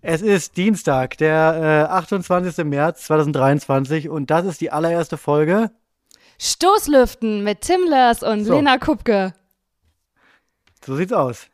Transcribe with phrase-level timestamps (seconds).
[0.00, 2.64] Es ist Dienstag, der äh, 28.
[2.64, 5.70] März 2023 und das ist die allererste Folge.
[6.38, 8.54] Stoßlüften mit Tim Lörs und So.
[8.54, 9.34] Lena Kupke.
[10.86, 11.48] So sieht's aus.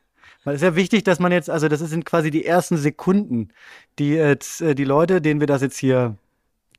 [0.45, 3.49] Es ist ja wichtig, dass man jetzt, also das sind quasi die ersten Sekunden,
[3.99, 6.17] die jetzt äh, die Leute, denen wir das jetzt hier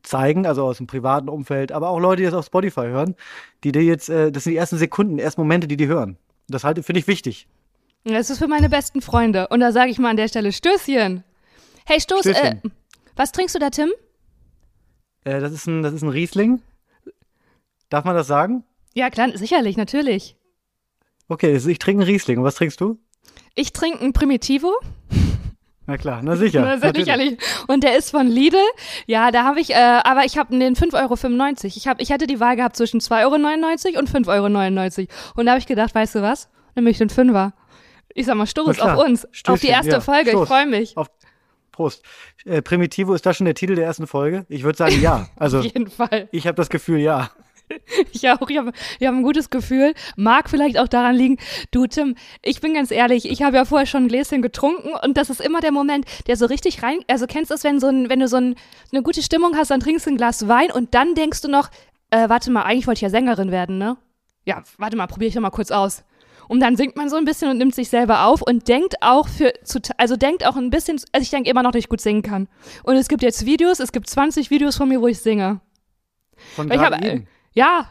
[0.04, 3.16] zeigen, also aus dem privaten Umfeld, aber auch Leute, die das auf Spotify hören,
[3.64, 6.18] die dir jetzt, äh, das sind die ersten Sekunden, ersten Momente, die die hören.
[6.48, 7.48] Das halte finde ich wichtig.
[8.04, 9.48] Das ist für meine besten Freunde.
[9.48, 11.24] Und da sage ich mal an der Stelle Stößchen.
[11.86, 12.72] Hey, Stoß, äh, Stößchen.
[13.16, 13.92] was trinkst du da, Tim?
[15.24, 16.62] Äh, das ist ein, das ist ein Riesling.
[17.90, 18.64] Darf man das sagen?
[18.96, 20.36] Ja, klar, sicherlich, natürlich.
[21.28, 22.40] Okay, also ich trinke einen Riesling.
[22.40, 22.98] Und was trinkst du?
[23.54, 24.74] Ich trinke einen Primitivo.
[25.88, 26.62] Na klar, na sicher.
[26.66, 27.06] Na, natürlich.
[27.06, 27.38] sicherlich.
[27.68, 28.58] Und der ist von Lidl.
[29.06, 31.54] Ja, da habe ich, äh, aber ich habe den 5,95 Euro.
[31.76, 35.08] Ich, hab, ich hatte die Wahl gehabt zwischen 2,99 Euro und 5,99 Euro.
[35.36, 36.50] Und da habe ich gedacht, weißt du was?
[36.74, 37.54] Nämlich den Fünfer.
[38.18, 39.26] Ich sag mal, Stoß auf uns.
[39.26, 40.00] auf die Stößchen, erste ja.
[40.00, 40.32] Folge.
[40.32, 40.44] Stoß.
[40.44, 40.98] Ich freue mich.
[40.98, 41.10] Auf
[41.76, 42.04] Prost.
[42.46, 44.46] Äh, Primitivo, ist das schon der Titel der ersten Folge?
[44.48, 45.28] Ich würde sagen, ja.
[45.36, 46.30] Also, Auf jeden Fall.
[46.32, 47.30] ich habe das Gefühl, ja.
[48.14, 48.48] Ich auch.
[48.50, 49.94] Ich habe ich hab ein gutes Gefühl.
[50.16, 51.38] Mag vielleicht auch daran liegen.
[51.72, 53.30] Du, Tim, ich bin ganz ehrlich.
[53.30, 56.38] Ich habe ja vorher schon ein Gläschen getrunken und das ist immer der Moment, der
[56.38, 57.00] so richtig rein.
[57.08, 58.56] Also kennst du es, wenn so ein, wenn du so ein,
[58.92, 61.70] eine gute Stimmung hast, dann trinkst du ein Glas Wein und dann denkst du noch,
[62.12, 63.98] äh, warte mal, eigentlich wollte ich ja Sängerin werden, ne?
[64.46, 66.04] Ja, warte mal, probiere ich doch mal kurz aus.
[66.48, 69.28] Und dann singt man so ein bisschen und nimmt sich selber auf und denkt auch
[69.28, 72.02] für, zu, also denkt auch ein bisschen, also ich denke immer noch, dass ich gut
[72.02, 72.48] singen kann.
[72.84, 75.62] Und es gibt jetzt Videos, es gibt 20 Videos von mir, wo ich singe.
[76.56, 77.22] Von Weil ich eben.
[77.22, 77.90] äh, ja,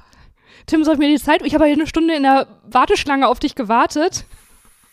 [0.67, 3.55] Tim, soll ich mir die Zeit, ich habe eine Stunde in der Warteschlange auf dich
[3.55, 4.25] gewartet.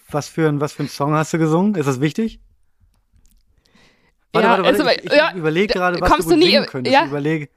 [0.09, 1.75] Was für, ein, was für ein Song hast du gesungen?
[1.75, 2.39] Ist das wichtig?
[4.33, 4.99] Ja, Warte, warte, also, warte.
[5.01, 6.93] Ich, ich ja, überlege gerade, was kommst du du gut nie- singen könntest.
[6.93, 7.01] ja.
[7.03, 7.49] Ich überlege.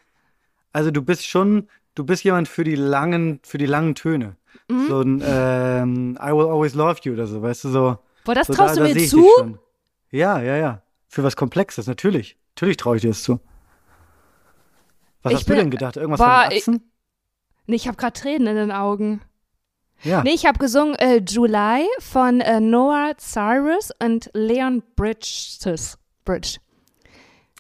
[0.73, 4.37] Also du bist schon, du bist jemand für die langen, für die langen Töne.
[4.69, 4.87] Mhm.
[4.89, 7.99] So ein ähm, I will always love you oder so, weißt du, so.
[8.25, 9.27] Boah, das so traust da, du da mir ich zu?
[10.11, 10.83] Ja, ja, ja.
[11.09, 12.37] Für was Komplexes, natürlich.
[12.57, 13.41] Natürlich traue ich dir das zu.
[15.23, 15.97] Was Ich hast du bin- denn gedacht?
[15.97, 16.91] Irgendwas Boah, von Atzen?
[17.67, 19.21] Nee, ich habe gerade Tränen in den Augen.
[20.03, 20.23] Ja.
[20.23, 25.99] Nee, ich habe gesungen äh, July von äh, Noah Cyrus und Leon Bridges.
[26.25, 26.59] Bridge.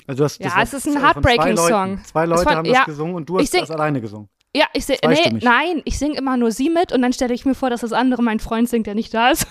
[0.06, 2.04] Also du hast Ja, das es ist ein heartbreaking Leuten- Song.
[2.04, 2.84] Zwei Leute von- haben das ja.
[2.84, 4.28] gesungen und du Ich hast sing- das alleine gesungen.
[4.56, 7.44] Ja, ich sing, nee, nein, ich singe immer nur sie mit und dann stelle ich
[7.44, 9.46] mir vor, dass das andere mein Freund singt, der nicht da ist.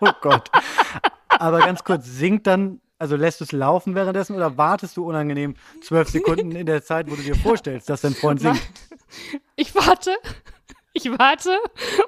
[0.00, 0.50] Oh Gott.
[1.28, 5.54] Aber ganz kurz, singt dann, also lässt du es laufen währenddessen oder wartest du unangenehm
[5.82, 8.60] zwölf Sekunden in der Zeit, wo du dir vorstellst, dass dein Freund singt?
[9.54, 10.10] Ich warte.
[10.96, 11.50] Ich warte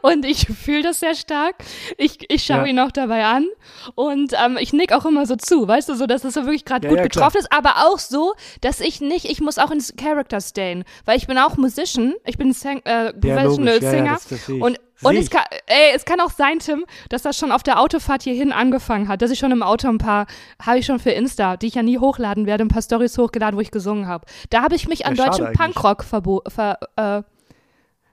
[0.01, 1.57] und ich fühle das sehr stark.
[1.99, 2.65] Ich, ich schaue Ja.
[2.65, 3.47] ihn auch dabei an
[3.95, 6.65] und ähm, ich nick auch immer so zu, weißt du, so, dass es so wirklich
[6.65, 9.71] gerade Ja, gut ja, getroffen ist, aber auch so, dass ich nicht, ich muss auch
[9.71, 14.29] ins Character stayen, weil ich bin auch Musician, ich bin Sang, äh, Professional Singer das-
[14.29, 17.63] das und, und es kann, ey, es kann auch sein, Tim, dass das schon auf
[17.63, 20.27] der Autofahrt hierhin angefangen hat, dass ich schon im Auto ein paar,
[20.65, 23.57] habe ich schon für Insta, die ich ja nie hochladen werde, ein paar Stories hochgeladen,
[23.57, 24.25] wo ich gesungen habe.
[24.51, 25.53] Da habe ich mich an Ja, deutschem.
[25.53, 27.23] Punkrock verbo ver, äh,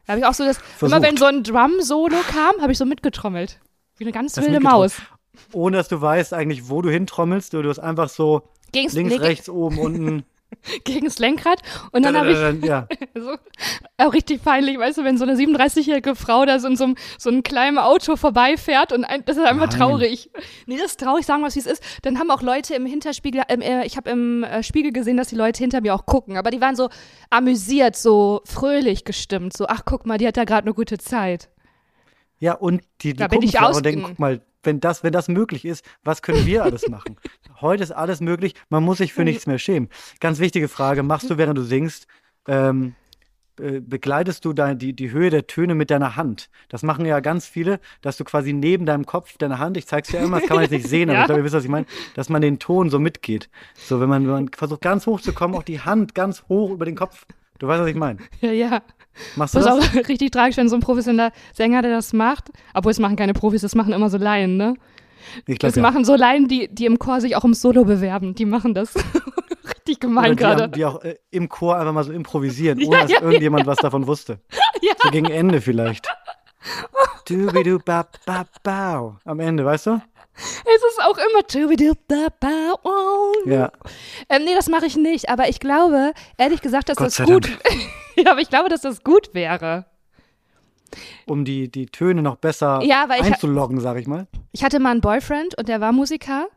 [0.06, 0.98] da habe ich auch so das, Versucht.
[0.98, 3.60] immer wenn so ein Drum-Solo kam, habe ich so mitgetrommelt.
[3.98, 4.60] Wie eine ganz wilde.
[4.60, 4.96] Maus.
[5.52, 7.54] Ohne dass du weißt eigentlich, wo du hintrommelst.
[7.54, 10.24] Du, du hast einfach so Gegens, links, ge- rechts, oben, unten.
[10.84, 11.62] gegen das Lenkrad.
[11.92, 12.88] Und dann habe ich ja.
[13.16, 13.36] so,
[13.98, 16.96] auch richtig peinlich, weißt du, wenn so eine 37-jährige Frau da so in so einem,
[17.18, 19.80] so einem kleinen Auto vorbeifährt und ein, das ist einfach Nein.
[19.80, 20.30] traurig.
[20.66, 21.84] Nee, das ist traurig, sagen wir es, wie es ist.
[22.04, 25.36] Dann haben auch Leute im Hinterspiegel, äh, ich habe im äh, Spiegel gesehen, dass die
[25.36, 26.90] Leute hinter mir auch gucken, aber die waren so
[27.30, 31.50] amüsiert, so fröhlich gestimmt, so, ach guck mal, die hat da gerade eine gute Zeit.
[32.40, 35.14] Ja, und die, die Da bin gucken ich und denken, guck mal, wenn das, wenn
[35.14, 37.18] das möglich ist, was können wir alles machen?
[37.62, 39.90] Heute ist alles möglich, man muss sich für nichts mehr schämen.
[40.20, 42.08] Ganz wichtige Frage, machst du, während du singst,
[42.48, 42.96] ähm,
[43.58, 46.50] äh, begleitest du dein, die, die Höhe der Töne mit deiner Hand?
[46.68, 50.10] Das machen ja ganz viele, dass du quasi neben deinem Kopf, deiner Hand, ich zeig's
[50.10, 51.22] dir immer, das kann man jetzt nicht sehen, aber Ja.
[51.22, 53.50] ich glaube, ihr wisst, was ich meine, dass man den Ton so mitgeht.
[53.76, 56.72] So, wenn man, wenn man versucht, ganz hoch zu kommen, auch die Hand ganz hoch
[56.72, 57.26] über den Kopf.
[57.60, 58.20] Du weißt, was ich meine.
[58.42, 58.82] Ja, ja.
[59.38, 59.86] Machst du Das das?
[59.88, 62.50] ist auch richtig tragisch, wenn so ein professioneller Sänger, der das macht.
[62.74, 64.76] Obwohl, es machen keine Profis, das machen immer so Laien, ne?
[65.48, 65.92] Ich Das glaub, ja.
[65.92, 68.36] machen so Laien, die, die im Chor sich auch im Solo bewerben.
[68.36, 68.94] Die machen das.
[69.78, 70.64] richtig gemein die, gerade.
[70.64, 73.66] haben- die auch äh, im Chor einfach mal so improvisieren, Ja, ohne dass ja, irgendjemand
[73.66, 74.40] was davon wusste.
[74.82, 74.94] Ja.
[75.02, 76.08] So gegen Ende vielleicht.
[77.28, 79.18] Dubidu ba ba bau.
[79.24, 80.02] Am Ende, weißt du?
[80.38, 81.48] Es ist auch immer.
[83.46, 83.72] Ja.
[84.30, 85.30] Ähm, nee, das mache ich nicht.
[85.30, 87.50] Aber ich glaube, ehrlich gesagt, dass Gott das gut.
[88.16, 89.86] ja, aber ich glaube, dass das gut wäre.
[91.26, 94.28] Um die, die Töne noch besser Ja, einzuloggen, sag ich mal.
[94.52, 96.48] Ich hatte mal einen Boyfriend und der war Musiker.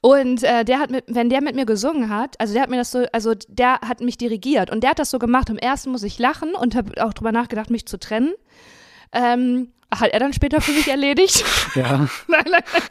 [0.00, 2.76] Und äh, der hat mit, wenn der mit mir gesungen hat, also der hat mir
[2.76, 5.50] das so, also der hat mich dirigiert und der hat das so gemacht.
[5.50, 8.32] Im ersten muss ich lachen und habe auch drüber nachgedacht, mich zu trennen.
[9.12, 11.44] Ähm, hat er dann später für mich erledigt.
[11.74, 12.08] Ja.
[12.28, 12.82] nein, nein, nein.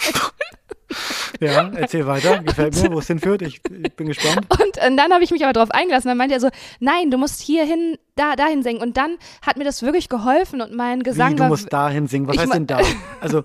[1.40, 2.40] Ja, erzähl weiter.
[2.40, 3.42] Gefällt mir, wo es hinführt.
[3.42, 4.48] Ich, ich bin gespannt.
[4.50, 6.08] Und, und dann habe ich mich aber darauf eingelassen.
[6.08, 6.50] Dann meinte er so,
[6.80, 8.82] nein, du musst hierhin, da, dahin singen.
[8.82, 11.50] Und dann hat mir das wirklich geholfen und mein Gesang Wie, du war.
[11.50, 12.28] musst dahin singen.
[12.28, 12.80] Was heißt denn da?
[13.20, 13.44] Also,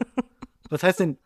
[0.71, 1.19] was heißt denn,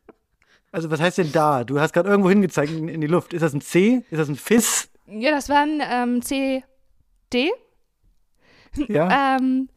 [0.73, 1.65] also was heißt denn da?
[1.65, 3.33] Du hast gerade irgendwo hingezeigt in, in die Luft.
[3.33, 4.05] Ist das ein C?
[4.11, 4.89] Ist das ein Fiss?
[5.07, 6.65] ja, das war ein ähm, C,
[7.33, 7.53] D.
[8.89, 9.37] Ja.
[9.37, 9.69] Ähm,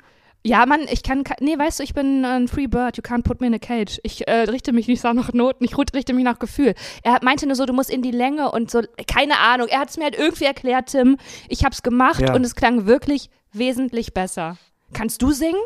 [0.44, 3.42] ja, Mann, ich kann, nee, weißt du, ich bin ein Free Bird, you can't put
[3.42, 4.00] me in a cage.
[4.04, 6.76] Ich äh, richte mich nicht so nach Noten, ich richte mich nach Gefühl.
[7.04, 9.68] Er meinte nur so, du musst in die Länge und so, keine Ahnung.
[9.68, 11.18] Er hat es mir halt irgendwie erklärt, Tim.
[11.50, 12.34] Ich hab's gemacht Ja.
[12.34, 14.58] und es klang wirklich wesentlich besser.
[14.94, 15.60] Kannst du singen?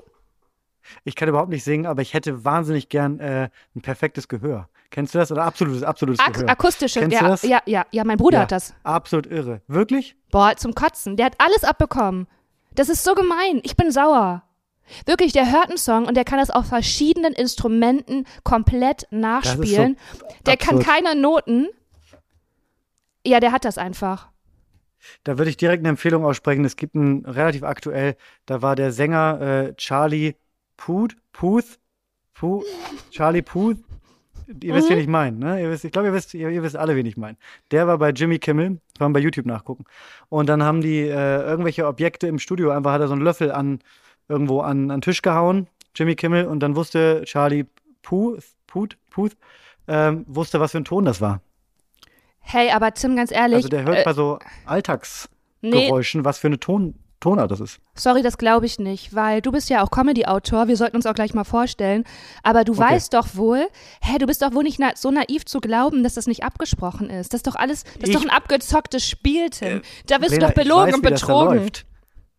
[1.06, 4.68] Ich kann überhaupt nicht singen, aber ich hätte wahnsinnig gern äh, ein perfektes Gehör.
[4.90, 5.32] Kennst du das?
[5.32, 6.50] Oder absolutes, absolutes Ak Gehör?
[6.50, 7.44] akustische, Kennst ja, du das?
[7.44, 8.74] ja, ja, ja, mein Bruder Ja, hat das.
[8.84, 9.62] Absolut irre.
[9.68, 10.16] Wirklich?
[10.32, 11.16] Boah, zum Kotzen.
[11.16, 12.28] Der hat alles abbekommen.
[12.76, 13.62] Das ist so gemein.
[13.64, 14.44] Ich bin sauer.
[15.06, 19.98] Wirklich, der hört einen Song und der kann das auf verschiedenen Instrumenten komplett nachspielen.
[20.46, 20.86] der kann absurd.
[20.86, 21.68] keine Noten.
[23.26, 24.30] Ja, der hat das einfach.
[25.24, 26.66] Da würde ich direkt eine Empfehlung aussprechen.
[26.66, 28.16] Es gibt einen relativ aktuell,
[28.46, 30.36] da war der Sänger äh, Charlie
[30.78, 31.80] Puth, Puth,
[32.34, 32.66] Puth,
[33.12, 33.78] Charlie Puth.
[34.62, 35.62] Ihr wisst, wen ich meine, ne?
[35.62, 37.38] Ihr wisst, ich glaube, ihr wisst, ihr, ihr wisst alle, wen ich meine.
[37.72, 39.86] Der war bei Jimmy Kimmel, kann man bei YouTube nachgucken.
[40.30, 43.52] Und dann haben die äh, irgendwelche Objekte im Studio, einfach hat er so einen Löffel
[43.52, 43.80] an
[44.28, 47.66] irgendwo an, an den Tisch gehauen, Jimmy Kimmel, und dann wusste Charlie
[48.02, 49.34] Puth, Puth, Puth,
[49.88, 51.42] ähm, wusste, was für ein Ton das war.
[52.40, 53.58] Hey, aber Tim, ganz ehrlich.
[53.58, 57.80] Also der hört äh, bei so nee, Alltagsgeräuschen, was für eine Ton, Tonart das ist.
[57.96, 60.68] sorry, das glaube ich nicht, weil du bist ja auch Comedy-Autor.
[60.68, 62.04] Wir sollten uns auch gleich mal vorstellen.
[62.44, 63.66] Aber du weißt doch wohl,
[64.02, 67.10] hä, du bist doch wohl nicht na so naiv zu glauben, dass das nicht abgesprochen
[67.10, 67.32] ist.
[67.34, 69.82] Das ist doch alles, das ist Ich- doch ein abgezocktes Spiel, Tim.
[70.08, 71.72] da wirst Lena, du doch belogen weiß, und betrogen.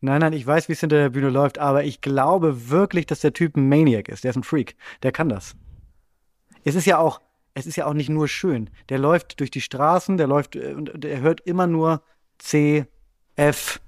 [0.04, 3.20] Nein, nein, ich weiß, wie es hinter der Bühne läuft, aber ich glaube wirklich, dass
[3.20, 4.22] der Typ ein Maniac ist.
[4.22, 4.76] Der ist ein Freak.
[5.02, 5.56] Der kann das.
[6.62, 7.22] Es ist ja auch,
[7.54, 8.68] es ist ja auch nicht nur schön.
[8.90, 12.02] Der läuft durch die Straßen, der läuft äh, und der hört immer nur
[12.36, 12.84] C,
[13.36, 13.80] F,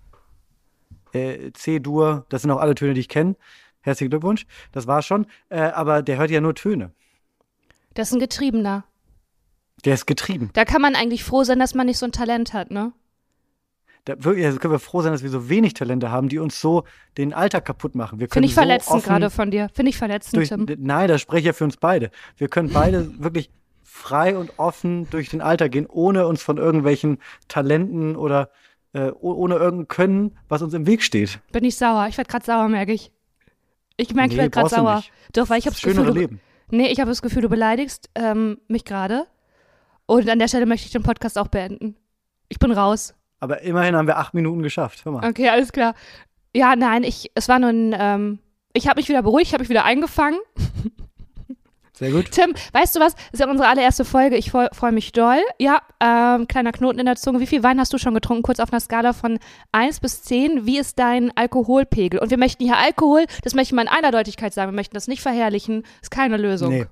[1.13, 2.25] äh, C-Dur.
[2.31, 3.37] Das sind auch alle Töne, die ich kenne.
[3.83, 4.47] Herzlichen Glückwunsch.
[4.73, 5.27] Das war schon.
[5.51, 6.93] Äh, aber der hört ja nur Töne.
[7.93, 8.85] Das ist ein Getriebener.
[9.85, 10.49] Der ist getrieben.
[10.55, 12.95] Da kann man eigentlich froh sein, dass man nicht so ein Talent hat, ne?
[14.07, 16.61] Da, wirklich, also können wir froh sein, dass wir so wenig Talente haben, die uns
[16.61, 16.85] so
[17.19, 18.19] den Alltag kaputt machen.
[18.21, 19.69] Wir können Finde ich so verletzend gerade von dir.
[19.75, 20.67] Finde ich verletzend, durch, Tim.
[20.79, 22.11] Nein, das spreche ich ja für uns beide.
[22.37, 23.51] Wir können beide wirklich
[23.83, 27.19] frei und offen durch den Alltag gehen, ohne uns von irgendwelchen
[27.49, 28.51] Talenten oder
[28.93, 31.41] äh, oh- ohne irgendein Können, was uns im Weg steht.
[31.51, 32.07] Bin ich sauer.
[32.09, 33.11] Ich werde gerade sauer, merke ich.
[33.97, 34.97] Ich merke, ich Nee, werde gerade sauer.
[34.97, 35.13] nicht.
[35.33, 36.41] Doch, weil ich habe Das Gefühl, du, Leben.
[36.71, 39.27] nee, ich habe das Gefühl, du beleidigst ähm, mich gerade.
[40.07, 41.97] Und an der Stelle möchte ich den Podcast auch beenden.
[42.49, 43.13] Ich bin raus.
[43.41, 45.05] Aber immerhin haben wir acht Minuten geschafft.
[45.05, 45.29] Hör mal.
[45.29, 45.95] Okay, alles klar.
[46.55, 48.39] Ja, nein, ich, es war nur ein, ähm,
[48.73, 50.39] ich habe mich wieder beruhigt, ich habe mich wieder eingefangen.
[51.99, 52.31] Sehr gut.
[52.31, 53.15] Tim, weißt du was?
[53.15, 54.37] Das ist ja unsere allererste Folge.
[54.37, 55.41] Ich freue mich doll.
[55.59, 57.41] Ja, ähm, kleiner Knoten in der Zunge.
[57.41, 58.43] Wie viel Wein hast du schon getrunken?
[58.43, 59.39] Kurz auf einer Skala von
[59.73, 60.67] 1 bis 10.
[60.67, 62.21] Wie ist dein Alkoholpegel?
[62.21, 64.73] Und wir möchten hier Alkohol, das möchte ich mal in Eindeutigkeit sagen.
[64.73, 65.85] Wir möchten das nicht verherrlichen.
[66.03, 66.69] Ist keine Lösung.
[66.71, 66.87] Nee.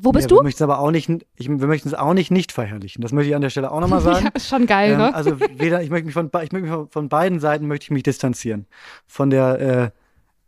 [0.00, 0.36] Wo bist ja, du?
[0.36, 3.02] Wir möchten es aber auch nicht, ich, wir möchten es auch nicht nicht verherrlichen.
[3.02, 4.26] Das möchte ich an der Stelle auch nochmal sagen.
[4.26, 5.14] Ja, ist schon geil, Ähm, ne?
[5.14, 8.02] also weder, ich möchte mich von, ich möchte mich von, beiden Seiten möchte ich mich
[8.02, 8.66] distanzieren.
[9.06, 9.92] Von der,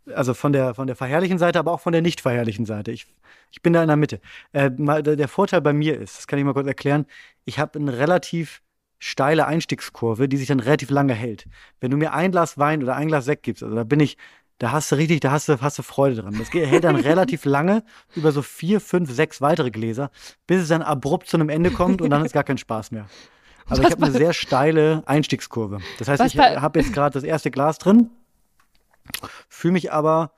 [0.07, 2.91] äh, also von der, von der verherrlichen Seite, aber auch von der nicht verherrlichen Seite.
[2.91, 3.07] Ich,
[3.51, 4.19] ich bin da in der Mitte.
[4.53, 7.05] Äh, mal, der der Vorteil bei mir ist, das kann ich mal kurz erklären,
[7.45, 8.61] ich habe eine relativ
[8.99, 11.47] steile Einstiegskurve, die sich dann relativ lange hält.
[11.79, 14.17] Wenn du mir ein Glas Wein oder ein Glas Sekt gibst, also da bin ich,
[14.59, 16.35] da hast du richtig, da hast du, hast du Freude dran.
[16.37, 17.83] Das geht- hält dann relativ lange
[18.15, 20.11] über so vier, fünf, sechs weitere Gläser,
[20.47, 23.07] bis es dann abrupt zu einem Ende kommt und dann ist gar kein Spaß mehr.
[23.67, 25.79] Also ich habe eine sehr steile Einstiegskurve.
[25.99, 28.09] Das heißt, ich habe jetzt gerade das erste Glas drin,
[29.47, 30.31] fühle mich aber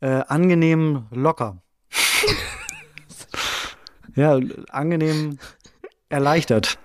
[0.00, 1.58] äh, angenehm locker.
[4.16, 4.38] ja,
[4.70, 5.38] angenehm
[6.08, 6.78] erleichtert.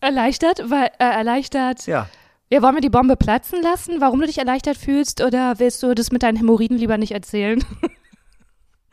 [0.00, 0.68] Erleichtert?
[0.70, 1.86] Weil, äh, erleichtert.
[1.86, 2.08] Ja.
[2.50, 4.00] Ja, wollen wir die Bombe platzen lassen?
[4.00, 5.22] Warum du dich erleichtert fühlst?
[5.22, 7.64] Oder willst du das mit deinen Hämorrhoiden lieber nicht erzählen?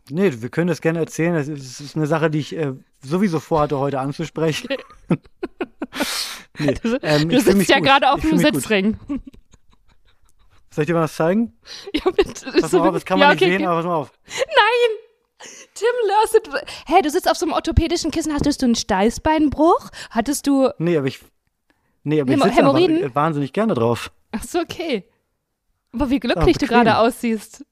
[0.09, 1.35] Nee, wir können das gerne erzählen.
[1.35, 4.67] Das ist, das ist eine Sache, die ich äh, sowieso vorhatte, heute anzusprechen.
[6.59, 7.85] nee, ähm, Du fühl mich sitzt ja gut.
[7.85, 8.55] gerade auf einem mich gut.
[8.55, 8.99] Sitzring.
[10.73, 11.53] Soll ich dir mal was zeigen?
[11.93, 12.51] Ja, bitte.
[12.59, 13.67] Pass mal auf, das kann man ja, nicht okay, sehen, okay.
[13.67, 14.11] aber pass mal auf.
[14.27, 15.47] Nein!
[15.73, 16.65] Tim Lörseth.
[16.87, 18.33] Hä, du sitzt auf so einem orthopädischen Kissen.
[18.33, 19.89] Hattest du einen Steißbeinbruch?
[20.09, 20.69] Hattest du.
[20.77, 21.19] Nee, aber ich,
[22.03, 23.03] nee, aber ich sitze einfach Hämorrhoiden?
[23.03, 24.11] äh, wahnsinnig gerne drauf.
[24.31, 25.05] Ach so, okay.
[25.93, 27.65] Aber wie glücklich du gerade aussiehst.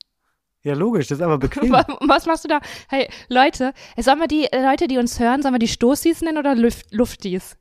[0.61, 1.71] Ja, logisch, das ist einfach bequem.
[1.71, 2.59] Wa- Was machst du da?
[2.89, 6.37] Hey, Leute, sollen wir die äh, Leute, die uns hören, sollen wir die Stoßis nennen
[6.37, 7.55] oder Luft, Luftis?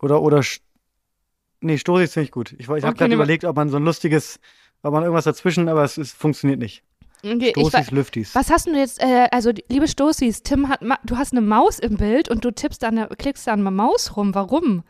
[0.00, 0.42] Oder, oder,
[1.60, 2.52] nee, Stoßis finde ich gut.
[2.52, 4.40] Ich, ich habe Okay, gerade nehmen wir- überlegt, ob man so ein lustiges,
[4.82, 6.82] ob man irgendwas dazwischen, aber es, es funktioniert nicht.
[7.24, 8.34] Okay, Stoßis, Lüftis.
[8.34, 11.96] Was hast du jetzt, äh, also liebe Stoßis, Tim hat, du hast eine Maus im
[11.96, 14.34] Bild und du tippst an der, klickst an der Maus rum.
[14.34, 14.84] Warum?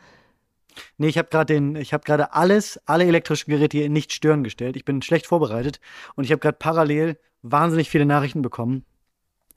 [0.97, 4.11] Nee, ich habe gerade den, ich habe gerade alles, alle elektrischen Geräte hier in nicht
[4.11, 4.75] stören gestellt.
[4.75, 5.79] Ich bin schlecht vorbereitet
[6.15, 8.83] und ich habe gerade parallel wahnsinnig viele Nachrichten bekommen,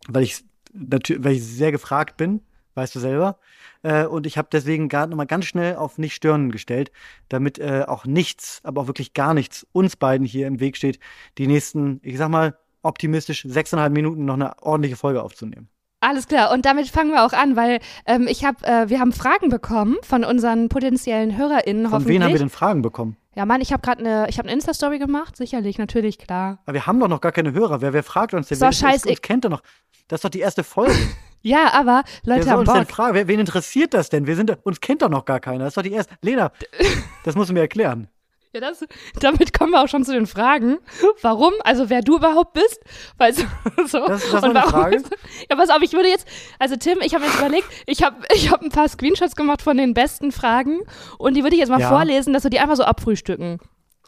[0.07, 2.43] weil ich natürlich, weil ich sehr gefragt bin,
[2.75, 3.39] weißt du selber.
[3.83, 6.93] Äh, und ich habe deswegen gerade nochmal ganz schnell auf nicht stören gestellt,
[7.29, 11.01] damit äh, auch nichts, aber auch wirklich gar nichts uns beiden hier im Weg steht,
[11.39, 15.69] die nächsten, ich sag mal, optimistisch sechseinhalb Minuten noch eine ordentliche Folge aufzunehmen.
[16.01, 19.13] Alles klar, und damit fangen wir auch an, weil ähm, ich hab, äh, wir haben
[19.13, 22.15] Fragen bekommen von unseren potenziellen HörerInnen Von hoffentlich.
[22.15, 23.17] wen haben wir denn Fragen bekommen?
[23.35, 26.61] Ja, Mann, ich habe gerade eine, ich habe eine Insta-Story gemacht, sicherlich, natürlich, klar.
[26.67, 27.81] Aber wir haben doch noch gar keine Hörer.
[27.81, 28.59] Wer, wer fragt uns denn?
[28.61, 29.63] Doch Wer uns kennt doch noch.
[30.07, 30.95] Das ist doch die erste Folge.
[31.41, 32.91] Ja, aber Wer Leute soll haben uns denn Bock.
[32.91, 33.15] fragen?
[33.15, 34.27] Wer, wen interessiert das denn?
[34.27, 35.61] Wir sind, uns kennt doch noch gar keiner.
[35.61, 36.15] Das ist doch die erste.
[36.21, 36.51] Lena,
[37.25, 38.09] das musst du mir erklären.
[38.55, 38.85] Ja, das,
[39.21, 40.79] damit kommen wir auch schon zu den Fragen.
[41.21, 41.53] Warum?
[41.65, 42.81] Also wer du überhaupt bist?
[43.19, 43.45] Weil so,
[43.87, 44.07] so.
[44.07, 45.03] Das- das und eine warum Frage?
[45.51, 46.27] Ja, pass auf, ich würde jetzt,
[46.59, 49.77] also Tim, ich habe jetzt überlegt, ich habe ich hab ein paar Screenshots gemacht von
[49.77, 50.81] den besten Fragen
[51.19, 51.89] und die würde ich jetzt mal Ja.
[51.91, 53.59] vorlesen, dass wir die einfach so abfrühstücken.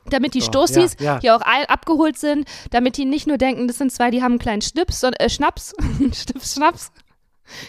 [0.07, 1.21] Damit die So, Stoßis ja, ja.
[1.21, 4.39] hier auch abgeholt sind, damit die nicht nur denken, das sind zwei, die haben einen
[4.39, 5.75] kleinen Schnips, sondern, äh, Schnaps,
[6.15, 6.93] Schnips, Schnaps,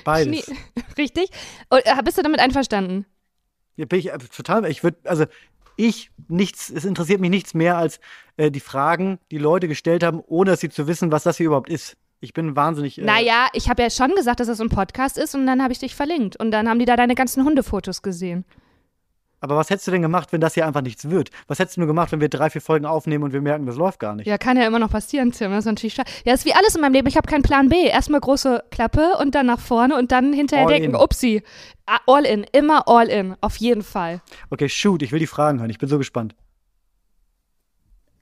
[0.06, 0.46] Beides.
[0.46, 0.56] Schnie-
[0.98, 1.30] richtig?
[1.70, 3.06] Und, äh, bist du damit einverstanden?
[3.76, 4.66] Hier bin ich äh, total.
[4.68, 5.26] Ich würde, also
[5.76, 8.00] ich nichts, es interessiert mich nichts mehr als
[8.38, 11.48] äh, die Fragen, die Leute gestellt haben, ohne dass sie zu wissen, was das hier
[11.48, 11.98] überhaupt ist.
[12.20, 13.00] Ich bin wahnsinnig.
[13.00, 15.74] Äh, Naja, ich habe ja schon gesagt, dass das ein Podcast ist und dann habe
[15.74, 18.46] ich dich verlinkt und dann haben die da deine ganzen Hundefotos gesehen.
[19.44, 21.32] Aber was hättest du denn gemacht, wenn das hier einfach nichts wird?
[21.48, 23.76] Was hättest du nur gemacht, wenn wir drei, vier Folgen aufnehmen und wir merken, das
[23.76, 24.28] läuft gar nicht?
[24.28, 25.50] Ja, kann ja immer noch passieren, Tim.
[25.50, 26.10] Das ist natürlich schade.
[26.26, 27.08] Ja, das ist wie alles in meinem Leben.
[27.08, 27.88] Ich habe keinen Plan B.
[27.88, 30.96] Erstmal große Klappe und dann nach vorne und dann hinterher All denken, in.
[30.96, 31.42] upsi.
[31.88, 34.22] Ah, All in, immer all in, auf jeden Fall.
[34.52, 35.72] Okay, shoot, ich will die Fragen hören.
[35.72, 36.36] Ich bin so gespannt.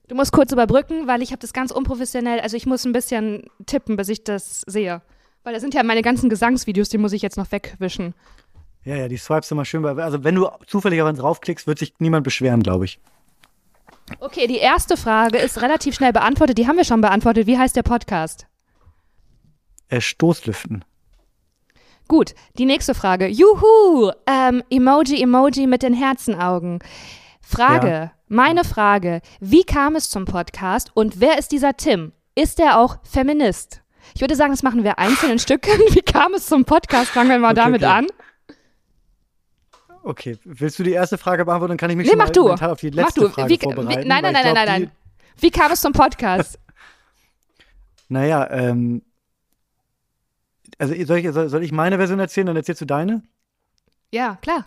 [0.08, 3.44] Du musst kurz überbrücken, weil ich habe das ganz unprofessionell, also ich muss ein bisschen
[3.66, 5.02] tippen, bis ich das sehe.
[5.44, 8.14] Weil da sind ja meine ganzen Gesangsvideos, die muss ich jetzt noch wegwischen.
[8.84, 9.82] Ja, ja, die swipes immer schön.
[9.82, 12.98] bei- Also wenn du zufälligerweise draufklickst, wird sich niemand beschweren, glaube ich.
[14.20, 16.58] Okay, die erste Frage ist relativ schnell beantwortet.
[16.58, 17.46] Die haben wir schon beantwortet.
[17.46, 18.46] Wie heißt der Podcast?
[19.88, 20.84] Äh, Stoßlüften.
[22.08, 23.28] Gut, die nächste Frage.
[23.28, 24.10] Juhu!
[24.26, 26.80] Ähm, Emoji, Emoji mit den Herzenaugen.
[27.40, 28.12] Frage, Ja.
[28.26, 29.20] meine Frage.
[29.40, 32.12] Wie kam es zum Podcast und wer ist dieser Tim?
[32.34, 33.82] Ist er auch Feminist?
[34.14, 35.70] Ich würde sagen, das machen wir einzeln in Stücken.
[35.94, 37.10] Wie kam es zum Podcast?
[37.10, 37.92] Fangen wir mal Okay, damit okay.
[37.92, 38.06] an.
[40.02, 41.70] Okay, willst du die erste Frage beantworten?
[41.72, 42.50] Dann kann ich mich Nee, schon mach mal du.
[42.52, 43.28] auf die Mach letzte du.
[43.28, 44.02] Frage Wie, vorbereiten.
[44.02, 44.92] wie, nein, nein, nein, glaub, nein, die- nein.
[45.38, 46.58] Wie kam es zum Podcast?
[48.12, 49.02] Naja, ähm,
[50.78, 53.22] also soll ich, soll ich meine Version erzählen, dann erzählst du deine?
[54.10, 54.66] ja, klar.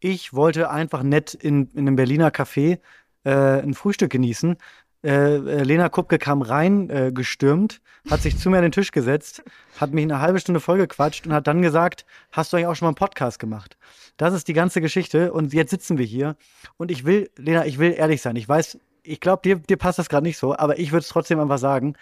[0.00, 2.78] Ich wollte einfach nett in, in einem Berliner Café
[3.24, 3.30] äh,
[3.62, 4.56] ein Frühstück genießen.
[5.04, 8.90] Äh, äh, Lena Kupke kam rein, äh, gestürmt, hat sich zu mir an den Tisch
[8.90, 9.44] gesetzt,
[9.78, 12.86] hat mich eine halbe Stunde vollgequatscht und hat dann gesagt, hast du eigentlich auch schon
[12.86, 13.76] mal einen Podcast gemacht?
[14.16, 16.36] Das ist die ganze Geschichte und jetzt sitzen wir hier
[16.78, 18.34] und ich will, Lena, ich will ehrlich sein.
[18.34, 21.08] Ich weiß, ich glaube, dir, dir passt das gerade nicht so, aber ich würde es
[21.08, 21.94] trotzdem einfach sagen.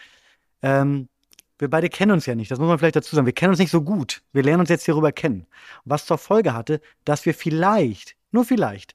[0.62, 1.08] Ähm,
[1.58, 3.26] wir beide kennen uns ja nicht, das muss man vielleicht dazu sagen.
[3.26, 4.22] Wir kennen uns nicht so gut.
[4.32, 5.46] Wir lernen uns jetzt hierüber kennen.
[5.84, 8.94] Was zur Folge hatte, dass wir vielleicht, nur vielleicht,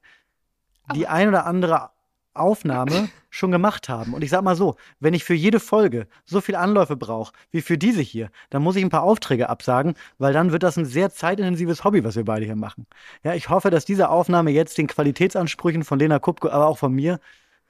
[0.94, 1.90] die ein oder andere
[2.34, 4.14] Aufnahme schon gemacht haben.
[4.14, 7.62] Und ich sag mal so, wenn ich für jede Folge so viel Anläufe brauche wie
[7.62, 10.84] für diese hier, dann muss ich ein paar Aufträge absagen, weil dann wird das ein
[10.84, 12.86] sehr zeitintensives Hobby, was wir beide hier machen.
[13.24, 16.92] Ja, ich hoffe, dass diese Aufnahme jetzt den Qualitätsansprüchen von Lena Kupke, aber auch von
[16.92, 17.20] mir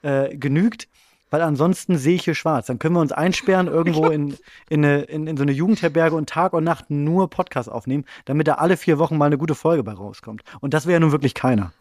[0.03, 0.89] äh, genügt,
[1.33, 2.67] weil ansonsten sehe ich hier schwarz.
[2.67, 4.37] Dann können wir uns einsperren irgendwo in,
[4.69, 8.49] in, eine, in, in so eine Jugendherberge und Tag und Nacht nur Podcast aufnehmen, damit
[8.49, 10.43] da alle vier Wochen mal eine gute Folge bei rauskommt.
[10.61, 11.73] Und das wäre ja nun wirklich keiner.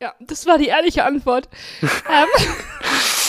[0.00, 1.48] Ja, das war die ehrliche Antwort.
[1.82, 2.28] ähm,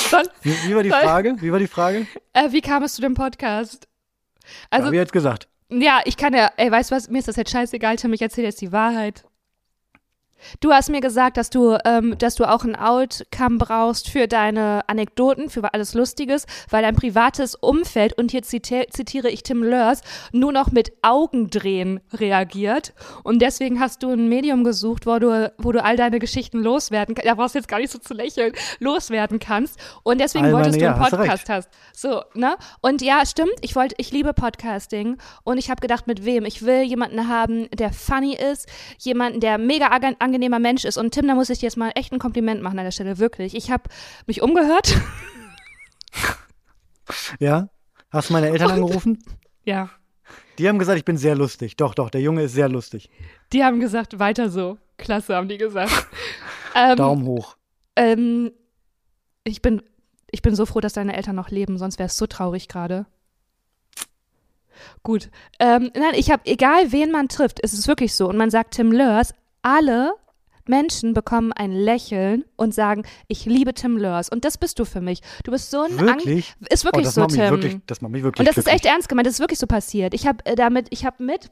[0.10, 1.36] dann, Wie, wie war die Soll- Frage?
[1.40, 2.08] Wie war die Frage?
[2.34, 3.88] äh, wie kam es zu dem Podcast?
[4.70, 5.48] Also, Habe ich jetzt gesagt.
[5.70, 8.22] Ja, ich kann ja, ey, weißt du was, mir ist das jetzt scheißegal, Tim, ich
[8.22, 9.24] erzähle jetzt die Wahrheit.
[10.60, 14.82] Du hast mir gesagt, dass du, ähm, dass du auch ein Outcome brauchst für deine
[14.88, 20.02] Anekdoten, für alles Lustiges, weil dein privates Umfeld, und hier ziti zitiere ich Tim Lörs,
[20.32, 22.94] nur noch mit Augendrehen reagiert.
[23.24, 27.16] Und deswegen hast du ein Medium gesucht, wo du, wo du all deine Geschichten loswerden
[27.16, 27.30] kannst.
[27.30, 29.80] Da brauchst du jetzt gar nicht so zu lächeln, loswerden kannst.
[30.04, 31.30] Und deswegen All meine- wolltest du ja, einen hast du recht.
[31.30, 31.70] Podcast hast.
[31.96, 32.56] So, ne?
[32.82, 36.46] Und ja, stimmt, ich wollte, ich liebe Podcasting und ich habe gedacht, mit wem?
[36.46, 38.68] Ich will jemanden haben, der funny ist,
[39.00, 40.98] jemanden, der mega ag- angenehmer Mensch ist.
[40.98, 43.18] Und Tim, da muss ich dir jetzt mal echt ein Kompliment machen an der Stelle,
[43.20, 43.56] wirklich.
[43.56, 43.84] Ich habe
[44.28, 44.96] mich umgehört.
[47.40, 47.68] Ja?
[48.10, 49.22] Hast du meine Eltern angerufen?
[49.66, 49.90] ja.
[50.58, 51.76] Die haben gesagt, ich bin sehr lustig.
[51.76, 53.10] Doch, doch, der Junge ist sehr lustig.
[53.52, 54.78] Die haben gesagt, weiter so.
[54.98, 55.92] Klasse, haben die gesagt.
[56.76, 57.58] ähm, Daumen hoch.
[57.96, 58.52] ähm,
[59.44, 59.82] ich bin,
[60.32, 63.08] Ich bin so froh, dass deine Eltern noch leben, sonst wäre es so traurig gerade.
[65.04, 65.30] Gut.
[65.60, 68.30] Ähm, nein, ich habe, egal wen man trifft, ist es wirklich so.
[68.30, 69.34] Und man sagt Tim Lörs,
[69.64, 70.14] alle
[70.72, 74.30] Menschen bekommen ein Lächeln und sagen, ich liebe Tim Lörs.
[74.30, 75.22] Und das bist du für mich.
[75.44, 76.56] Du bist so ein Wirklich?
[76.60, 77.50] Ang ist wirklich oh, das so, macht mich Tim.
[77.52, 78.86] Wirklich, das macht mich wirklich und das ist glücklich.
[78.86, 80.14] echt ernst gemeint, das ist wirklich so passiert.
[80.14, 81.52] Ich habe äh, damit, ich habe mit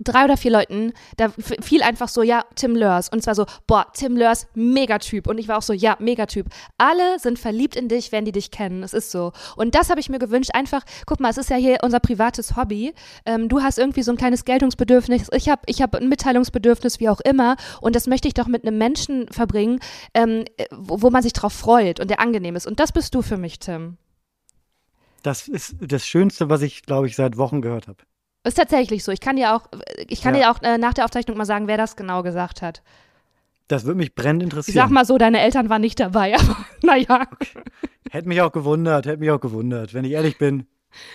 [0.00, 1.28] drei oder vier Leuten, da
[1.60, 3.08] fiel einfach so, ja, Tim Lörs.
[3.08, 5.26] Und zwar so, boah, Tim Lörs, Megatyp.
[5.26, 6.46] Und ich war auch so, ja, Megatyp.
[6.78, 8.82] Alle sind verliebt in dich, wenn die dich kennen.
[8.82, 9.32] Es ist so.
[9.56, 10.50] Und das habe ich mir gewünscht.
[10.54, 12.94] Einfach, guck mal, es ist ja hier unser privates Hobby.
[13.26, 15.28] Ähm, du hast irgendwie so ein kleines Geltungsbedürfnis.
[15.32, 17.56] Ich habe ich hab ein Mitteilungsbedürfnis, wie auch immer.
[17.80, 19.80] Und das möchte ich doch mit einem Menschen verbringen,
[20.14, 22.66] ähm, äh, wo, wo man sich drauf freut und der angenehm ist.
[22.66, 23.96] Und das bist du für mich, Tim.
[25.22, 28.04] Das ist das Schönste, was ich, glaube ich, seit Wochen gehört habe.
[28.44, 29.10] Ist tatsächlich so.
[29.12, 29.62] Ich kann dir auch,
[30.08, 30.40] ich kann Ja.
[30.42, 32.82] dir auch äh, nach der Aufzeichnung mal sagen, wer das genau gesagt hat.
[33.68, 34.74] Das würde mich brennend Ich interessieren.
[34.76, 37.26] sag mal so, deine Eltern waren nicht dabei, aber naja.
[38.10, 40.66] Hätte mich auch gewundert, hätte mich auch gewundert, wenn ich ehrlich bin.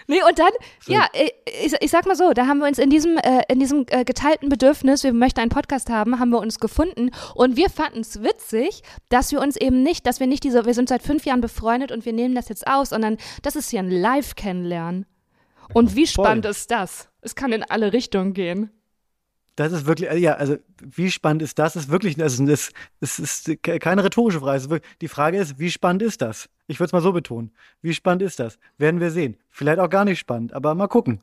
[0.08, 0.50] Nee, und dann,
[0.82, 0.92] So.
[0.92, 1.32] ja, ich,
[1.72, 4.04] ich, ich sag mal so, da haben wir uns in diesem, äh, in diesem äh,
[4.04, 8.22] geteilten Bedürfnis, wir möchten einen Podcast haben, haben wir uns gefunden und wir fanden es
[8.22, 11.40] witzig, dass wir uns eben nicht, dass wir nicht diese, wir sind seit fünf Jahren
[11.40, 15.06] befreundet und wir nehmen das jetzt aus, sondern das ist hier ein Live-Kennenlernen.
[15.74, 16.26] Und wie Voll.
[16.26, 17.10] spannend ist das?
[17.22, 18.72] Es kann in alle Richtungen gehen.
[19.56, 21.76] Das ist wirklich, ja, also wie spannend ist das?
[21.76, 22.72] Ist wirklich, das ist,
[23.02, 24.80] das ist keine rhetorische Frage.
[25.02, 26.50] Die Frage ist, wie spannend ist das?
[26.68, 27.52] Ich würde es mal so betonen.
[27.82, 28.58] Wie spannend ist das?
[28.78, 29.36] Werden wir sehen.
[29.50, 31.20] Vielleicht auch gar nicht spannend, aber mal gucken.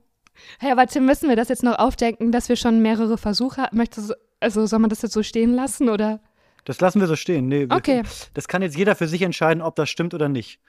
[0.59, 3.77] Hey, aber Tim, müssen wir das jetzt noch aufdenken, dass wir schon mehrere Versuche hatten?
[3.79, 6.21] Möchtest du, also soll man das jetzt so stehen lassen oder?
[6.67, 7.49] Das lassen wir so stehen.
[7.49, 8.03] Nee, wir- Okay.
[8.35, 10.61] Das kann jetzt jeder für sich entscheiden, ob das stimmt oder nicht.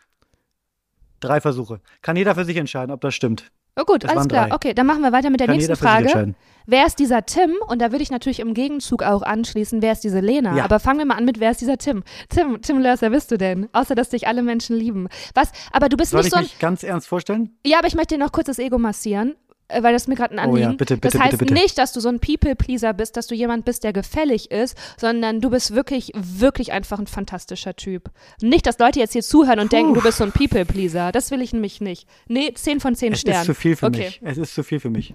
[1.19, 1.81] Drei Versuche.
[2.01, 3.51] Kann jeder für sich entscheiden, ob das stimmt.
[3.79, 4.48] Oh gut, Das alles klar.
[4.48, 4.55] drei.
[4.55, 6.34] Okay, dann machen wir weiter mit der Kann nächsten Frage.
[6.69, 7.53] Wer ist dieser Tim?
[7.67, 10.57] Und da würde ich natürlich im Gegenzug auch anschließen, wer ist diese Lena?
[10.57, 10.65] Ja.
[10.65, 12.03] Aber fangen wir mal an mit, wer ist dieser Tim?
[12.27, 13.69] Tim, Tim Lörs, wer bist du denn?
[13.72, 15.07] Außer, dass dich alle Menschen lieben.
[15.34, 15.51] Was?
[15.72, 16.43] Aber du bist Soll nicht ich so ein.
[16.43, 17.55] mich ganz ernst vorstellen?
[17.65, 19.36] Ja, aber ich möchte dir noch kurz das Ego massieren.
[19.67, 20.77] Äh, Weil das ist mir gerade ein Oh ja, Anliegen.
[20.77, 21.53] bitte, bitte, das heißt bitte, bitte.
[21.62, 25.41] nicht, dass du so ein People-Pleaser bist, dass du jemand bist, der gefällig ist, sondern
[25.41, 28.10] du bist wirklich, wirklich einfach ein fantastischer Typ.
[28.41, 31.12] Nicht, dass Leute jetzt hier zuhören und denken, du bist so ein People-Pleaser.
[31.12, 32.08] Das will ich nämlich nicht.
[32.27, 33.41] Nee, 10 von 10 Es Sternen.
[33.41, 34.06] ist zu viel für okay.
[34.06, 34.21] mich.
[34.23, 35.13] Es ist zu viel für mich.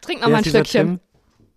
[0.00, 1.00] Trink noch Wer mal ein Stückchen.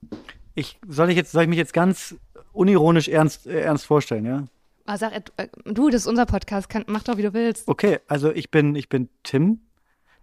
[0.10, 0.20] Tim?
[0.56, 2.16] Ich, soll, ich jetzt, soll ich mich jetzt ganz
[2.52, 4.48] unironisch ernst, äh, ernst vorstellen, ja?
[4.86, 7.68] Ah, sag, äh, du, das ist unser Podcast, kann, mach doch, wie du willst.
[7.68, 9.62] Okay, also ich bin, ich bin Tim.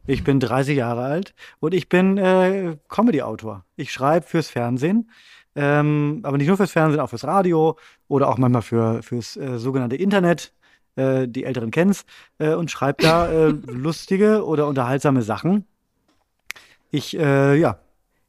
[0.06, 3.64] Ich bin 30 Jahre alt und ich bin äh, Comedy-Autor.
[3.76, 5.10] Ich schreibe fürs Fernsehen,
[5.54, 7.76] ähm, aber nicht nur fürs Fernsehen, auch fürs Radio
[8.08, 10.52] oder auch manchmal für, fürs äh, sogenannte Internet.
[10.96, 12.04] Äh, die Älteren kennen's
[12.38, 15.64] äh, und schreibe da äh, lustige oder unterhaltsame Sachen.
[16.90, 17.78] Ich, äh, ja,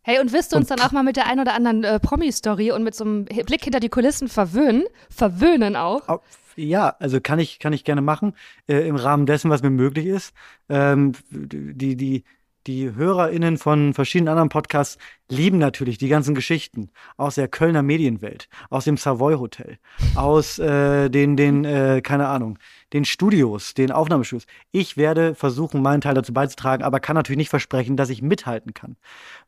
[0.03, 1.99] Hey, und wirst du uns Und- dann auch mal mit der ein oder anderen äh,
[1.99, 4.83] Promi-Story und mit so einem Blick hinter die Kulissen verwöhnen?
[5.11, 6.07] Verwöhnen auch?
[6.09, 6.21] Au-
[6.55, 8.33] Ja, also kann ich, kann ich gerne machen,
[8.67, 10.33] äh, im Rahmen dessen, was mir möglich ist.
[10.69, 12.23] Ähm, die, die,
[12.67, 14.97] die HörerInnen von verschiedenen anderen Podcasts
[15.29, 19.77] lieben natürlich die ganzen Geschichten aus der Kölner Medienwelt, aus dem Savoy Hotel,
[20.15, 22.59] aus äh, den, den äh, keine Ahnung,
[22.93, 24.45] den Studios, den Aufnahmestudios.
[24.71, 28.73] Ich werde versuchen, meinen Teil dazu beizutragen, aber kann natürlich nicht versprechen, dass ich mithalten
[28.73, 28.97] kann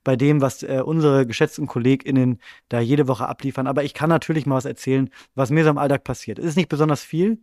[0.03, 3.67] bei dem, was äh, unsere geschätzten KollegInnen da jede Woche abliefern.
[3.67, 6.39] Aber ich kann natürlich mal was erzählen, was mir so im Alltag passiert.
[6.39, 7.39] Es ist nicht besonders viel.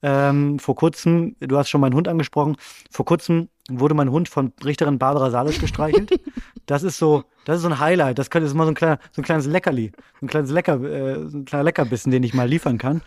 [0.00, 2.56] Ähm, vor kurzem, du hast schon meinen Hund angesprochen,
[2.88, 6.20] vor kurzem wurde mein Hund von Richterin Barbara Salisch gestreichelt.
[6.66, 8.18] das ist so, das ist so ein Highlight.
[8.18, 10.80] Das könnte ist mal so ein, kleiner, so ein kleines Leckerli, so ein kleines Lecker,
[10.82, 13.02] äh, so ein kleiner Leckerbissen, den ich mal liefern kann.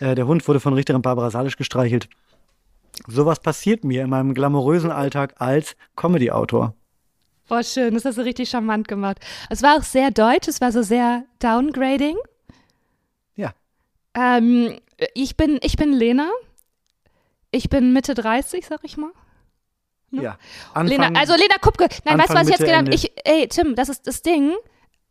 [0.00, 2.08] Äh, der Hund wurde von Richterin Barbara Salisch gestreichelt.
[3.06, 6.74] Sowas passiert mir in meinem glamourösen Alltag als Comedy-Autor.
[7.48, 9.18] Boah, schön, das hast du richtig charmant gemacht.
[9.50, 12.16] Es war auch sehr deutsch, es war so sehr downgrading.
[13.36, 13.52] Ja.
[14.14, 14.78] Ähm,
[15.14, 16.30] ich, bin, ich bin Lena.
[17.52, 19.12] Ich bin Mitte 30, sag ich mal.
[20.10, 20.22] Ne?
[20.22, 20.38] Ja.
[20.74, 21.88] Anfang, Lena, also Lena Kupke.
[22.04, 22.94] Nein, weißt du, Anfang, was ich jetzt Mitte, gedacht habe?
[22.94, 24.54] Ich, ey, Tim, das ist das Ding.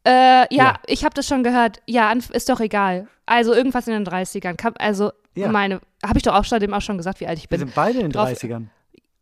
[0.06, 0.74] Äh, ja, Ja.
[0.88, 1.82] ich habe das schon gehört.
[1.88, 3.08] Ja, ist doch egal.
[3.26, 4.56] Also irgendwas in den 30ern.
[4.56, 5.50] Kam- Also Ja.
[5.50, 7.68] meine, habe ich doch auch schon, dem auch schon gesagt, wie alt ich wir bin.
[7.68, 8.70] sind beide in den drauf- 30ern.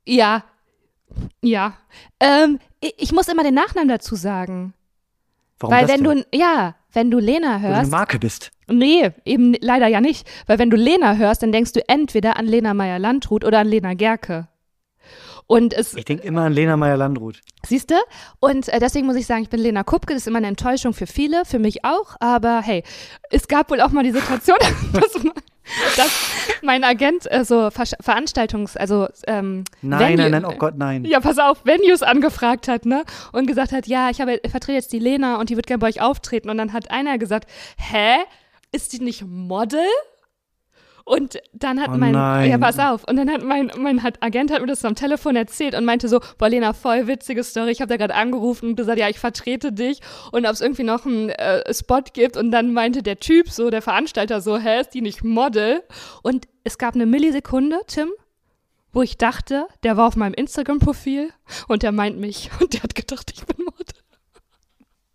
[0.06, 0.44] Ja.
[1.42, 1.74] Ja.
[2.20, 4.74] Ähm, ich, ich muss immer den Nachnamen dazu sagen.
[5.60, 6.26] Warum weil das wenn denn?
[6.32, 8.52] du, ja, wenn du Lena Weil du eine hörst, Marke bist.
[8.68, 12.46] nee, eben leider ja nicht, weil wenn du Lena hörst, dann denkst du entweder an
[12.46, 14.48] Lena Meyer-Landrut oder an Lena Gerke.
[15.48, 17.42] Und es, Ich denke immer an Lena Meyer-Landrut.
[17.66, 17.96] siehst du?
[18.40, 20.94] Und äh, deswegen muss ich sagen, ich bin Lena Kupke, das ist immer eine Enttäuschung
[20.94, 22.84] für viele, für mich auch, aber hey,
[23.30, 24.58] es gab wohl auch mal die Situation,
[24.94, 25.12] dass,
[25.98, 26.12] dass
[26.62, 31.04] mein Agent äh, so Versch- Veranstaltungs-, also ähm, Nein, Venue- nein, nein, oh Gott, nein.
[31.06, 33.04] ja, pass auf, Venues angefragt hat, ne?
[33.32, 35.80] Und gesagt hat, ja, ich habe, ich vertrete jetzt die Lena und die wird gerne
[35.80, 36.50] bei euch auftreten.
[36.50, 38.16] Und dann hat einer gesagt, hä?
[38.72, 39.86] Ist die nicht Model?
[41.06, 42.50] Und dann hat Oh mein, nein.
[42.50, 45.36] ja, pass auf, und dann hat mein, mein hat, Agent hat mir das am Telefon
[45.36, 47.72] erzählt und meinte so, boah, Lena, voll witzige Story.
[47.72, 50.00] Ich habe da gerade angerufen und gesagt, ja, ich vertrete dich
[50.32, 52.38] und ob es irgendwie noch einen äh, Spot gibt.
[52.38, 55.84] Und dann meinte der Typ so, der Veranstalter so, hä, ist die nicht Model?
[56.22, 58.10] Und es gab eine Millisekunde, Tim,
[58.94, 61.32] wo ich dachte, der war auf meinem Instagram-Profil
[61.68, 63.96] und der meint mich und der hat gedacht, ich bin Model.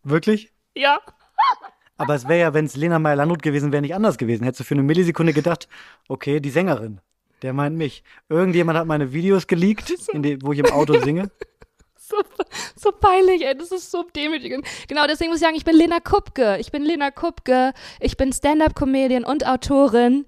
[0.03, 0.53] Wirklich?
[0.75, 1.01] Ja.
[1.99, 4.45] Aber es wäre ja, wenn es Lena Meyer-Landrut gewesen wäre, nicht anders gewesen.
[4.45, 5.69] Hättest du für eine Millisekunde gedacht,
[6.09, 7.01] okay, die Sängerin,
[7.43, 8.05] der meint mich.
[8.29, 11.31] Irgendjemand hat meine Videos geleakt, die, wo ich im Auto singe.
[11.97, 12.17] So,
[12.75, 14.67] so peinlich, ey, das ist so demütigend.
[14.89, 16.57] Genau, deswegen muss ich sagen, ich bin Lena Kupke.
[16.59, 17.73] Ich bin Lena Kupke.
[18.01, 20.25] Ich bin Stand-Up-Comedian und Autorin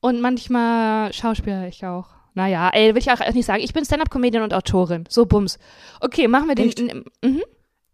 [0.00, 2.08] und manchmal Schauspieler ich auch.
[2.34, 3.62] Naja, ey, will ich auch nicht sagen.
[3.62, 5.04] Ich bin Stand-Up-Comedian und Autorin.
[5.08, 5.58] So bums.
[6.00, 7.04] Okay, machen wir den.
[7.22, 7.42] Mhm.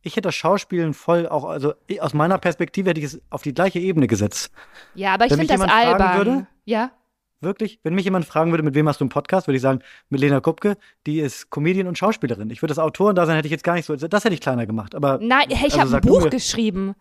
[0.02, 3.52] Ich hätte das Schauspielen voll auch, also aus meiner Perspektive hätte ich es auf die
[3.52, 4.50] gleiche Ebene gesetzt.
[4.94, 6.16] Ja, aber ich finde das albern.
[6.18, 6.46] würde?
[6.64, 6.92] Ja.
[7.40, 7.78] Wirklich?
[7.84, 10.20] Wenn mich jemand fragen würde, mit wem hast du einen Podcast, würde ich sagen, mit
[10.20, 12.50] Lena Kupke, die ist Comedian und Schauspielerin.
[12.50, 14.40] Ich würde das Autoren da sein, hätte ich jetzt gar nicht so, das hätte ich
[14.40, 14.94] kleiner gemacht.
[14.94, 16.94] Aber Nein, hey, ich Also habe ein Buch mir- geschrieben.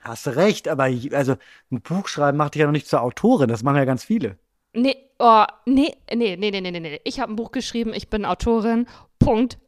[0.00, 1.34] hast du recht, aber ich, also
[1.72, 4.38] ein Buch schreiben macht dich ja noch nicht zur Autorin, das machen ja ganz viele.
[4.74, 7.00] Nee, oh, nee, nee, nee, nee, nee, nee, nee.
[7.04, 8.86] Ich habe ein Buch geschrieben, ich bin Autorin.
[9.18, 9.58] Punkt.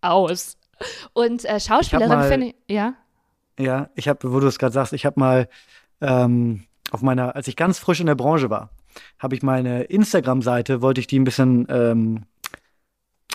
[0.00, 0.56] Aus.
[1.12, 2.54] Und äh, Schauspielerin finde ich.
[2.68, 2.94] Ja.
[3.58, 5.48] Ja, ich habe, wo du es gerade sagst, ich habe mal
[6.00, 8.70] ähm, auf meiner, als ich ganz frisch in der Branche war,
[9.18, 12.24] habe ich meine Instagram-Seite, wollte ich die ein bisschen, ähm,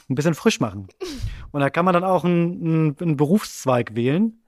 [0.10, 0.88] ein bisschen frisch machen.
[1.52, 4.42] Und da kann man dann auch einen, einen Berufszweig wählen.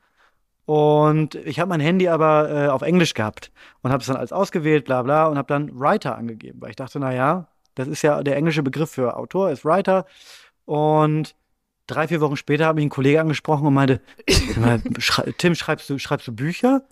[0.65, 3.51] Und ich habe mein Handy aber äh, auf Englisch gehabt
[3.81, 6.75] und habe es dann als ausgewählt, bla bla, und habe dann Writer angegeben, weil ich
[6.75, 10.05] dachte, na ja, das ist ja der englische Begriff für Autor, ist Writer.
[10.65, 11.35] Und
[11.87, 14.01] drei, vier Wochen später hat mich ein Kollege angesprochen und meinte,
[15.37, 16.83] Tim, schreibst du, schreibst du Bücher?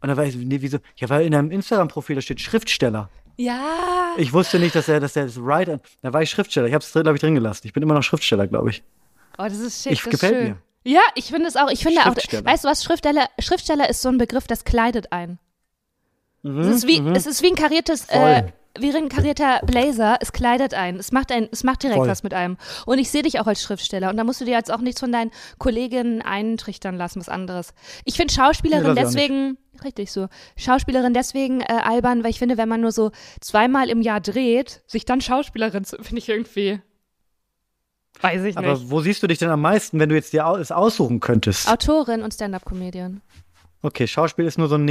[0.00, 0.78] Und da war ich nee, wieso?
[0.96, 3.10] Ja, weil in deinem Instagram-Profil da steht Schriftsteller.
[3.36, 4.14] Ja.
[4.16, 6.66] Ich wusste nicht, dass er, dass er das Writer, da war ich Schriftsteller.
[6.68, 7.66] Ich habe es, glaube ich, drin gelassen.
[7.66, 8.82] Ich bin immer noch Schriftsteller, glaube ich.
[9.38, 9.92] Oh, das ist schick.
[9.92, 10.44] Ich- das gefällt schön.
[10.50, 10.56] mir.
[10.82, 11.68] Ja, ich finde es auch.
[11.70, 15.38] Ich finde auch, weißt du was, Schriftsteller, Schriftsteller ist so ein Begriff, das kleidet ein.
[16.42, 18.44] Mhm, es, ist wie, es ist wie ein kariertes, äh.
[18.78, 20.96] Wie ein karierter Blazer, es kleidet ein.
[20.96, 22.08] Es macht ein, es macht direkt Voll.
[22.08, 22.56] was mit einem.
[22.86, 24.10] Und ich sehe dich auch als Schriftsteller.
[24.10, 27.74] Und da musst du dir jetzt auch nichts von deinen Kolleginnen eintrichtern lassen, was anderes.
[28.04, 32.68] Ich finde Schauspielerin Nee, deswegen, richtig so, Schauspielerin deswegen äh, albern, weil ich finde, wenn
[32.68, 36.80] man nur so zweimal im Jahr dreht, sich dann Schauspielerin zu, finde ich irgendwie,
[38.20, 38.90] weiß ich Aber nicht.
[38.90, 41.68] wo siehst du dich denn am meisten, wenn du jetzt dir es aussuchen könntest?
[41.68, 43.20] Autorin und Stand-Up-Comedian.
[43.82, 44.84] Okay, Schauspiel ist nur so ein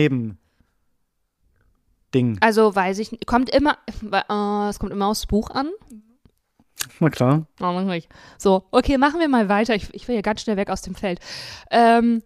[2.13, 2.37] Nebending.
[2.41, 3.25] Also weiß ich nicht.
[3.25, 3.77] Kommt immer,
[4.11, 5.69] äh, es kommt immer aufs Buch an.
[6.99, 7.45] Na klar.
[7.61, 7.99] Oh.
[8.37, 9.75] So, okay, machen wir mal weiter.
[9.75, 11.19] Ich, ich will hier ganz schnell weg aus dem Feld.
[11.71, 12.23] Ähm,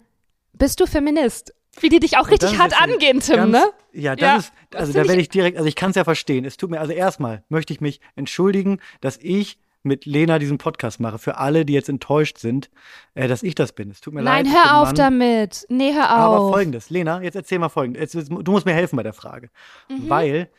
[0.54, 1.54] bist du Feminist?
[1.80, 3.64] Wie die dich auch richtig das hart angehen, Tim, ganz, ne?
[3.94, 5.96] Ja, das Ja, ist, das also find da werde ich direkt, also ich kann es
[5.96, 6.46] ja verstehen.
[6.46, 11.00] Es tut mir, also erstmal möchte ich mich entschuldigen, dass ich mit Lena diesen Podcast
[11.00, 11.20] mache.
[11.20, 12.70] Für alle, die jetzt enttäuscht sind,
[13.14, 13.92] äh, dass ich das bin.
[13.92, 14.54] Es tut mir Nein, leid.
[14.54, 14.96] bin hör auf Mann.
[14.96, 15.66] damit.
[15.70, 16.54] Nee, hör Aber auf.
[16.54, 18.14] folgendes, Lena, jetzt erzähl mal folgendes.
[18.14, 19.50] Jetzt, du musst mir helfen bei der Frage.
[19.90, 20.10] Mhm.
[20.10, 20.50] Weil,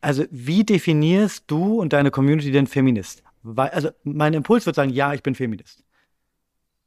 [0.00, 3.22] also wie definierst du und deine Community denn Feminist?
[3.42, 5.84] Weil, also mein Impuls wird sagen, ja, ich bin Feminist.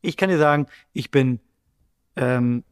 [0.01, 1.39] Ich kann dir sagen, ich bin
[2.15, 2.63] ähm,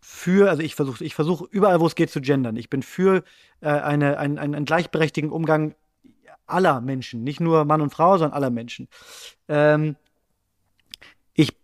[0.00, 2.56] für, also ich versuche ich versuch überall, wo es geht, zu gendern.
[2.56, 3.22] Ich bin für
[3.60, 5.74] äh, eine, einen, einen gleichberechtigten Umgang
[6.52, 8.88] aller Menschen, nicht nur Mann und Frau, sondern aller Menschen.
[9.48, 9.96] Ähm,
[11.34, 11.56] ich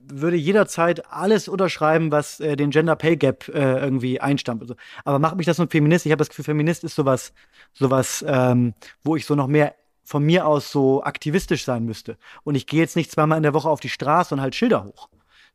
[0.00, 4.62] würde jederzeit alles unterschreiben, was äh, den Gender Pay Gap äh, irgendwie einstammt.
[4.62, 4.74] Also,
[5.04, 6.06] aber macht mich das nun Feminist?
[6.06, 7.32] Ich habe das Gefühl, Feminist ist sowas,
[7.74, 9.74] sowas, ähm, wo ich so noch mehr
[10.04, 12.16] von mir aus so aktivistisch sein müsste.
[12.42, 14.84] Und ich gehe jetzt nicht zweimal in der Woche auf die Straße und halt Schilder
[14.84, 15.10] hoch.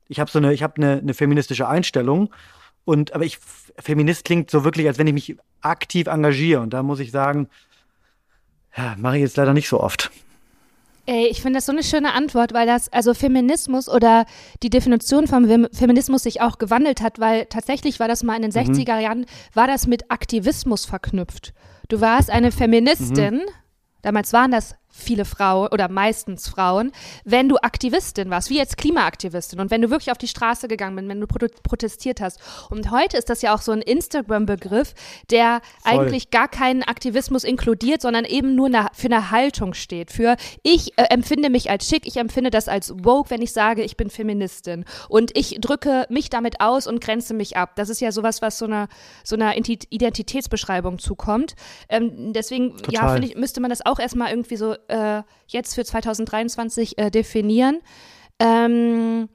[0.07, 2.31] Ich habe so eine, ich habe eine, eine feministische Einstellung.
[2.85, 3.39] Und aber ich
[3.79, 6.61] Feminist klingt so wirklich, als wenn ich mich aktiv engagiere.
[6.61, 7.47] Und da muss ich sagen,
[8.77, 10.11] ja, mache ich jetzt leider nicht so oft.
[11.05, 14.25] Ey, ich finde das so eine schöne Antwort, weil das, also Feminismus oder
[14.63, 18.41] die Definition von Fem- Feminismus sich auch gewandelt hat, weil tatsächlich war das mal in
[18.41, 21.53] den 60er Jahren, war das mit Aktivismus verknüpft.
[21.89, 23.41] Du warst eine Feministin,
[24.01, 26.91] damals waren das viele Frauen oder meistens Frauen,
[27.25, 30.95] wenn du Aktivistin warst, wie jetzt Klimaaktivistin und wenn du wirklich auf die Straße gegangen
[30.95, 32.39] bist, wenn du prote- protestiert hast.
[32.69, 34.93] Und heute ist das ja auch so ein Instagram-Begriff,
[35.31, 35.91] der Voll.
[35.91, 40.11] eigentlich gar keinen Aktivismus inkludiert, sondern eben nur eine, für eine Haltung steht.
[40.11, 43.81] Für ich äh, empfinde mich als schick, ich empfinde das als woke, wenn ich sage,
[43.81, 44.85] ich bin Feministin.
[45.09, 47.75] Und ich drücke mich damit aus und grenze mich ab.
[47.75, 48.87] Das ist ja sowas, was so einer
[49.23, 51.55] so einer Identitätsbeschreibung zukommt.
[51.89, 55.85] Ähm, deswegen, ja, finde ich, müsste man das auch erstmal irgendwie so äh, jetzt für
[55.85, 57.81] 2023 äh, definieren.
[58.39, 59.29] Ähm,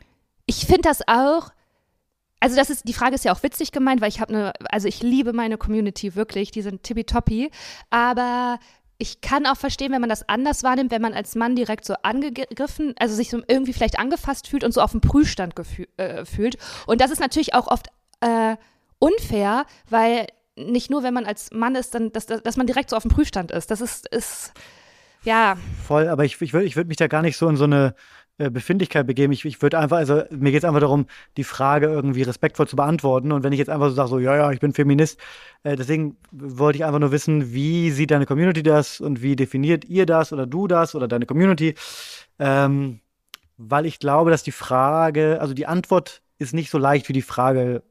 [0.47, 1.51] ich finde das auch
[2.41, 4.87] also das ist, die Frage ist ja auch witzig gemeint, weil ich habe eine, also
[4.87, 7.51] ich liebe meine Community wirklich, die sind tippitoppi,
[7.91, 8.61] aber
[8.99, 11.95] ich kann auch verstehen, wenn man das anders wahrnimmt, wenn man als Mann direkt so
[12.03, 15.55] angegriffen, also sich so irgendwie vielleicht angefasst fühlt und so auf dem Prüfstand
[15.97, 16.59] äh, fühlt.
[16.87, 17.89] Und das ist natürlich auch oft
[18.21, 18.57] äh,
[18.99, 22.97] unfair, weil nicht nur, wenn man als Mann ist, dann, dass, dass man direkt so
[22.97, 23.71] auf dem Prüfstand ist.
[23.71, 24.53] Das ist, ist
[25.29, 25.57] ja.
[25.87, 27.95] Voll, aber ich, ich würde ich würd mich da gar nicht so in so eine
[28.39, 29.31] äh, Befindlichkeit begeben.
[29.33, 32.77] Ich, ich würde einfach, also mir geht es einfach darum, die Frage irgendwie respektvoll zu
[32.77, 33.31] beantworten.
[33.31, 35.21] Und wenn ich jetzt einfach so sage, so, ja, ja, ich bin Feminist,
[35.65, 39.85] äh, deswegen wollte ich einfach nur wissen, wie sieht deine Community das und wie definiert
[39.85, 41.75] ihr das oder du das oder deine Community?
[42.39, 43.01] Ähm,
[43.59, 47.23] weil ich glaube, dass die Frage, also die Antwort ist nicht so leicht wie die
[47.23, 47.83] Frage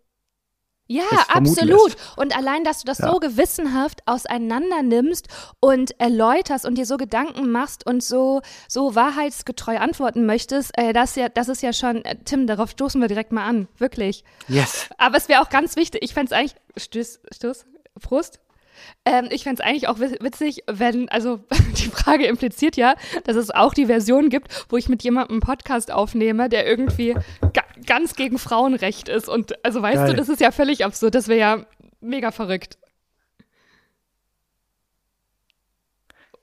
[0.88, 1.96] ja, absolut.
[2.16, 3.12] Und allein, dass du das ja.
[3.12, 5.28] so gewissenhaft auseinander nimmst
[5.60, 11.16] und erläuterst und dir so Gedanken machst und so, so wahrheitsgetreu antworten möchtest, äh, das,
[11.16, 13.68] ja, das ist ja schon, äh, Tim, darauf stoßen wir direkt mal an.
[13.78, 14.24] Wirklich.
[14.48, 14.90] Yes.
[14.98, 17.66] Aber es wäre auch ganz wichtig, ich fände es eigentlich, Stoß, Stoß,
[18.02, 18.40] Prost.
[19.06, 21.40] Ähm, ich fände es eigentlich auch witzig, wenn, also
[21.78, 22.96] die Frage impliziert ja,
[23.26, 27.16] dass es auch die Version gibt, wo ich mit jemandem einen Podcast aufnehme, der irgendwie
[27.88, 29.28] ganz gegen Frauenrecht ist.
[29.28, 30.10] Und also weißt Geil.
[30.12, 31.66] du, das ist ja völlig absurd, das wäre ja
[32.00, 32.78] mega verrückt.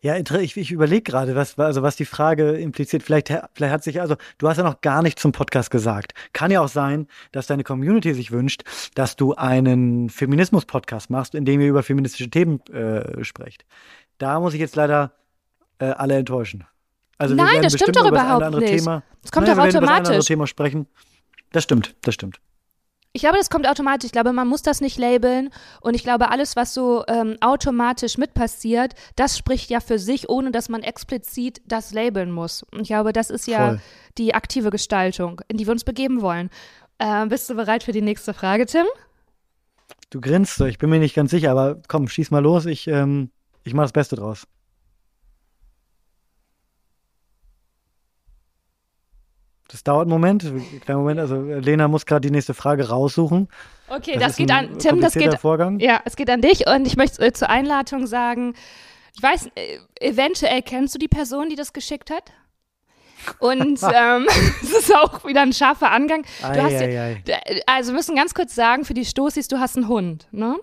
[0.05, 3.03] Ja, ich, ich überlege gerade, was, also was die Frage impliziert.
[3.03, 6.13] Vielleicht, vielleicht hat sich, also du hast ja noch gar nichts zum Podcast gesagt.
[6.35, 11.47] Kann ja auch sein, dass deine Community sich wünscht, dass du einen Feminismus-Podcast machst, in
[11.47, 13.65] dem ihr über feministische Themen äh, sprecht.
[14.19, 15.13] Da muss ich jetzt leider
[15.79, 16.67] äh, alle enttäuschen.
[17.17, 18.81] Also Nein, das stimmt doch überhaupt nicht.
[18.81, 19.77] Thema, das kommt doch automatisch.
[19.77, 20.87] Über das andere Thema sprechen.
[21.55, 22.41] Das stimmt, das stimmt.
[23.13, 24.07] Ich glaube, das kommt automatisch.
[24.07, 25.51] Ich glaube, man muss das nicht labeln.
[25.81, 30.29] Und ich glaube, alles, was so ähm, automatisch mit passiert, das spricht ja für sich,
[30.29, 32.65] ohne dass man explizit das labeln muss.
[32.73, 33.81] Und ich glaube, das ist ja Voll.
[34.19, 36.51] die aktive Gestaltung, in die wir uns begeben wollen.
[36.99, 38.87] Äh, bist du bereit für die nächste Frage, Tim?
[40.11, 42.67] Du grinst so, ich bin mir nicht ganz sicher, aber komm, schieß mal los.
[42.67, 43.31] Ich, ähm,
[43.63, 44.49] ich mache das Beste draus.
[49.75, 50.45] Das dauert einen Moment,
[50.85, 51.19] kleinen Moment.
[51.19, 53.49] Also Lena muss gerade die nächste Frage raussuchen.
[53.89, 55.81] Okay, das, das geht an Tim, das geht Vorgang.
[55.81, 58.55] Ja, es geht an dich und ich möchte äh, zur Einladung sagen,
[59.17, 62.31] ich weiß, äh, eventuell kennst du die Person, die das geschickt hat.
[63.41, 64.29] Und ähm,
[64.63, 66.25] es ist auch wieder ein scharfer Angang.
[66.41, 67.63] Ei, ei, ei.
[67.67, 70.57] Also wir müssen ganz kurz sagen, für die Stoßis, du hast einen Hund, ne?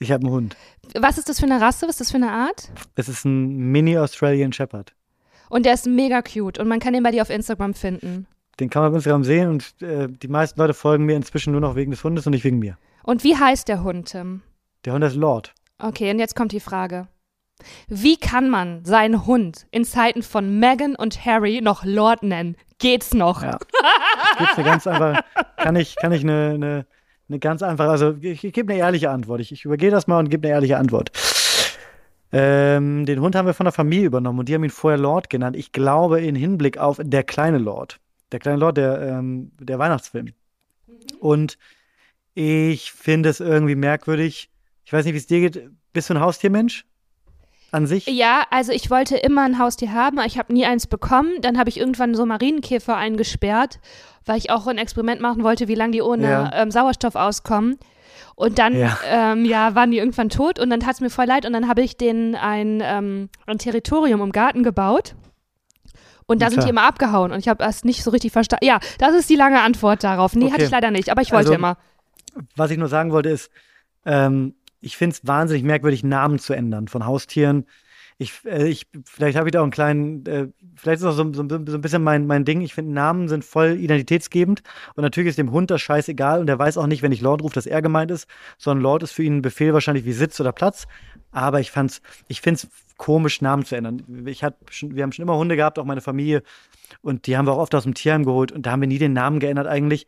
[0.00, 0.56] Ich habe einen Hund.
[0.98, 1.86] Was ist das für eine Rasse?
[1.86, 2.72] Was ist das für eine Art?
[2.96, 4.94] Es ist ein Mini-Australian Shepherd.
[5.48, 8.26] Und der ist mega cute und man kann den bei dir auf Instagram finden.
[8.60, 11.60] Den kann man auf Instagram sehen und äh, die meisten Leute folgen mir inzwischen nur
[11.60, 12.76] noch wegen des Hundes und nicht wegen mir.
[13.02, 14.42] Und wie heißt der Hund, Tim?
[14.84, 15.54] Der Hund ist Lord.
[15.78, 17.08] Okay, und jetzt kommt die Frage.
[17.88, 22.56] Wie kann man seinen Hund in Zeiten von Meghan und Harry noch Lord nennen?
[22.78, 23.42] Geht's noch?
[23.42, 23.58] Ja.
[24.38, 25.22] Gibt's eine ganz einfach,
[25.56, 26.86] kann ich, kann ich eine, eine,
[27.28, 29.40] eine ganz einfache, also ich, ich gebe eine ehrliche Antwort.
[29.40, 31.12] Ich, ich übergehe das mal und gebe eine ehrliche Antwort.
[32.32, 35.28] Ähm, den Hund haben wir von der Familie übernommen und die haben ihn vorher Lord
[35.28, 35.54] genannt.
[35.54, 38.00] Ich glaube in Hinblick auf der kleine Lord.
[38.32, 40.26] Der kleine Lord, der, ähm, der Weihnachtsfilm.
[40.26, 40.94] Mhm.
[41.20, 41.58] Und
[42.34, 44.50] ich finde es irgendwie merkwürdig.
[44.84, 45.70] Ich weiß nicht, wie es dir geht.
[45.92, 46.86] Bist du ein Haustiermensch?
[47.70, 48.06] An sich?
[48.06, 51.40] Ja, also ich wollte immer ein Haustier haben, aber ich habe nie eins bekommen.
[51.40, 53.80] Dann habe ich irgendwann so Marienkäfer eingesperrt,
[54.26, 56.50] weil ich auch ein Experiment machen wollte, wie lange die ohne ja.
[56.54, 57.78] ähm, Sauerstoff auskommen.
[58.34, 58.98] Und dann, ja.
[59.06, 61.68] Ähm, ja, waren die irgendwann tot und dann tat es mir voll leid und dann
[61.68, 65.14] habe ich denen ein, ähm, ein Territorium im Garten gebaut.
[66.32, 68.64] Und da ja, sind die immer abgehauen und ich habe das nicht so richtig verstanden.
[68.64, 70.34] Ja, das ist die lange Antwort darauf.
[70.34, 70.54] Nee, okay.
[70.54, 71.76] hatte ich leider nicht, aber ich wollte also, immer.
[72.56, 73.50] Was ich nur sagen wollte ist,
[74.04, 77.66] ähm, ich finde es wahnsinnig merkwürdig, Namen zu ändern von Haustieren
[78.22, 81.32] ich, äh, ich vielleicht habe ich da auch einen kleinen, äh, vielleicht ist das so,
[81.32, 82.60] so, so ein bisschen mein, mein Ding.
[82.62, 84.62] Ich finde, Namen sind voll identitätsgebend
[84.94, 87.42] und natürlich ist dem Hund das scheißegal und der weiß auch nicht, wenn ich Lord
[87.42, 90.40] rufe, dass er gemeint ist, sondern Lord ist für ihn ein Befehl wahrscheinlich wie Sitz
[90.40, 90.86] oder Platz.
[91.32, 92.68] Aber ich fand's, ich finde es
[93.02, 94.26] komisch, Namen zu ändern.
[94.26, 96.44] Ich hab schon, wir haben schon immer Hunde gehabt, auch meine Familie,
[97.00, 98.98] und die haben wir auch oft aus dem Tierheim geholt und da haben wir nie
[98.98, 100.06] den Namen geändert eigentlich,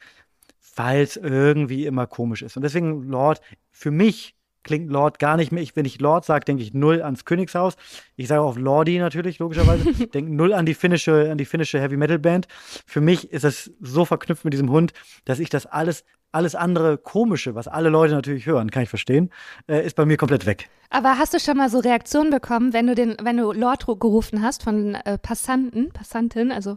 [0.76, 2.56] weil es irgendwie immer komisch ist.
[2.56, 3.40] Und deswegen Lord,
[3.72, 5.60] für mich klingt Lord gar nicht mehr.
[5.60, 7.74] Ich, wenn ich Lord sage, denke ich null ans Königshaus.
[8.14, 9.92] Ich sage auch Lordi natürlich, logischerweise.
[10.14, 12.46] denke null an die finnische, an die finnische Heavy Metal Band.
[12.86, 14.92] Für mich ist das so verknüpft mit diesem Hund,
[15.24, 16.04] dass ich das alles,
[16.34, 19.30] alles andere Komische, was alle Leute natürlich hören, kann ich verstehen,
[19.68, 20.68] äh, ist bei mir komplett weg.
[20.90, 24.42] Aber hast du schon mal so Reaktionen bekommen, wenn du den, wenn du Lord gerufen
[24.42, 26.76] hast von äh, Passanten, Passantin, also?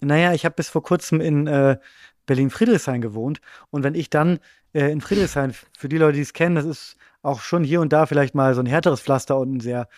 [0.00, 1.78] Naja, ich habe bis vor kurzem in äh,
[2.26, 3.40] Berlin-Friedrichshain gewohnt
[3.70, 4.38] und wenn ich dann
[4.72, 7.92] äh, in Friedrichshain, für die Leute, die es kennen, das ist auch schon hier und
[7.92, 9.88] da vielleicht mal so ein härteres Pflaster und ein sehr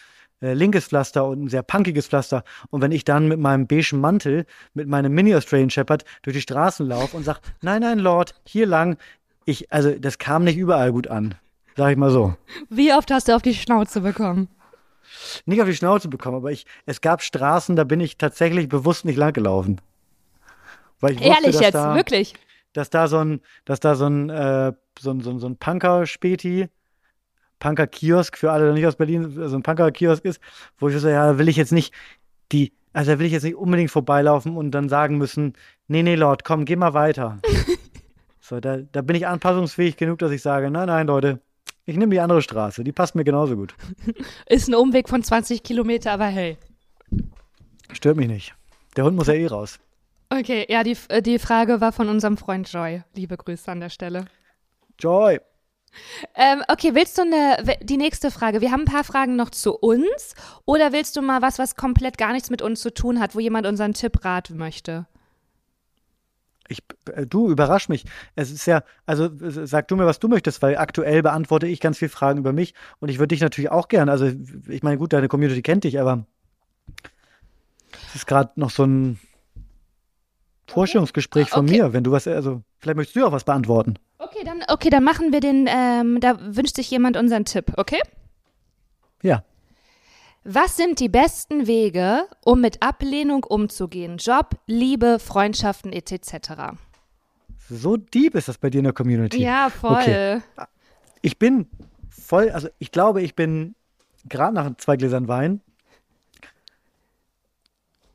[0.40, 2.44] äh, linkes Pflaster und ein sehr punkiges Pflaster.
[2.70, 6.86] Und wenn ich dann mit meinem beigen Mantel, mit meinem Mini-Australian Shepherd durch die Straßen
[6.86, 8.96] laufe und sage, nein, nein, Lord, hier lang,
[9.44, 11.34] ich, also das kam nicht überall gut an.
[11.76, 12.34] Sag ich mal so.
[12.70, 14.48] Wie oft hast du auf die Schnauze bekommen?
[15.44, 19.04] Nicht auf die Schnauze bekommen, aber ich, es gab Straßen, da bin ich tatsächlich bewusst
[19.04, 19.80] nicht lang gelaufen.
[21.00, 22.34] Weil ich wusste, Ehrlich jetzt, da, wirklich?
[22.72, 25.56] Dass da so ein, dass da so ein, äh, so ein, so ein, so ein
[25.56, 26.68] Punker-Späti,
[27.58, 30.40] Punker-Kiosk für alle, die nicht aus Berlin, so ein Punker-Kiosk ist,
[30.78, 31.94] wo ich so, ja, will ich jetzt nicht
[32.52, 35.54] die, also da will ich jetzt nicht unbedingt vorbeilaufen und dann sagen müssen,
[35.88, 37.38] nee, nee, Lord, komm, geh mal weiter.
[38.40, 41.40] so, da, da bin ich anpassungsfähig genug, dass ich sage, nein, nein, Leute,
[41.84, 43.74] ich nehme die andere Straße, die passt mir genauso gut.
[44.46, 46.58] Ist ein Umweg von 20 Kilometer, aber hey.
[47.92, 48.54] Stört mich nicht.
[48.96, 49.78] Der Hund muss ja eh raus.
[50.30, 53.02] Okay, ja, die, äh, die Frage war von unserem Freund Joy.
[53.14, 54.24] Liebe Grüße an der Stelle.
[54.98, 55.38] Joy.
[56.34, 58.60] Ähm, okay, willst du eine, die nächste Frage?
[58.60, 60.34] Wir haben ein paar Fragen noch zu uns.
[60.64, 63.40] Oder willst du mal was, was komplett gar nichts mit uns zu tun hat, wo
[63.40, 65.06] jemand unseren Tipp raten möchte?
[66.68, 68.04] Ich, äh, du überrasch mich.
[68.34, 71.98] Es ist ja, also sag du mir, was du möchtest, weil aktuell beantworte ich ganz
[71.98, 74.08] viele Fragen über mich und ich würde dich natürlich auch gern.
[74.08, 74.30] Also
[74.68, 76.26] ich meine, gut, deine Community kennt dich, aber
[78.08, 79.18] es ist gerade noch so ein
[80.66, 81.78] Vorstellungsgespräch von okay.
[81.78, 83.98] mir, wenn du was, also vielleicht möchtest du auch was beantworten.
[84.28, 88.00] Okay, dann, okay, dann machen wir den, ähm, da wünscht sich jemand unseren Tipp, okay?
[89.22, 89.44] Ja.
[90.44, 94.16] Was sind die besten Wege, um mit Ablehnung umzugehen?
[94.18, 96.76] Job, Liebe, Freundschaften etc.
[97.68, 99.42] So deep ist das bei dir in der Community.
[99.42, 99.96] Ja, voll.
[100.00, 100.40] Okay.
[101.22, 101.68] Ich bin
[102.08, 103.74] voll, also ich glaube, ich bin
[104.28, 105.60] gerade nach zwei Gläsern Wein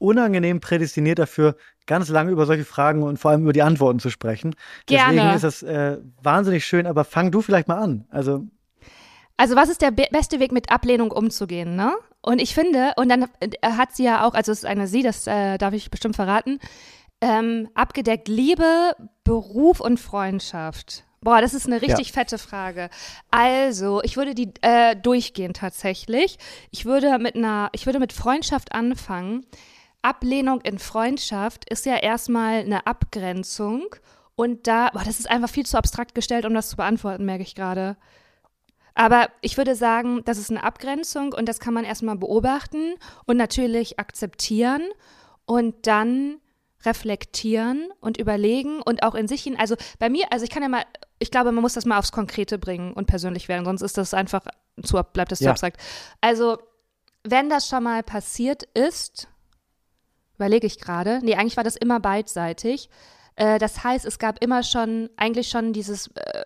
[0.01, 4.09] unangenehm prädestiniert dafür, ganz lange über solche Fragen und vor allem über die Antworten zu
[4.09, 4.55] sprechen.
[4.85, 5.13] Gerne.
[5.13, 8.05] Deswegen ist das äh, wahnsinnig schön, aber fang du vielleicht mal an.
[8.09, 8.45] Also,
[9.37, 11.93] also was ist der be beste Weg, mit Ablehnung umzugehen, ne?
[12.21, 13.25] Und ich finde, und dann
[13.63, 16.59] hat sie ja auch, also es ist eine sie, das äh, darf ich bestimmt verraten,
[17.21, 21.03] ähm, abgedeckt Liebe, Beruf und Freundschaft.
[21.23, 22.13] Boah, das ist eine richtig ja.
[22.13, 22.89] fette Frage.
[23.29, 26.39] Also, ich würde die äh, durchgehen tatsächlich.
[26.71, 29.45] Ich würde mit einer, ich würde mit Freundschaft anfangen.
[30.01, 33.85] Ablehnung in Freundschaft ist ja erstmal eine Abgrenzung.
[34.35, 37.43] Und da, boah, das ist einfach viel zu abstrakt gestellt, um das zu beantworten, merke
[37.43, 37.97] ich gerade.
[38.93, 43.37] Aber ich würde sagen, das ist eine Abgrenzung und das kann man erstmal beobachten und
[43.37, 44.81] natürlich akzeptieren
[45.45, 46.37] und dann
[46.83, 49.57] reflektieren und überlegen und auch in sich hin.
[49.57, 50.83] Also bei mir, also ich kann ja mal,
[51.19, 54.13] ich glaube, man muss das mal aufs Konkrete bringen und persönlich werden, sonst ist das
[54.13, 54.45] einfach
[54.83, 55.51] zu, bleibt das zu ja.
[55.51, 55.79] abstrakt.
[56.21, 56.57] Also,
[57.23, 59.27] wenn das schon mal passiert ist,
[60.41, 61.19] überlege ich gerade.
[61.23, 62.89] Nee, eigentlich war das immer beidseitig.
[63.35, 66.43] Äh, das heißt, es gab immer schon, eigentlich schon dieses äh,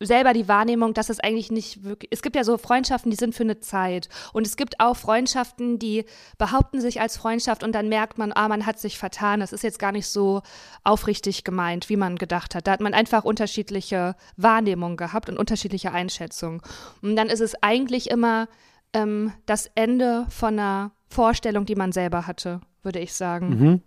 [0.00, 2.10] selber die Wahrnehmung, dass es eigentlich nicht wirklich.
[2.10, 4.08] Es gibt ja so Freundschaften, die sind für eine Zeit.
[4.32, 6.04] Und es gibt auch Freundschaften, die
[6.38, 9.40] behaupten sich als Freundschaft und dann merkt man, ah, man hat sich vertan.
[9.40, 10.42] Das ist jetzt gar nicht so
[10.82, 12.66] aufrichtig gemeint, wie man gedacht hat.
[12.66, 16.62] Da hat man einfach unterschiedliche Wahrnehmungen gehabt und unterschiedliche Einschätzungen.
[17.02, 18.48] Und dann ist es eigentlich immer
[18.94, 23.82] ähm, das Ende von einer Vorstellung, die man selber hatte würde ich sagen.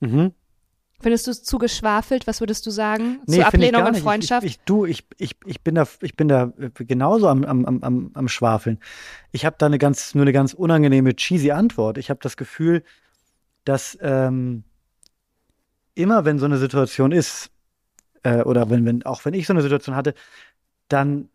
[0.00, 0.08] Mhm.
[0.08, 0.32] Mhm.
[1.00, 2.26] Findest du es zu geschwafelt?
[2.26, 3.20] Was würdest du sagen?
[3.26, 4.44] Nee, Zur Ablehnung und Freundschaft?
[4.44, 7.64] Ich, ich, ich, du, ich, ich, ich, bin da, ich bin da genauso am, am,
[7.82, 8.80] am, am Schwafeln.
[9.30, 11.98] Ich habe da eine ganz, nur eine ganz unangenehme, cheesy Antwort.
[11.98, 12.82] Ich habe das Gefühl,
[13.64, 14.64] dass ähm,
[15.94, 17.50] immer wenn so eine Situation ist,
[18.24, 20.14] äh, oder wenn, wenn, auch wenn ich so eine Situation hatte,
[20.88, 21.28] dann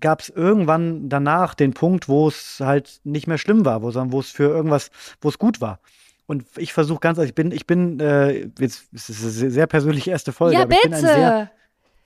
[0.00, 4.12] gab es irgendwann danach den Punkt, wo es halt nicht mehr schlimm war, wo, sondern
[4.12, 5.80] wo es für irgendwas, wo es gut war.
[6.26, 9.66] Und ich versuche ganz, also ich bin, ich bin, äh, jetzt ist es eine sehr
[9.66, 11.50] persönliche erste Folge, ja, aber ich bin ein sehr,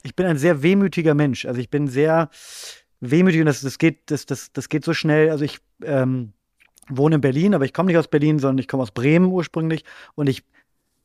[0.03, 1.45] ich bin ein sehr wehmütiger Mensch.
[1.45, 2.29] Also ich bin sehr
[2.99, 5.31] wehmütig und das, das geht, das, das, das geht so schnell.
[5.31, 6.33] Also ich ähm,
[6.87, 9.83] wohne in Berlin, aber ich komme nicht aus Berlin, sondern ich komme aus Bremen ursprünglich.
[10.15, 10.43] Und ich,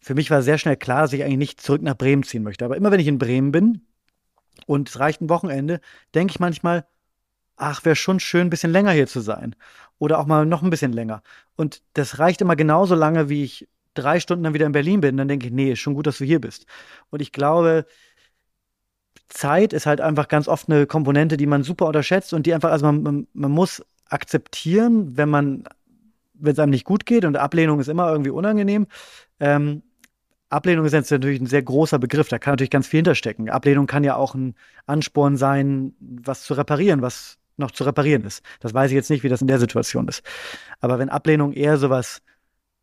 [0.00, 2.64] für mich war sehr schnell klar, dass ich eigentlich nicht zurück nach Bremen ziehen möchte.
[2.64, 3.80] Aber immer wenn ich in Bremen bin,
[4.66, 5.80] und es reicht ein Wochenende,
[6.14, 6.86] denke ich manchmal,
[7.56, 9.54] ach, wäre schon schön, ein bisschen länger hier zu sein.
[9.98, 11.22] Oder auch mal noch ein bisschen länger.
[11.56, 15.16] Und das reicht immer genauso lange, wie ich drei Stunden dann wieder in Berlin bin.
[15.16, 16.66] Dann denke ich, nee, ist schon gut, dass du hier bist.
[17.10, 17.86] Und ich glaube,
[19.28, 22.70] Zeit ist halt einfach ganz oft eine Komponente, die man super unterschätzt und die einfach,
[22.70, 25.64] also man, man, man muss akzeptieren, wenn man,
[26.34, 28.86] wenn es einem nicht gut geht und Ablehnung ist immer irgendwie unangenehm,
[29.40, 29.82] ähm,
[30.48, 33.50] Ablehnung ist jetzt natürlich ein sehr großer Begriff, da kann natürlich ganz viel hinterstecken.
[33.50, 34.54] Ablehnung kann ja auch ein
[34.86, 38.42] Ansporn sein, was zu reparieren, was noch zu reparieren ist.
[38.60, 40.22] Das weiß ich jetzt nicht, wie das in der Situation ist.
[40.80, 42.22] Aber wenn Ablehnung eher so was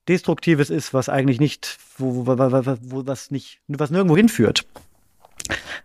[0.07, 4.65] Destruktives ist, was eigentlich nicht, wo, wo, wo, wo was nicht, was nirgendwo hinführt,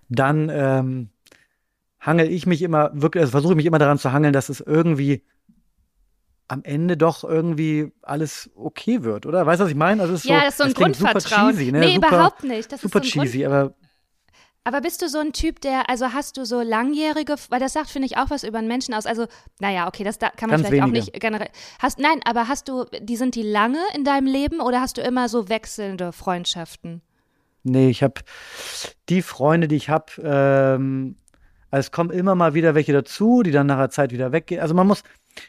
[0.09, 1.11] dann ähm,
[2.01, 4.61] hangel ich mich immer wirklich, also versuche ich mich immer daran zu hangeln, dass es
[4.61, 5.23] irgendwie
[6.49, 9.45] am Ende doch irgendwie alles okay wird, oder?
[9.47, 10.03] Weißt du, was ich meine?
[10.03, 11.51] Also es ist ja, so, das ist so ein Grundvertrauen.
[11.57, 11.81] cheesy, ne?
[11.81, 12.73] Nee, super, überhaupt nicht.
[12.73, 13.75] Das super ist so ein cheesy, Grund aber
[14.69, 17.89] aber bist du so ein Typ, der, also hast du so langjährige, weil das sagt,
[17.89, 19.07] finde ich, auch was über einen Menschen aus.
[19.07, 19.27] Also,
[19.61, 21.07] naja, okay, das da kann man Ganz vielleicht auch wenige.
[21.07, 21.49] nicht generell.
[21.79, 25.01] Hast, nein, aber hast du, die sind die lange in deinem Leben oder hast du
[25.01, 27.01] immer so wechselnde Freundschaften?
[27.63, 28.21] Nee, ich habe
[29.09, 31.17] die Freunde, die ich habe, ähm,
[31.71, 34.61] also es kommen immer mal wieder welche dazu, die dann nach einer Zeit wieder weggehen.
[34.61, 35.03] Also man muss,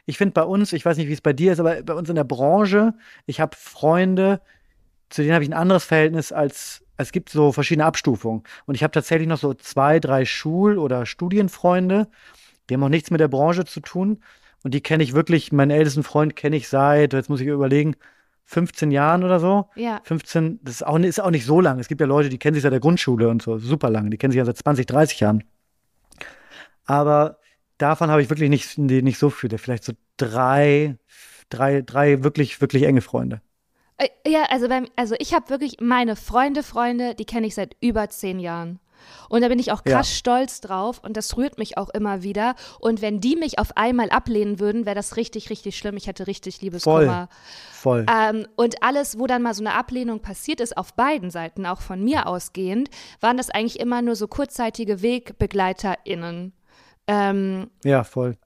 [0.06, 2.10] ich finde bei uns, ich weiß nicht, wie es bei dir ist, aber bei uns
[2.10, 2.94] in der Branche,
[3.26, 4.42] ich habe Freunde,
[5.10, 8.44] zu denen habe ich ein anderes Verhältnis als, es gibt so verschiedene Abstufungen.
[8.66, 12.08] Und ich habe tatsächlich noch so zwei, drei Schul- oder Studienfreunde,
[12.70, 14.22] die haben auch nichts mit der Branche zu tun.
[14.64, 17.96] Und die kenne ich wirklich, meinen ältesten Freund kenne ich seit, jetzt muss ich überlegen,
[18.46, 19.70] 15 Jahren oder so.
[19.76, 20.02] Ja.
[20.04, 21.80] 15, das ist auch, ist auch nicht so lang.
[21.80, 24.10] Es gibt ja Leute, die kennen sich seit der Grundschule und so, super lange.
[24.10, 25.44] Die kennen sich ja seit 20, 30 Jahren.
[26.86, 27.39] Aber
[27.80, 29.57] davon habe ich wirklich nicht, nicht so viele.
[29.57, 30.97] Vielleicht so drei,
[31.49, 33.41] drei, drei wirklich, wirklich enge Freunde.
[33.97, 37.75] Äh, Ja, also beim, also ich habe wirklich meine Freunde, Freunde, die kenne ich seit
[37.82, 38.80] über zehn Jahren.
[39.30, 39.93] Und da bin ich auch Ja.
[39.93, 42.55] krass stolz drauf und das rührt mich auch immer wieder.
[42.80, 45.95] Und wenn die mich auf einmal ablehnen würden, wäre das richtig, richtig schlimm.
[45.95, 47.30] Ich hätte richtig Liebeskummer.
[47.71, 48.05] Voll.
[48.13, 51.80] Ähm, und alles, wo dann mal so eine Ablehnung passiert ist, auf beiden Seiten, auch
[51.80, 52.89] von mir ausgehend,
[53.21, 56.51] waren das eigentlich immer nur so kurzzeitige WegbegleiterInnen.
[57.10, 58.38] Ähm, Ja, voll.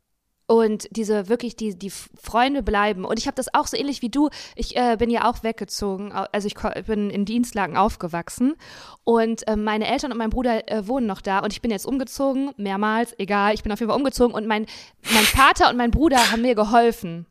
[0.45, 3.05] und diese wirklich, die, die Freunde bleiben.
[3.05, 4.30] Und ich habe das auch so ähnlich wie du.
[4.55, 6.11] Ich äh, bin ja auch weggezogen.
[6.11, 6.55] Also ich
[6.86, 8.55] bin in Dienstlagen aufgewachsen.
[9.03, 11.39] Und äh, meine Eltern und mein Bruder äh, wohnen noch da.
[11.39, 13.53] Und ich bin jetzt umgezogen, mehrmals, egal.
[13.53, 14.36] Ich bin auf jeden Fall umgezogen.
[14.36, 14.66] Und mein,
[15.14, 17.26] mein Vater und mein Bruder haben mir geholfen.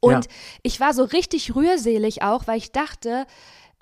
[0.00, 0.20] Und Ja.
[0.62, 3.26] ich war so richtig rührselig auch, weil ich dachte,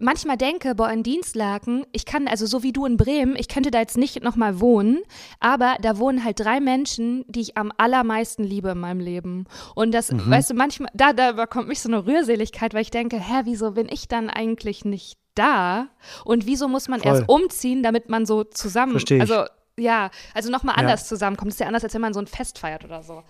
[0.01, 3.71] manchmal denke, boah, in Dienstlaken, ich kann, also so wie du in Bremen, ich könnte
[3.71, 5.01] da jetzt nicht nochmal wohnen,
[5.41, 9.47] aber da wohnen halt drei Menschen, die ich am allermeisten liebe in meinem Leben.
[9.75, 10.31] Und das, Mhm.
[10.31, 13.73] weißt du, manchmal, da, da bekommt mich so eine Rührseligkeit, weil ich denke, hä, wieso
[13.73, 15.89] bin ich dann eigentlich nicht da?
[16.25, 17.09] Und wieso muss man Voll.
[17.13, 19.45] erst umziehen, damit man so zusammen, also
[19.79, 20.81] ja, also nochmal Ja.
[20.83, 21.49] anders zusammenkommt.
[21.51, 23.23] Das ist ja anders, als wenn man so ein Fest feiert oder so.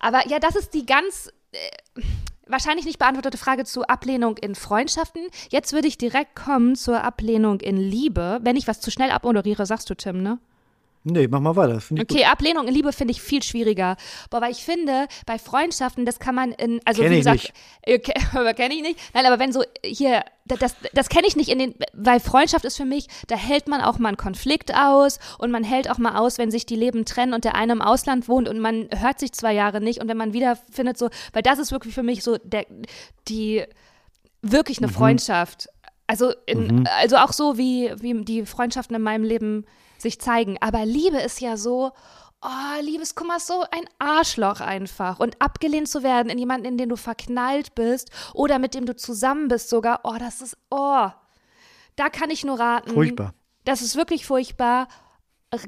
[0.00, 2.02] Aber ja, das ist die ganz äh,
[2.46, 5.22] wahrscheinlich nicht beantwortete Frage zu Ablehnung in Freundschaften.
[5.50, 8.40] Jetzt würde ich direkt kommen zur Ablehnung in Liebe.
[8.42, 10.38] Wenn ich was zu schnell abmoderiere, sagst du, Tim, ne?
[11.06, 11.74] Nee, mach mal weiter.
[11.74, 13.96] das Okay, Ablehnung in Liebe finde ich viel schwieriger.
[14.30, 17.42] Boah, weil ich finde, bei Freundschaften, das kann man in, also Kenn wie ich gesagt,
[17.42, 17.52] nicht.
[17.82, 17.98] äh,
[18.54, 18.98] kenne ich nicht.
[19.12, 22.64] Nein, aber wenn so hier, da- das, das kenne ich nicht in den, weil Freundschaft
[22.64, 25.98] ist für mich, da hält man auch mal einen Konflikt aus und man hält auch
[25.98, 28.88] mal aus, wenn sich die Leben trennen und der eine im Ausland wohnt und man
[28.96, 31.92] hört sich zwei Jahre nicht und wenn man wieder findet so, weil das ist wirklich
[31.94, 32.64] für mich so der,
[33.28, 33.62] die
[34.40, 34.86] wirklich Mhm.
[34.86, 35.68] eine Freundschaft.
[36.06, 39.64] Also, in, also auch so, wie, wie die Freundschaften in meinem Leben
[40.04, 40.56] sich zeigen.
[40.60, 41.90] Aber Liebe ist ja so,
[42.40, 45.18] oh, Liebeskummer ist so ein Arschloch einfach.
[45.18, 48.94] Und abgelehnt zu werden in jemanden, in den du verknallt bist oder mit dem du
[48.94, 51.08] zusammen bist sogar, oh, das ist, oh,
[51.96, 52.90] da kann ich nur raten.
[52.90, 53.34] Furchtbar.
[53.64, 54.88] Das ist wirklich furchtbar.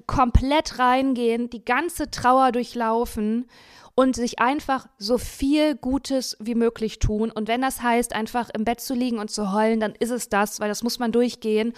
[0.07, 3.47] Komplett reingehen, die ganze Trauer durchlaufen
[3.97, 7.31] und sich einfach so viel Gutes wie möglich tun.
[7.31, 10.29] Und wenn das heißt, einfach im Bett zu liegen und zu heulen, dann ist es
[10.29, 11.73] das, weil das muss man durchgehen.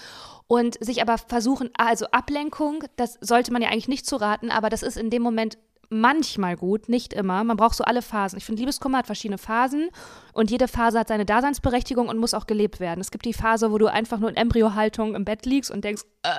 [0.48, 4.68] Und sich aber versuchen, also Ablenkung, das sollte man ja eigentlich nicht zu raten, aber
[4.68, 5.58] das ist in dem Moment
[5.90, 7.44] manchmal gut, nicht immer.
[7.44, 8.38] Man braucht so alle Phasen.
[8.38, 9.88] Ich finde, Liebeskummer hat verschiedene Phasen
[10.32, 13.00] und jede Phase hat seine Daseinsberechtigung und muss auch gelebt werden.
[13.00, 16.02] Es gibt die Phase, wo du einfach nur in Embryohaltung im Bett liegst und denkst,
[16.24, 16.30] äh,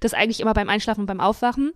[0.00, 1.72] das eigentlich immer beim Einschlafen und beim Aufwachen.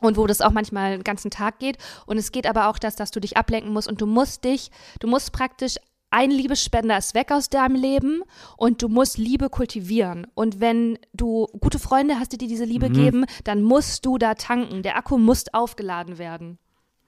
[0.00, 1.76] Und wo das auch manchmal den ganzen Tag geht.
[2.06, 4.70] Und es geht aber auch das, dass du dich ablenken musst und du musst dich,
[5.00, 5.76] du musst praktisch
[6.12, 8.22] ein Liebesspender ist weg aus deinem Leben
[8.56, 10.26] und du musst Liebe kultivieren.
[10.34, 14.34] Und wenn du gute Freunde hast, die dir diese Liebe geben, dann musst du da
[14.34, 14.82] tanken.
[14.82, 16.58] Der Akku muss aufgeladen werden.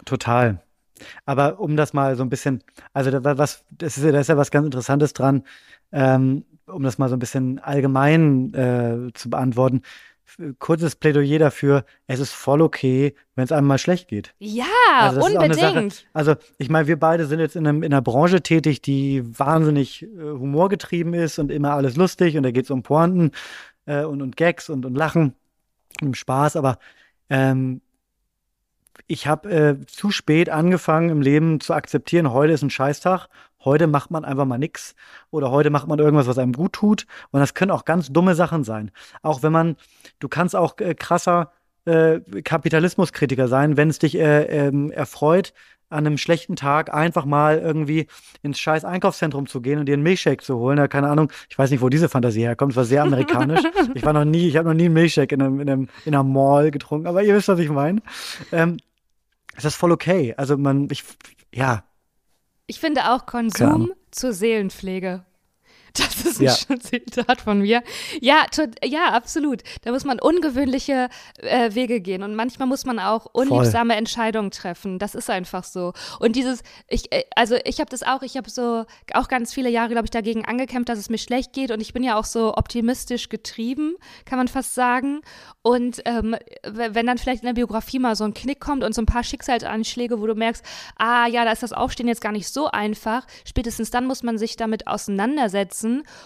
[0.04, 0.62] Total.
[1.26, 2.62] Aber um das mal so ein bisschen,
[2.92, 5.42] also da, was, das ist, ja- da ist ja was ganz Interessantes dran,
[5.90, 9.82] ähm, um das mal so ein bisschen allgemein äh, zu beantworten.
[10.58, 14.34] Kurzes Plädoyer dafür, es ist voll okay, wenn es einem mal schlecht geht.
[14.38, 14.64] Ja,
[14.98, 16.06] Also unbedingt.
[16.12, 20.02] Also ich meine, wir beide sind jetzt in, einem, in einer Branche tätig, die wahnsinnig
[20.04, 23.32] äh, humorgetrieben ist und immer alles lustig und da geht es um Pointen
[23.86, 25.34] äh, und, und Gags und, und Lachen
[26.00, 26.78] und um Spaß, aber
[27.28, 27.82] ähm,
[29.06, 33.28] ich habe äh, zu spät angefangen im Leben zu akzeptieren, heute ist ein Scheißtag,
[33.64, 34.94] heute macht man einfach mal nix
[35.30, 38.34] oder heute macht man irgendwas, was einem gut tut und das können auch ganz dumme
[38.34, 38.90] Sachen sein.
[39.22, 39.76] Auch wenn man,
[40.18, 41.52] du kannst auch äh, krasser
[41.84, 45.52] äh, Kapitalismuskritiker sein, wenn es dich äh, ähm, erfreut,
[45.92, 48.06] an einem schlechten Tag einfach mal irgendwie
[48.42, 50.78] ins scheiß Einkaufszentrum zu gehen und dir einen Milchshake zu holen.
[50.78, 52.72] Ja, keine Ahnung, ich weiß nicht, wo diese Fantasie herkommt.
[52.72, 53.60] Es war sehr amerikanisch.
[53.94, 56.14] ich war noch nie, ich habe noch nie einen Milchshake in, einem, in, einem, in
[56.14, 58.00] einer Mall getrunken, aber ihr wisst, was ich meine.
[58.50, 58.78] Ähm,
[59.54, 60.34] es ist voll okay.
[60.36, 61.04] Also man, ich,
[61.54, 61.84] ja,
[62.72, 65.26] Ich finde auch Konsum zur Seelenpflege.
[65.98, 66.80] Das ist ein Ja.
[66.80, 67.82] Zitat von mir.
[68.20, 69.62] Ja, to- ja, absolut.
[69.82, 74.98] Da muss man ungewöhnliche äh, Wege gehen und manchmal muss man auch unliebsame Entscheidungen treffen.
[74.98, 75.92] Das ist einfach so.
[76.18, 79.68] Und dieses, ich, äh, also ich habe das auch, ich habe so auch ganz viele
[79.68, 82.24] Jahre, glaube ich, dagegen angekämpft, dass es mir schlecht geht und ich bin ja auch
[82.24, 85.20] so optimistisch getrieben, kann man fast sagen.
[85.60, 86.34] Und ähm,
[86.64, 89.24] wenn dann vielleicht in der Biografie mal so ein Knick kommt und so ein paar
[89.24, 90.64] Schicksalsanschläge, wo du merkst,
[90.96, 94.38] ah ja, da ist das Aufstehen jetzt gar nicht so einfach, spätestens dann muss man
[94.38, 95.81] sich damit auseinandersetzen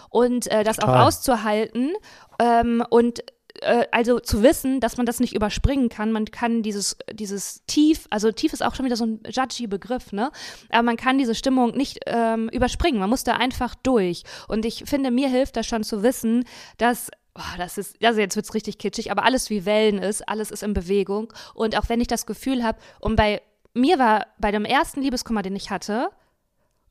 [0.09, 0.95] und äh, das Total.
[0.95, 1.93] auch auszuhalten
[2.39, 3.23] ähm, und
[3.61, 6.11] äh, also zu wissen, dass man das nicht überspringen kann.
[6.11, 10.11] Man kann dieses, dieses Tief, also Tief ist auch schon wieder so ein judgy Begriff,
[10.11, 10.31] ne?
[10.69, 12.99] Aber man kann diese Stimmung nicht ähm, überspringen.
[12.99, 14.23] Man muss da einfach durch.
[14.47, 16.45] Und ich finde, mir hilft das schon zu wissen,
[16.77, 20.49] dass Boah, das ist, also jetzt wird's richtig kitschig, aber alles wie Wellen ist, alles
[20.49, 21.31] ist in Bewegung.
[21.53, 23.43] Und auch wenn ich das Gefühl habe, und bei
[23.75, 26.09] mir war bei dem ersten Liebeskummer, den ich hatte,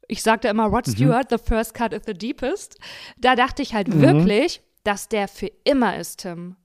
[0.09, 2.79] ich sagte immer Rod Stewart, the first cut is the deepest,
[3.19, 6.57] da dachte ich halt wirklich, dass der für immer ist, Tim.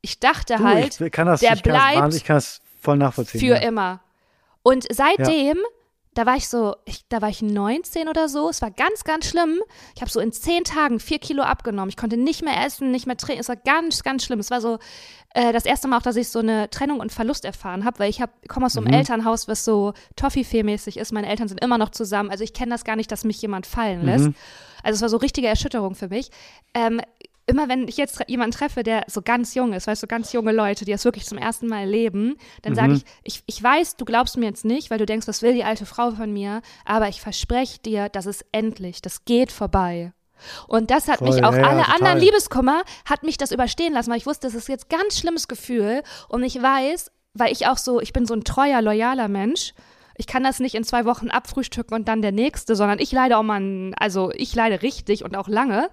[0.00, 2.96] Ich dachte Du, halt, ich kann das, der das, bleibt wahnsinnig- ich kann das voll
[2.98, 3.40] nachvollziehen.
[3.40, 3.56] für ja.
[3.56, 4.00] immer.
[4.62, 5.58] Und seitdem,
[6.14, 9.26] da war ich so, ich, da war ich 19 oder so, es war ganz, ganz
[9.26, 9.60] schlimm.
[9.94, 11.88] Ich habe so in zehn Tagen vier Kilo abgenommen.
[11.90, 13.40] Ich konnte nicht mehr essen, nicht mehr trinken.
[13.40, 14.38] Es war ganz, ganz schlimm.
[14.40, 14.78] Es war so
[15.34, 18.10] äh, das erste Mal auch, dass ich so eine Trennung und Verlust erfahren habe, weil
[18.10, 18.94] ich hab- komme aus so einem Mhm.
[18.94, 21.12] Elternhaus, was so Toffifee-mäßig ist.
[21.12, 22.30] Meine Eltern sind immer noch zusammen.
[22.30, 24.26] Also ich kenne das gar nicht, dass mich jemand fallen lässt.
[24.26, 24.34] Mhm.
[24.82, 26.30] Also es war so richtige Erschütterung für mich.
[26.74, 27.00] Ähm,
[27.46, 30.52] immer wenn ich jetzt jemanden treffe, der so ganz jung ist, weißt du, ganz junge
[30.52, 32.94] Leute, die das wirklich zum ersten Mal erleben, dann sage Mhm.
[32.96, 35.64] ich, ich, ich weiß, du glaubst mir jetzt nicht, weil du denkst, was will die
[35.64, 40.12] alte Frau von mir, aber ich verspreche dir, das ist endlich, das geht vorbei.
[40.68, 41.94] Und das hat Voll, mich auch, ja, alle total.
[41.96, 45.46] anderen Liebeskummer, hat mich das überstehen lassen, weil ich wusste, das ist jetzt ganz schlimmes
[45.48, 49.74] Gefühl und ich weiß, weil ich auch so, ich bin so ein treuer, loyaler Mensch,
[50.16, 53.36] ich kann das nicht in zwei Wochen abfrühstücken und dann der nächste, sondern ich leide
[53.36, 55.88] auch mal, also ich leide richtig und auch lange.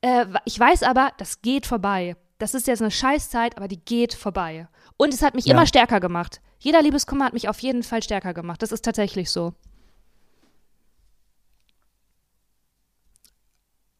[0.00, 2.16] Äh, ich weiß aber, das geht vorbei.
[2.38, 4.68] Das ist jetzt eine Scheißzeit, aber die geht vorbei.
[4.96, 5.54] Und es hat mich Ja.
[5.54, 6.40] immer stärker gemacht.
[6.60, 8.62] Jeder Liebeskummer hat mich auf jeden Fall stärker gemacht.
[8.62, 9.54] Das ist tatsächlich so.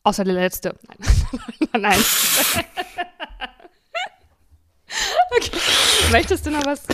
[0.04, 0.74] Außer der letzte.
[1.72, 1.80] Nein.
[1.82, 2.00] Nein.
[5.36, 5.50] okay.
[6.12, 6.86] Möchtest du noch was,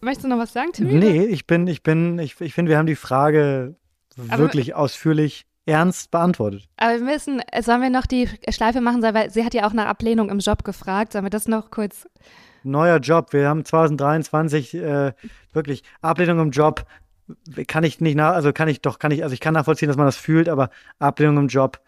[0.00, 0.94] möchtest du noch was sagen, Timmy?
[0.94, 3.76] Nee, ich bin, ich bin, ich, ich finde, wir haben die Frage
[4.28, 6.68] Aber- wirklich ausführlich ernst beantwortet.
[6.76, 9.86] Aber wir müssen, sollen wir noch die Schleife machen, weil sie hat ja auch nach
[9.86, 11.12] Ablehnung im Job gefragt.
[11.12, 12.06] Sollen wir das noch kurz
[12.64, 15.12] Neuer Job, wir haben 2023 äh,
[15.52, 16.86] wirklich Ablehnung im Job.
[17.66, 19.96] Kann ich nicht nach, also kann ich doch, kann ich, also ich kann nachvollziehen, dass
[19.96, 21.80] man das fühlt, aber Ablehnung im Job.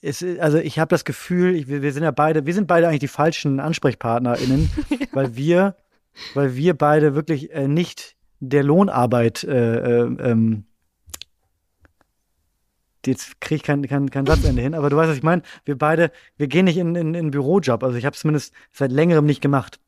[0.00, 3.00] Ist, also ich habe das Gefühl, ich, wir, sind ja beide, wir sind beide eigentlich
[3.00, 4.70] die falschen AnsprechpartnerInnen,
[5.12, 5.76] weil wir,
[6.34, 10.64] weil wir beide wirklich äh, nicht der Lohnarbeit äh, äh, ähm,
[13.06, 15.42] jetzt kriege ich kein, kein, kein Satzende hin, aber du weißt, was ich meine.
[15.64, 17.82] Wir beide, wir gehen nicht in, in, in einen Bürojob.
[17.82, 19.80] Also ich habe es zumindest seit längerem nicht gemacht.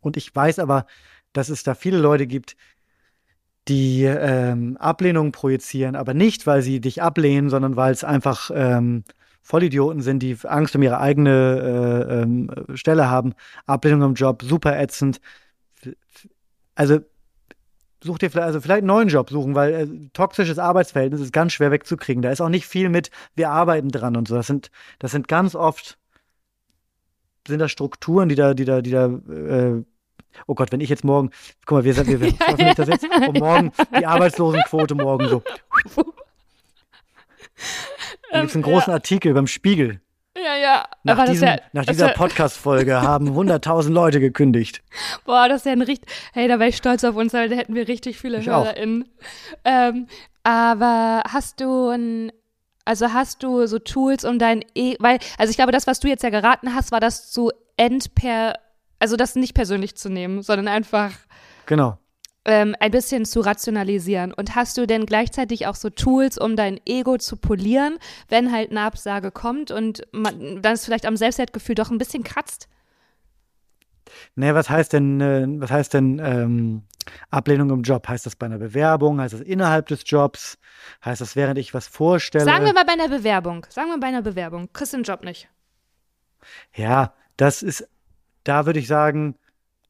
[0.00, 0.86] Und ich weiß aber,
[1.32, 2.56] dass es da viele Leute gibt,
[3.68, 9.04] die ähm, Ablehnung projizieren, aber nicht, weil sie dich ablehnen, sondern weil es einfach ähm,
[9.42, 13.34] Vollidioten sind, die Angst um ihre eigene äh, ähm, Stelle haben.
[13.66, 15.20] Ablehnung im Job, super ätzend.
[16.74, 17.00] Also
[18.04, 21.52] such dir vielleicht, also vielleicht einen neuen Job suchen, weil äh, toxisches Arbeitsverhältnis ist ganz
[21.52, 22.22] schwer wegzukriegen.
[22.22, 24.36] Da ist auch nicht viel mit, wir arbeiten dran und so.
[24.36, 25.98] Das sind, das sind ganz oft
[27.46, 29.82] sind da Strukturen, die da, die da, die da, äh,
[30.46, 31.30] oh Gott, wenn ich jetzt morgen,
[31.66, 35.42] guck mal, wir, wir, wir veröffentlichen das jetzt, und morgen die Arbeitslosenquote morgen so.
[38.30, 40.00] Da gibt es einen großen Artikel beim Spiegel.
[40.54, 40.84] Ja, ja.
[41.02, 44.82] Nach, diesem, ja, nach dieser Podcast-Folge haben 100.000 Leute gekündigt.
[45.24, 46.10] Boah, das ist ja ein richtig.
[46.32, 48.46] Hey, da wäre ich stolz auf uns, weil da hätten wir richtig viele Ich.
[48.46, 49.08] HörerInnen.
[49.64, 50.06] Ähm,
[50.42, 52.32] aber hast du ein.
[52.84, 54.96] Also hast du so Tools, um dein E.
[54.98, 58.54] Weil, also ich glaube, das, was du jetzt ja geraten hast, war das zu entper.
[58.98, 61.12] Also das nicht persönlich zu nehmen, sondern einfach
[61.66, 61.98] Genau.
[62.44, 64.32] Ähm, ein bisschen zu rationalisieren.
[64.32, 68.70] Und hast du denn gleichzeitig auch so Tools, um dein Ego zu polieren, wenn halt
[68.70, 72.68] eine Absage kommt und man, dann es vielleicht am Selbstwertgefühl doch ein bisschen kratzt?
[74.36, 76.82] Ne, was heißt denn, äh, was heißt denn ähm,
[77.30, 78.06] Ablehnung im Job?
[78.06, 79.20] Heißt das bei einer Bewerbung?
[79.20, 80.58] Heißt das innerhalb des Jobs?
[81.04, 82.44] Heißt das, während ich was vorstelle?
[82.44, 83.66] Sagen wir mal bei einer Bewerbung.
[83.70, 84.68] Sagen wir bei einer Bewerbung.
[84.72, 85.48] Kriegst den Job nicht.
[86.74, 87.88] Ja, das ist,
[88.44, 89.36] da würde ich sagen,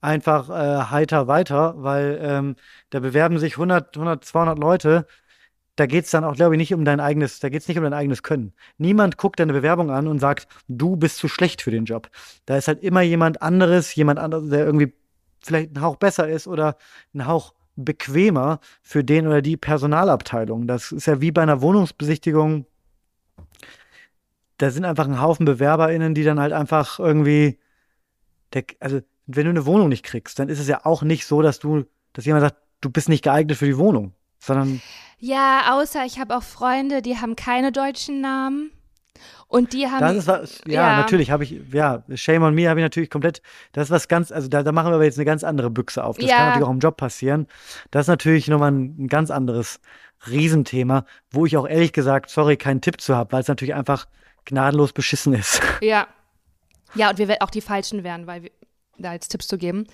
[0.05, 2.57] einfach äh, heiter weiter, weil ähm,
[2.91, 5.07] da bewerben sich 100, 100, 200 Leute.
[5.77, 7.79] Da geht es dann auch, glaube ich, nicht um dein eigenes, da geht es nicht
[7.79, 8.53] um dein eigenes Können.
[8.79, 12.11] Niemand guckt deine Bewerbung an und sagt, du bist zu schlecht für den Job.
[12.47, 14.93] Da ist halt immer jemand anderes, jemand anderes, der irgendwie
[15.43, 16.77] vielleicht ein Hauch besser ist oder
[17.15, 20.69] ein Hauch bequemer für den oder die Personalabteilung.
[20.69, 22.67] Das ist ja wie bei einer Wohnungsbesichtigung.
[24.59, 27.59] Da sind einfach ein Haufen BewerberInnen, die dann halt einfach irgendwie,
[28.53, 31.43] der, also wenn du eine Wohnung nicht kriegst, dann ist es ja auch nicht so,
[31.43, 34.81] dass du, dass jemand sagt, du bist nicht geeignet für die Wohnung, sondern
[35.18, 38.70] Ja, außer ich habe auch Freunde, die haben keine deutschen Namen.
[39.47, 40.01] Und die haben.
[40.01, 40.97] Das ist was, ja, Ja.
[40.97, 43.41] natürlich habe ich, ja, Shame on Me habe ich natürlich komplett,
[43.72, 46.03] das ist was ganz, also da, da machen wir aber jetzt eine ganz andere Büchse
[46.03, 46.16] auf.
[46.18, 46.37] Das Ja.
[46.37, 47.47] kann natürlich auch im Job passieren.
[47.93, 49.81] Das ist natürlich nochmal ein, ein ganz anderes
[50.29, 54.07] Riesenthema, wo ich auch ehrlich gesagt, sorry, keinen Tipp zu habe, weil es natürlich einfach
[54.47, 55.61] gnadenlos beschissen ist.
[55.81, 56.09] Ja.
[56.95, 58.51] Ja, und wir werden auch die Falschen werden, weil wir,
[58.99, 59.86] da jetzt Tipps zu geben.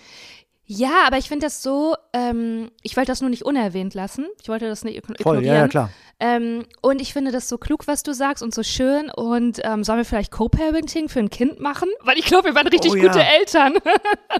[0.65, 4.27] Ja, aber ich finde das so, ähm, ich wollte das nur nicht unerwähnt lassen.
[4.41, 5.45] Ich wollte das nicht ign- Voll, ignorieren.
[5.47, 5.91] ja, ja, klar.
[6.21, 9.11] Ähm, und ich finde das so klug, was du sagst und so schön.
[9.11, 11.89] Und ähm, sollen wir vielleicht Co-Parenting für ein Kind machen?
[12.03, 13.07] Weil ich glaube, wir waren richtig Oh ja.
[13.09, 13.75] gute Eltern.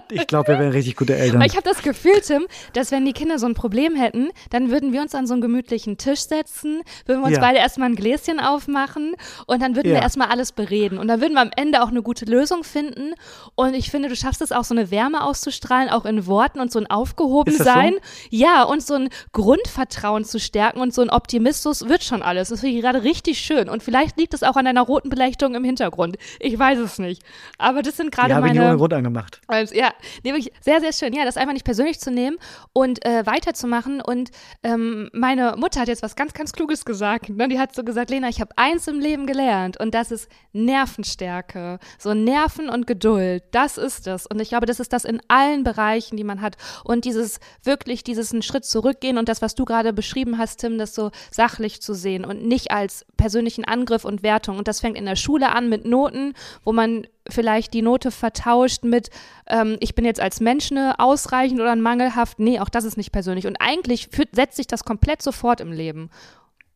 [0.09, 1.39] Ich glaube, wir wären richtig gute Eltern.
[1.39, 4.69] Weil ich habe das Gefühl, Tim, dass wenn die Kinder so ein Problem hätten, dann
[4.69, 7.41] würden wir uns an so einen gemütlichen Tisch setzen, würden wir uns Ja.
[7.41, 9.15] beide erstmal ein Gläschen aufmachen
[9.47, 10.01] und dann würden wir Ja.
[10.01, 10.97] erstmal alles bereden.
[10.97, 13.13] Und dann würden wir am Ende auch eine gute Lösung finden.
[13.55, 16.71] Und ich finde, du schaffst es auch, so eine Wärme auszustrahlen, auch in Worten und
[16.71, 17.95] so ein Aufgehobensein.
[18.29, 22.49] Ja, und so ein Grundvertrauen zu stärken und so ein Optimismus wird schon alles.
[22.49, 23.69] Das finde ich gerade richtig schön.
[23.69, 26.17] Und vielleicht liegt es auch an deiner roten Beleuchtung im Hintergrund.
[26.39, 27.23] Ich weiß es nicht.
[27.57, 28.71] Aber das sind gerade habe ich nicht meine.
[28.71, 29.41] ohne Grund angemacht.
[29.47, 29.91] Also, ja,
[30.23, 31.13] nee, wirklich sehr, sehr schön.
[31.13, 32.37] Ja, das einfach nicht persönlich zu nehmen
[32.73, 34.01] und äh, weiterzumachen.
[34.01, 34.31] Und
[34.63, 37.29] ähm, meine Mutter hat jetzt was ganz, ganz Kluges gesagt.
[37.29, 37.47] Ne?
[37.47, 41.79] Die hat so gesagt, Lena, ich habe eins im Leben gelernt und das ist Nervenstärke.
[41.97, 44.27] So Nerven und Geduld, das ist es.
[44.27, 46.57] Und ich glaube, das ist das in allen Bereichen, die man hat.
[46.83, 50.77] Und dieses wirklich, dieses einen Schritt zurückgehen und das, was du gerade beschrieben hast, Tim,
[50.77, 54.57] das so sachlich zu sehen und nicht als persönlichen Angriff und Wertung.
[54.57, 56.33] Und das fängt in der Schule an mit Noten,
[56.63, 59.09] wo man vielleicht die Note vertauscht mit,
[59.47, 62.39] ähm, ich bin jetzt als Mensch eine ausreichend oder ein mangelhaft.
[62.39, 63.47] Nee, auch das ist nicht persönlich.
[63.47, 66.09] Und eigentlich führt, setzt sich das komplett sofort im Leben.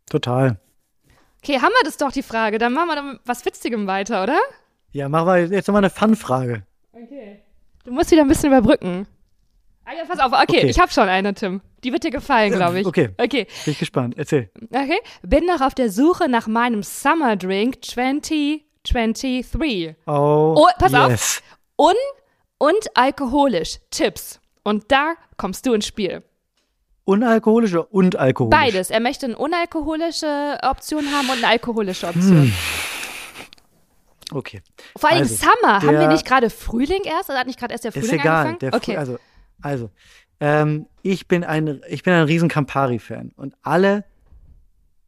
[0.10, 0.60] Total.
[1.42, 2.58] Okay, haben wir das doch die Frage.
[2.58, 4.40] Dann machen wir dann was Witzigem weiter, oder?
[4.92, 6.64] Ja, machen wir jetzt nochmal eine Fun-Frage.
[6.94, 7.42] Okay.
[7.84, 9.08] Du musst wieder ein bisschen überbrücken.
[9.86, 10.32] Ah ja, pass auf.
[10.34, 10.68] Okay, Okay.
[10.68, 11.62] ich habe schon eine, Tim.
[11.84, 12.88] Die wird dir gefallen, glaube ich.
[12.88, 13.10] okay.
[13.18, 13.46] Okay.
[13.66, 14.16] Bin ich gespannt.
[14.18, 14.50] Erzähl.
[14.72, 15.00] Okay.
[15.22, 19.96] Bin noch auf der Suche nach meinem Summer Drink 2023.
[20.08, 21.10] Oh, Oh, pass auf.
[21.12, 21.44] yes.
[21.78, 21.94] Un
[22.58, 23.78] und alkoholisch.
[23.92, 24.40] Tipps.
[24.64, 26.24] Und da kommst du ins Spiel.
[27.04, 28.60] Unalkoholisch oder und alkoholisch?
[28.60, 28.90] Beides.
[28.90, 32.52] Er möchte eine unalkoholische Option haben und eine alkoholische Option.
[34.32, 34.62] Okay.
[34.98, 35.82] Vor allem Also, Summer.
[35.84, 37.30] Haben wir nicht gerade Frühling erst?
[37.30, 38.48] Oder hat nicht gerade erst der Ist Frühling egal.
[38.48, 38.60] angefangen?
[38.60, 38.98] Der okay.
[38.98, 39.20] Also,
[39.62, 39.90] also
[40.40, 44.06] ähm, ich bin ein, ich bin ein riesen Campari-Fan und alle,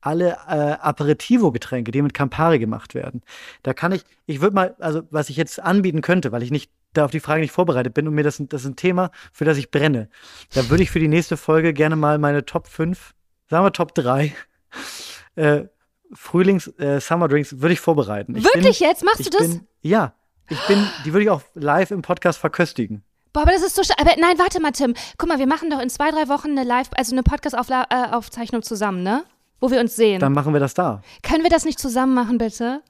[0.02, 3.22] alle äh, Aperitivo-Getränke, die mit Campari gemacht werden,
[3.64, 6.72] da kann ich, ich würde mal, also was ich jetzt anbieten könnte, weil ich nicht
[6.93, 9.45] da auf die Frage nicht vorbereitet bin und mir das, das ist ein Thema, für
[9.45, 10.10] das ich brenne,
[10.54, 13.14] da würde ich für die nächste Folge gerne mal meine Top 5,
[13.50, 14.34] sagen wir Top 3,
[15.36, 15.64] äh,
[16.14, 18.36] Frühlings, äh, Summer Drinks würde ich vorbereiten.
[18.36, 19.04] Ich Wirklich bin, jetzt?
[19.04, 19.41] Machst du das?
[19.41, 20.14] Bin, ja,
[20.50, 23.04] ich bin, die würde ich auch live im Podcast verköstigen.
[23.38, 23.84] Boah, aber das ist so.
[24.00, 24.96] Aber nein, warte mal, Tim.
[25.20, 29.04] Guck mal, wir machen doch in zwei, drei Wochen eine Live, also eine Podcast-Aufzeichnung zusammen,
[29.04, 29.26] ne?
[29.60, 30.20] Wo wir uns sehen.
[30.20, 31.02] Dann machen wir das da.
[31.22, 32.82] Können wir das nicht zusammen machen, bitte?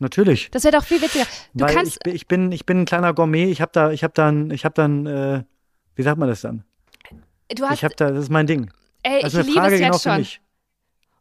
[0.00, 0.50] Natürlich.
[0.50, 1.24] Das wäre doch viel witziger.
[1.54, 1.92] Du Weil kannst.
[1.92, 3.44] ich, bin- ich bin ich bin ein kleiner Gourmet.
[3.50, 5.44] Ich habe da ich habe dann ich habe dann äh,
[5.94, 6.64] wie sagt man das dann?
[7.54, 7.74] Du hast.
[7.74, 8.70] Ich habe da das ist mein Ding.
[9.04, 10.16] ey, ich ist eine liebe Frage es genau jetzt schon.
[10.16, 10.40] mich.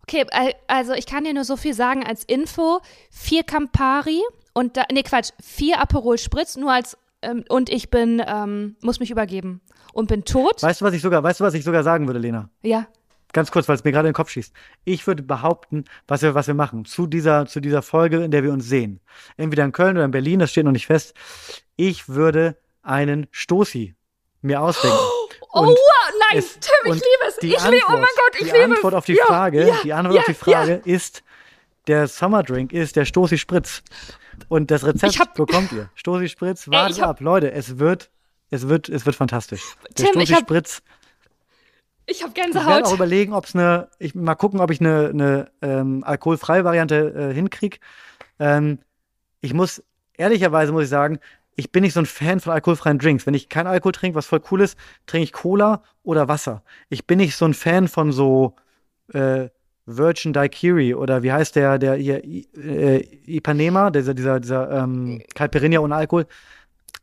[0.03, 2.79] Okay, al- also ich kann dir nur so viel sagen als Info.
[3.11, 4.21] Vier Campari
[4.53, 8.99] und da, nee, Quatsch, vier Aperol Spritz, nur als, ähm, und ich bin, ähm, muss
[8.99, 9.61] mich übergeben.
[9.93, 10.61] Und bin tot.
[10.63, 12.49] Weißt du, was ich sogar weißt du, was ich sogar sagen würde, Lena?
[12.61, 12.87] Ja.
[13.33, 14.53] Ganz kurz, weil es mir gerade in den Kopf schießt.
[14.85, 18.43] Ich würde behaupten, was wir was wir machen zu dieser zu dieser Folge, in der
[18.43, 18.99] wir uns sehen.
[19.37, 21.13] Entweder in Köln oder in Berlin, das steht noch nicht fest.
[21.75, 23.95] Ich würde einen Stoßi
[24.41, 24.97] mir ausdenken.
[25.53, 25.77] Oh, Und
[26.29, 27.35] nein, es- Tim, ich liebe es.
[27.37, 28.97] die Ich liebe, oh mein Antwort- Gott, ich die liebe Antwort es.
[28.97, 31.23] auf die Frage, ja, die Antwort ja, auf die Frage ist,
[31.87, 33.83] der Sommerdrink ist der Stoßi Spritz.
[34.47, 35.89] Und das Rezept hab- bekommt ihr.
[35.95, 37.19] Stoßi Spritz, hab- ab.
[37.21, 38.09] Leute, es wird,
[38.49, 39.61] es wird, es wird fantastisch.
[39.97, 40.81] Der Tim, hab Spritz.
[42.07, 42.83] Ich habe Ich werde Gänsehaut.
[42.85, 47.29] auch überlegen, ob es eine, ich mal gucken, ob ich eine, eine ähm, alkoholfreie Variante
[47.31, 47.77] äh, hinkriege.
[48.39, 48.79] Ähm,
[49.39, 49.83] ich muss,
[50.17, 51.19] ehrlicherweise muss ich sagen,
[51.55, 53.25] ich bin nicht so ein Fan von alkoholfreien Drinks.
[53.27, 56.63] Wenn ich keinen Alkohol trinke, was voll cool ist, trinke ich Cola oder Wasser.
[56.89, 58.55] Ich bin nicht so ein Fan von so
[59.13, 59.49] äh,
[59.97, 65.79] Virgin Daiquiri oder wie heißt der, der hier, äh, Ipanema, dieser, dieser, dieser ähm, Caipirinha
[65.79, 66.27] ohne Alkohol.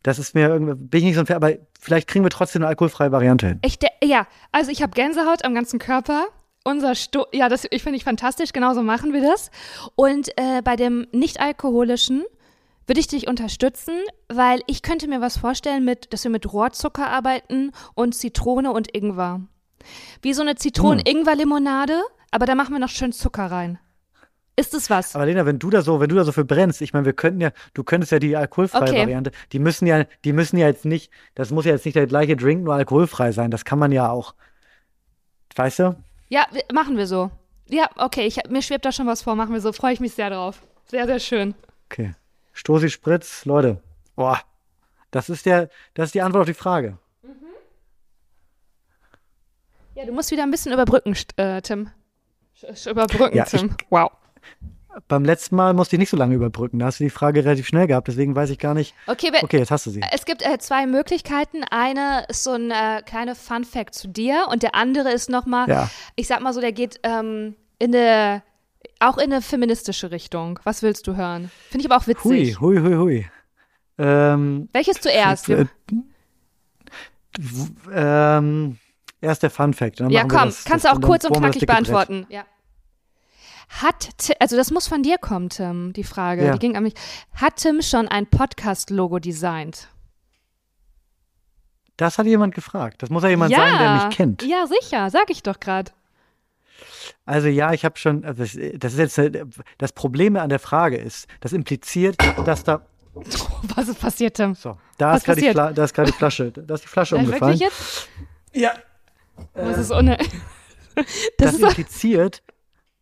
[0.02, 2.62] Das ist mir irgendwie, bin ich nicht so ein Fan, aber vielleicht kriegen wir trotzdem
[2.62, 3.60] eine alkoholfreie Variante hin.
[3.64, 6.26] Ich, ja, also ich habe Gänsehaut am ganzen Körper.
[6.64, 9.50] Unser Sto ja, das ich finde ich fantastisch, genauso machen wir das.
[9.96, 12.24] Und äh, bei dem nicht-alkoholischen
[12.86, 13.94] würde ich dich unterstützen,
[14.28, 18.94] weil ich könnte mir was vorstellen, mit, dass wir mit Rohrzucker arbeiten und Zitrone und
[18.94, 19.42] Ingwer.
[20.22, 20.56] Wie so eine Hm.
[20.58, 22.00] Zitronen-Ingwer-Limonade,
[22.30, 23.78] aber da machen wir noch schön Zucker rein.
[24.56, 25.14] Ist es was?
[25.14, 27.12] Aber Lena, wenn du da so, wenn du da so für brennst, ich meine, wir
[27.12, 28.98] könnten ja, du könntest ja die alkoholfreie Okay.
[29.02, 32.08] Variante, die müssen ja, die müssen ja jetzt nicht, das muss ja jetzt nicht der
[32.08, 33.52] gleiche Drink, nur alkoholfrei sein.
[33.52, 34.34] Das kann man ja auch.
[35.54, 35.96] Weißt du?
[36.28, 37.30] Ja, machen wir so.
[37.68, 39.72] Ja, okay, ich, mir schwebt da schon was vor, machen wir so.
[39.72, 40.60] Freue ich mich sehr drauf.
[40.86, 41.54] Sehr, sehr schön.
[41.88, 42.14] Okay.
[42.52, 43.80] Stoßi Spritz, Leute.
[44.16, 44.40] Boah.
[45.12, 46.98] Das ist der, das ist die Antwort auf die Frage.
[49.94, 51.90] Ja, du musst wieder ein bisschen überbrücken, äh, Tim.
[52.90, 53.70] Überbrücken, Ja, ich- Tim.
[53.90, 54.10] Wow.
[55.06, 56.80] Beim letzten Mal musste ich nicht so lange überbrücken.
[56.80, 58.94] Da hast du die Frage relativ schnell gehabt, deswegen weiß ich gar nicht.
[59.06, 60.00] Okay, Okay, jetzt hast du sie.
[60.12, 61.62] es gibt äh, zwei Möglichkeiten.
[61.70, 65.68] Eine ist so ein äh, kleiner Fun Fact zu dir und der andere ist nochmal,
[65.68, 65.88] Ja.
[66.16, 68.42] ich sag mal so, der geht ähm, in eine,
[68.98, 70.58] auch in eine feministische Richtung.
[70.64, 71.50] Was willst du hören?
[71.70, 72.60] Finde ich aber auch Hui, witzig.
[72.60, 73.26] hui, hui, hui.
[73.98, 75.48] Ähm, Welches zuerst?
[75.48, 75.66] äh,
[77.94, 78.78] ähm,
[79.20, 80.00] erst der Fun Fact.
[80.00, 82.26] Dann ja, komm, das, kannst das, du auch kurz und knackig beantworten.
[82.28, 82.44] Ja.
[83.68, 86.44] Hat, also das muss von dir kommen, Tim, die Frage.
[86.44, 86.52] Ja.
[86.52, 86.94] Die ging an mich.
[87.34, 89.88] Hat Tim schon ein Podcast-Logo designt?
[91.98, 93.02] Das hat jemand gefragt.
[93.02, 93.58] Das muss ja jemand ja.
[93.58, 94.42] sein, der mich kennt.
[94.42, 95.92] Ja, sicher, sag ich doch gerade.
[97.26, 99.44] Also ja, ich habe schon, also das, das ist jetzt, äh,
[99.78, 102.16] das Problem an der Frage ist, das impliziert,
[102.46, 102.86] dass da,
[103.74, 104.54] Was ist passiert, Tim?
[104.54, 105.78] so, da Was ist gerade die, passiert?
[105.78, 107.58] Da ist gerade die Flasche, da ist die Flasche Nein, umgefallen.
[107.58, 108.08] wirklich jetzt?
[108.52, 108.72] Ja.
[109.54, 110.18] Das ist ohne.
[111.38, 112.42] Das, Das, impliziert,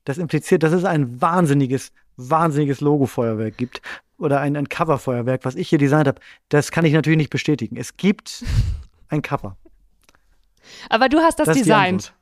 [0.05, 3.81] das impliziert, dass es ein wahnsinniges, wahnsinniges Logo-Feuerwerk gibt
[4.19, 6.21] oder ein, ein Cover-Feuerwerk, was ich hier designt habe.
[6.51, 7.79] Das kann ich natürlich nicht bestätigen.
[7.79, 8.45] Es gibt
[9.09, 9.57] ein Cover.
[10.91, 12.13] aber du hast das, Das designt.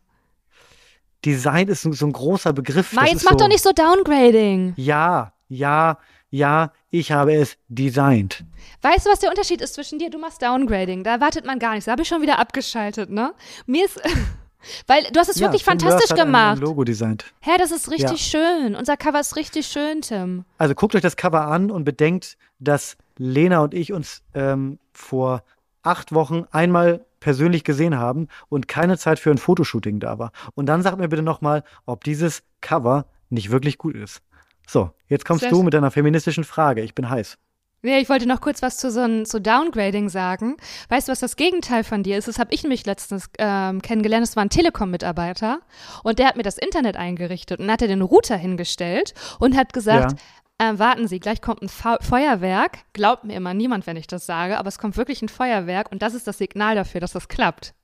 [1.25, 2.93] Design ist so, so ein großer Begriff.
[2.93, 4.75] Ma, jetzt mach so, doch nicht so Downgrading.
[4.77, 5.99] Ja, ja,
[6.35, 8.45] ja, ich habe es designt.
[8.83, 10.11] Weißt du, was der Unterschied ist zwischen dir?
[10.11, 11.05] Du machst Downgrading.
[11.05, 11.85] Da wartet man gar nichts.
[11.85, 13.35] Da habe ich schon wieder abgeschaltet, ne?
[13.67, 14.01] Mir ist.
[14.87, 16.57] Weil du hast es Ja, wirklich Tim fantastisch Lörs hat gemacht.
[16.59, 17.27] Ein Logo designt.
[17.41, 18.75] Hä, das ist richtig schön.
[18.75, 20.45] Unser Cover ist richtig schön, Tim.
[20.59, 25.45] Also guckt euch das Cover an und bedenkt, dass Lena und ich uns ähm, vor
[25.83, 30.33] acht Wochen einmal persönlich gesehen haben und keine Zeit für ein Fotoshooting da war.
[30.55, 34.23] Und dann sagt mir bitte nochmal, ob dieses Cover nicht wirklich gut ist.
[34.67, 36.83] So, jetzt kommst Sehr du mit deiner feministischen Frage.
[36.83, 37.39] Ich bin heiß.
[37.85, 40.57] Nee, ich wollte noch kurz was zu so ein, zu Downgrading sagen.
[40.89, 42.29] Weißt du, was das Gegenteil von dir ist?
[42.29, 44.27] Das habe ich nämlich letztens ähm, kennengelernt.
[44.27, 45.61] Das war ein Telekom-Mitarbeiter
[46.03, 49.75] und der hat mir das Internet eingerichtet und hat er den Router hingestellt und hat
[49.75, 50.19] gesagt,
[50.57, 52.79] äh, warten Sie, gleich kommt ein Fa Feuerwerk.
[52.95, 56.01] Glaubt mir immer niemand, wenn ich das sage, aber es kommt wirklich ein Feuerwerk und
[56.01, 57.75] das ist das Signal dafür, dass das klappt.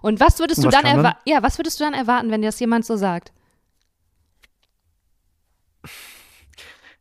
[0.00, 0.86] Und was würdest du was dann?
[0.86, 1.18] erwarten?
[1.26, 3.32] Ja, was würdest du dann erwarten, wenn dir das jemand so sagt?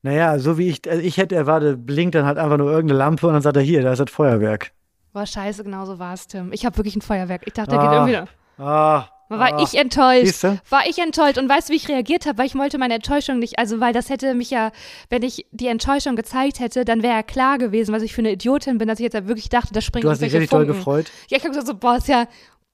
[0.05, 3.25] Naja, so wie ich, also ich hätte erwartet, blinkt dann halt einfach nur irgendeine Lampe
[3.25, 4.71] und dann sagt er, hier, da ist das Feuerwerk.
[5.13, 6.53] Boah, scheiße, genau so war es, Tim.
[6.53, 7.41] Ich habe wirklich ein Feuerwerk.
[7.47, 8.05] Ich dachte, da Ah.
[8.05, 8.31] geht irgendwie.
[8.59, 9.63] Ah, War ah.
[9.63, 10.25] ich enttäuscht.
[10.27, 10.61] Siehste?
[10.69, 12.37] War ich enttäuscht und weißt du, wie ich reagiert habe?
[12.37, 14.69] Weil ich wollte meine Enttäuschung nicht, also weil das hätte mich ja,
[15.09, 18.31] wenn ich die Enttäuschung gezeigt hätte, dann wäre ja klar gewesen, was ich für eine
[18.33, 20.67] Idiotin bin, dass ich jetzt ja wirklich dachte, da springen Du hast dich richtig Funken.
[20.67, 21.07] gefreut.
[21.29, 22.27] Ja, ich habe gesagt so, boah, ist ja,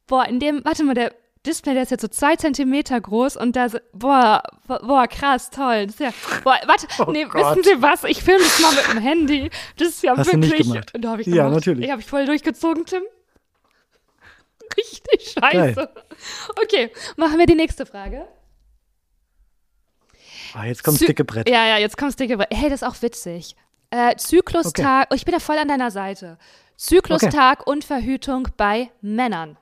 [0.07, 1.13] boah, in dem, warte mal, der
[1.45, 5.87] Display, der ist jetzt so zwei Zentimeter groß und da, so, boah, boah, krass, toll.
[5.87, 6.11] Das ist ja,
[6.43, 7.57] boah, warte, Oh nee, Gott.
[7.57, 8.03] wissen Sie was?
[8.03, 9.49] Ich filme das mal mit dem Handy.
[9.77, 10.59] Das ist ja Hast du wirklich.
[10.59, 10.91] nicht gemacht?
[10.99, 11.53] Da habe ich Ja, gemacht.
[11.55, 11.85] natürlich.
[11.85, 13.01] Ich habe ich voll durchgezogen, Tim.
[14.77, 15.89] Richtig scheiße.
[16.63, 18.27] Okay, machen wir die nächste Frage.
[20.53, 21.49] Ah, jetzt kommt Zy- dicke Brett.
[21.49, 22.49] Ja, ja, jetzt kommt's dicke Brett.
[22.53, 23.55] Hey, das ist auch witzig.
[23.89, 26.37] Äh, Zyklustag, oh, ich bin ja voll an deiner Seite.
[26.77, 29.57] Zyklustag und Verhütung bei Männern.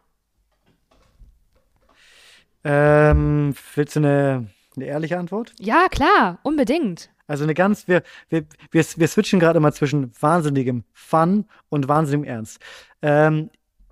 [2.63, 5.53] Ähm, willst du eine, eine ehrliche Antwort?
[5.59, 7.09] Ja, klar, unbedingt.
[7.27, 12.27] Also eine ganz, wir, wir, wir, wir switchen gerade mal zwischen wahnsinnigem Fun und wahnsinnigem
[12.27, 12.59] Ernst.
[13.01, 13.51] Ähm,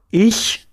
[0.10, 0.68] ich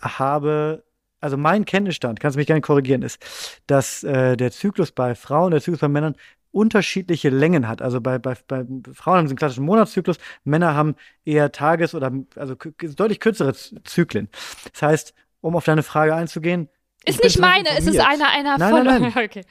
[0.00, 0.84] habe,
[1.20, 3.18] also mein Kenntnisstand, kannst du mich gerne korrigieren, ist,
[3.66, 6.16] dass äh, der Zyklus bei Frauen, der Zyklus bei Männern
[6.50, 7.80] unterschiedliche Längen hat.
[7.80, 12.12] Also bei, bei, bei Frauen haben sie einen klassischen Monatszyklus, Männer haben eher Tages- oder
[12.36, 14.28] also deutlich kürzere Zyklen.
[14.72, 16.68] Das heißt, um auf deine Frage einzugehen,
[17.04, 18.08] Ist nicht meine, es ist informiert.
[18.08, 18.84] einer einer Nein, von.
[18.84, 19.12] nein, nein.
[19.24, 19.44] Okay.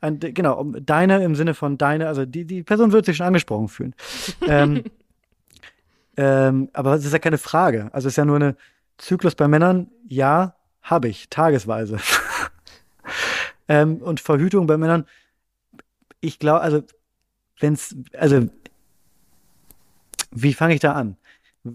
[0.00, 3.26] Ein, genau, um, deine im Sinne von deine, also die, die Person wird sich schon
[3.26, 3.94] angesprochen fühlen.
[4.46, 4.84] ähm,
[6.16, 7.88] ähm, aber es ist ja keine Frage.
[7.92, 8.56] Also es ist ja nur eine
[8.98, 11.98] Zyklus bei Männern, ja, habe ich, tagesweise.
[13.68, 15.06] ähm, und Verhütung bei Männern,
[16.20, 16.82] ich glaube, also,
[17.58, 18.48] wenn's, also,
[20.30, 21.16] wie fange ich da an?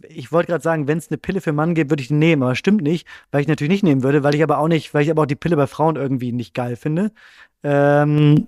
[0.07, 2.43] Ich wollte gerade sagen, wenn es eine Pille für Mann gibt, würde ich die nehmen,
[2.43, 5.03] aber stimmt nicht, weil ich natürlich nicht nehmen würde, weil ich aber auch nicht, weil
[5.03, 7.11] ich aber auch die Pille bei Frauen irgendwie nicht geil finde.
[7.63, 8.45] Ähm,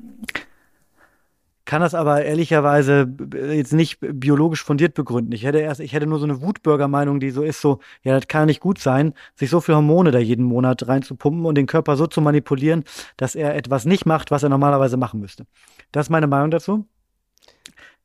[1.66, 5.32] kann das aber ehrlicherweise jetzt nicht biologisch fundiert begründen.
[5.32, 8.28] Ich hätte erst, ich hätte nur so eine Wutbürger-Meinung, die so ist, so, ja, das
[8.28, 11.96] kann nicht gut sein, sich so viel Hormone da jeden Monat reinzupumpen und den Körper
[11.96, 12.84] so zu manipulieren,
[13.16, 15.46] dass er etwas nicht macht, was er normalerweise machen müsste.
[15.92, 16.86] Das ist meine Meinung dazu.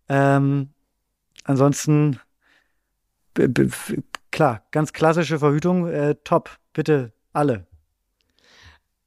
[0.09, 0.69] Ähm,
[1.43, 2.21] ansonsten,
[4.31, 7.67] klar, ganz klassische Verhütung, äh, top, bitte alle.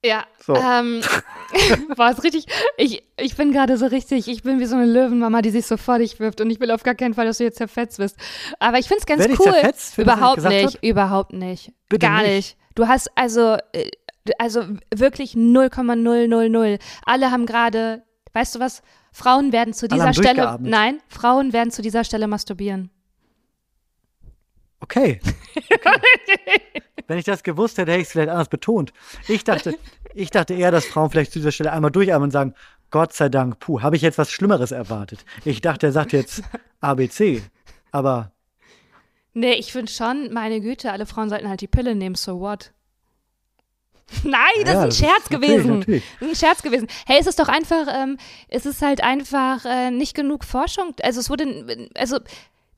[0.04, 0.56] Ja, so.
[0.56, 1.02] ähm,
[1.98, 2.46] war es richtig.
[2.78, 5.76] Ich, ich bin gerade so richtig, ich bin wie so eine Löwenmama, die sich so
[5.76, 8.16] vor dich wirft und ich will auf gar keinen Fall, dass du jetzt zerfetzt wirst.
[8.60, 9.52] Aber ich finde es ganz Werd cool.
[9.52, 10.84] Zerfetzt, überhaupt nicht, hat?
[10.84, 11.74] überhaupt nicht.
[11.90, 12.32] Bitte gar nicht.
[12.32, 12.58] nicht.
[12.76, 13.92] Du hast also, äh,
[14.38, 14.64] also
[14.96, 16.80] wirklich 0,000.
[17.06, 18.82] Alle haben gerade, weißt du was?
[19.12, 22.90] Frauen werden zu dieser Stelle, nein, Frauen werden zu dieser Stelle masturbieren.
[24.82, 25.20] Okay.
[25.56, 26.62] okay.
[27.08, 28.94] Wenn ich das gewusst hätte, hätte ich es vielleicht anders betont.
[29.28, 29.78] Ich dachte,
[30.14, 32.54] ich dachte eher, dass Frauen vielleicht zu dieser Stelle einmal durchatmen und sagen,
[32.92, 35.26] Gott sei Dank, puh, habe ich jetzt was Schlimmeres erwartet.
[35.46, 36.44] Ich dachte, er sagt jetzt
[36.82, 37.42] ABC,
[37.92, 38.32] aber.
[39.34, 42.72] Nee, ich finde schon, meine Güte, alle Frauen sollten halt die Pille nehmen, so what?
[44.24, 45.80] Nein, das ja, ist ein Scherz gewesen.
[45.80, 46.88] Natürlich, Das ist ein Scherz gewesen.
[47.06, 48.18] Hey, es ist doch einfach, ähm,
[48.48, 50.96] es ist halt einfach äh, nicht genug Forschung.
[51.04, 52.20] Also es wurde, also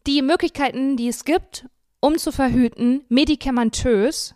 [0.07, 1.65] die Möglichkeiten, die es gibt,
[2.01, 4.35] um zu verhüten, medikamentös,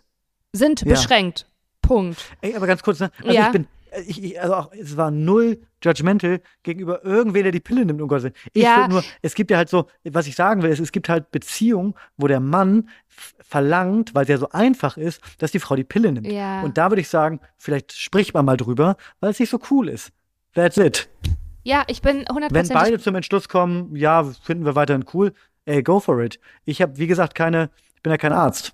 [0.52, 0.88] sind ja.
[0.88, 1.46] beschränkt.
[1.82, 2.18] Punkt.
[2.40, 3.10] Ey, aber ganz kurz, ne?
[3.22, 3.46] Also ja.
[3.46, 3.66] ich bin,
[4.06, 8.08] ich, ich, also auch, es war null judgmental gegenüber irgendwen, der die Pille nimmt, um
[8.08, 8.34] Gottes Willen.
[8.52, 8.88] Ich ja.
[8.88, 11.94] nur, es gibt ja halt so, was ich sagen will, ist, es gibt halt Beziehungen,
[12.16, 16.12] wo der Mann verlangt, weil es ja so einfach ist, dass die Frau die Pille
[16.12, 16.26] nimmt.
[16.26, 16.62] Ja.
[16.62, 19.88] Und da würde ich sagen, vielleicht spricht man mal drüber, weil es nicht so cool
[19.88, 20.12] ist.
[20.54, 21.08] That's it.
[21.62, 22.48] Ja, ich bin 100%.
[22.50, 25.32] Wenn beide zum Entschluss kommen, ja, finden wir weiterhin cool,
[25.66, 26.40] ey, go for it.
[26.64, 28.72] Ich habe, wie gesagt, keine, ich bin ja kein Arzt.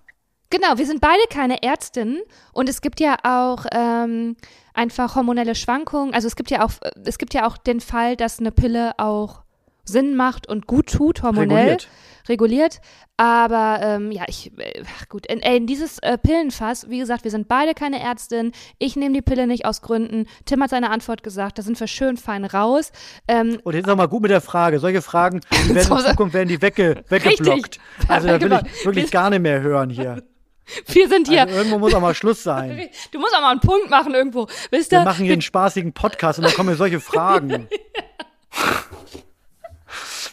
[0.50, 2.20] Genau, wir sind beide keine Ärztinnen
[2.52, 4.36] und es gibt ja auch ähm,
[4.74, 6.12] einfach hormonelle Schwankungen.
[6.14, 6.72] Also es gibt ja auch,
[7.04, 9.41] es gibt ja auch den Fall, dass eine Pille auch
[9.84, 11.88] Sinn macht und gut tut, hormonell reguliert.
[12.28, 12.80] reguliert.
[13.16, 17.46] Aber ähm, ja, ich, äh, gut, in, in dieses äh, Pillenfass, wie gesagt, wir sind
[17.46, 18.52] beide keine Ärztin.
[18.78, 20.26] Ich nehme die Pille nicht aus Gründen.
[20.44, 22.90] Tim hat seine Antwort gesagt, da sind wir schön fein raus.
[23.28, 24.78] Ähm, und jetzt nochmal gut mit der Frage.
[24.78, 27.78] Solche Fragen, die werden in Zukunft werden die wegge, weggeblockt.
[28.08, 28.60] Also da will genau.
[28.64, 30.22] ich wirklich gar nicht mehr hören hier.
[30.86, 31.42] Wir sind hier.
[31.42, 32.88] Also irgendwo muss auch mal Schluss sein.
[33.10, 34.46] Du musst auch mal einen Punkt machen irgendwo.
[34.70, 37.68] Wisst wir machen hier einen spaßigen Podcast und dann kommen hier solche Fragen.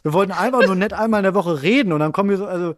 [0.03, 2.45] Wir wollten einfach nur nett einmal in der Woche reden und dann kommen wir so,
[2.45, 2.75] also.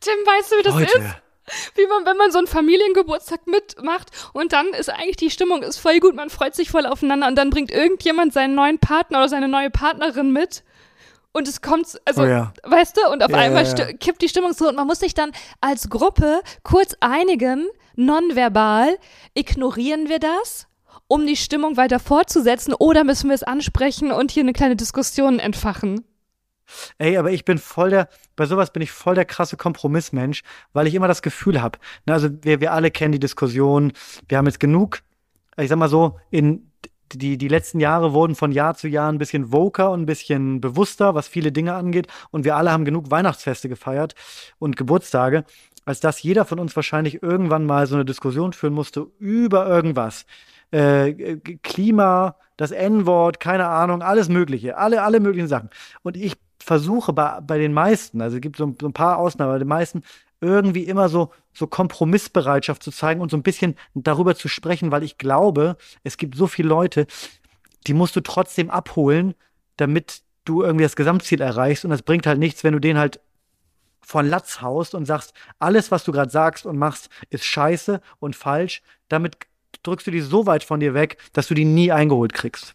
[0.00, 0.98] Tim, weißt du, wie das Leute.
[0.98, 1.76] ist?
[1.76, 5.78] Wie man, wenn man so einen Familiengeburtstag mitmacht und dann ist eigentlich die Stimmung ist
[5.78, 9.28] voll gut, man freut sich voll aufeinander und dann bringt irgendjemand seinen neuen Partner oder
[9.28, 10.64] seine neue Partnerin mit
[11.36, 12.52] und es kommt, also, oh ja.
[12.64, 15.14] weißt du, und auf ja, einmal ja, kippt die Stimmung so und man muss sich
[15.14, 18.96] dann als Gruppe kurz einigen, nonverbal,
[19.34, 20.66] ignorieren wir das
[21.08, 25.38] um die Stimmung weiter fortzusetzen oder müssen wir es ansprechen und hier eine kleine Diskussion
[25.38, 26.04] entfachen?
[26.98, 30.42] Ey, aber ich bin voll der, bei sowas bin ich voll der krasse Kompromissmensch,
[30.72, 33.92] weil ich immer das Gefühl habe, ne, also wir, wir alle kennen die Diskussion,
[34.28, 35.02] wir haben jetzt genug,
[35.56, 36.72] ich sag mal so, in
[37.12, 40.60] die, die letzten Jahre wurden von Jahr zu Jahr ein bisschen voker und ein bisschen
[40.60, 42.08] bewusster, was viele Dinge angeht.
[42.32, 44.14] Und wir alle haben genug Weihnachtsfeste gefeiert
[44.58, 45.44] und Geburtstage,
[45.84, 50.26] als dass jeder von uns wahrscheinlich irgendwann mal so eine Diskussion führen musste über irgendwas
[50.70, 55.70] äh, Klima, das N-Wort, keine Ahnung, alles Mögliche, alle, alle möglichen Sachen.
[56.02, 59.52] Und ich versuche bei, bei den meisten, also es gibt so, so ein paar Ausnahmen,
[59.52, 60.02] bei den meisten,
[60.40, 65.02] irgendwie immer so, so Kompromissbereitschaft zu zeigen und so ein bisschen darüber zu sprechen, weil
[65.02, 67.06] ich glaube, es gibt so viele Leute,
[67.86, 69.34] die musst du trotzdem abholen,
[69.76, 71.84] damit du irgendwie das Gesamtziel erreichst.
[71.84, 73.20] Und das bringt halt nichts, wenn du den halt
[74.00, 78.36] von Latz haust und sagst, alles, was du gerade sagst und machst, ist scheiße und
[78.36, 78.82] falsch.
[79.08, 79.38] Damit
[79.82, 82.74] drückst du die so weit von dir weg, dass du die nie eingeholt kriegst.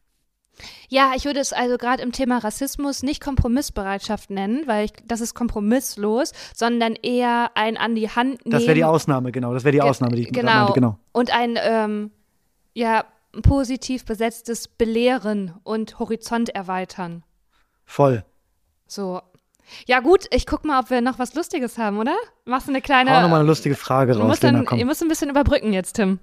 [0.90, 5.22] Ja, ich würde es also gerade im Thema Rassismus nicht Kompromissbereitschaft nennen, weil ich, das
[5.22, 8.52] ist kompromisslos, sondern eher ein an die Hand nehmen.
[8.52, 9.54] Das wäre die Ausnahme, genau.
[9.54, 10.54] Das wäre die Ausnahme, die ich genau.
[10.54, 11.00] meinte, genau.
[11.12, 12.12] Und ein, ähm,
[12.74, 13.06] ja,
[13.42, 17.24] positiv besetztes Belehren und Horizont erweitern.
[17.86, 18.24] Voll.
[18.88, 19.22] So.
[19.88, 22.16] Ja, gut, ich guck mal, ob wir noch was Lustiges haben, oder?
[22.46, 23.16] Machst du eine kleine.
[23.16, 24.40] Hau noch mal eine lustige Frage raus.
[24.44, 26.20] Ihr müsst ein bisschen überbrücken jetzt, Tim.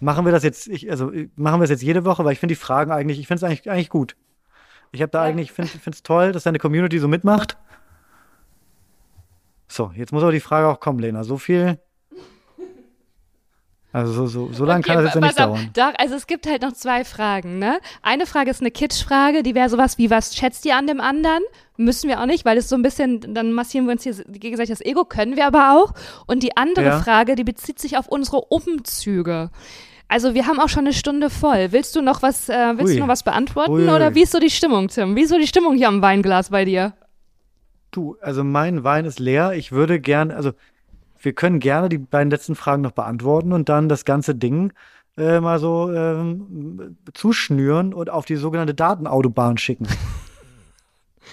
[0.00, 2.54] Machen wir das jetzt, ich, also machen wir es jetzt jede Woche, weil ich finde
[2.54, 4.16] die Fragen eigentlich, ich finde es eigentlich, eigentlich gut.
[4.92, 5.30] Ich habe da ja.
[5.30, 7.56] eigentlich, finde es toll, dass deine Community so mitmacht.
[9.68, 11.22] So, jetzt muss aber die Frage auch kommen, Lena.
[11.22, 11.78] So viel.
[13.92, 15.70] Also so, so, so lange okay, kann das jetzt nicht dauern.
[15.74, 17.80] Doch, also es gibt halt noch zwei Fragen, ne?
[18.02, 21.42] Eine Frage ist eine Kitsch-Frage, die wäre sowas wie, was schätzt ihr an dem anderen?
[21.76, 24.70] Müssen wir auch nicht, weil es so ein bisschen, dann massieren wir uns hier gegenseitig
[24.70, 25.92] das Ego, können wir aber auch.
[26.26, 27.00] Und die andere ja.
[27.00, 29.50] Frage, die bezieht sich auf unsere Umzüge.
[30.10, 31.70] Also wir haben auch schon eine Stunde voll.
[31.70, 32.94] Willst du noch was, äh, willst Ui.
[32.96, 35.14] du noch was beantworten Ui, oder wie ist so die Stimmung, Tim?
[35.14, 36.94] Wie ist so die Stimmung hier am Weinglas bei dir?
[37.92, 39.52] Du, also mein Wein ist leer.
[39.52, 40.50] Ich würde gern, also
[41.20, 44.72] wir können gerne die beiden letzten Fragen noch beantworten und dann das ganze Ding
[45.16, 49.86] äh, mal so ähm, zuschnüren und auf die sogenannte Datenautobahn schicken.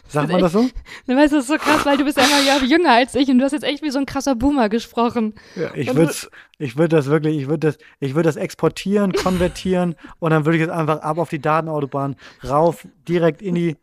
[0.08, 0.70] Sagt man das so?
[1.08, 3.30] Du weißt, das ist so krass, weil du bist ja immer Jahre jünger als ich
[3.30, 5.34] und du hast jetzt echt wie so ein krasser Boomer gesprochen.
[5.56, 6.14] Ja, ich würde
[6.60, 10.58] ich würd das wirklich, ich würde das, ich würde das exportieren, konvertieren und dann würde
[10.58, 12.16] ich es einfach ab auf die Datenautobahn
[12.48, 13.76] rauf, direkt in die,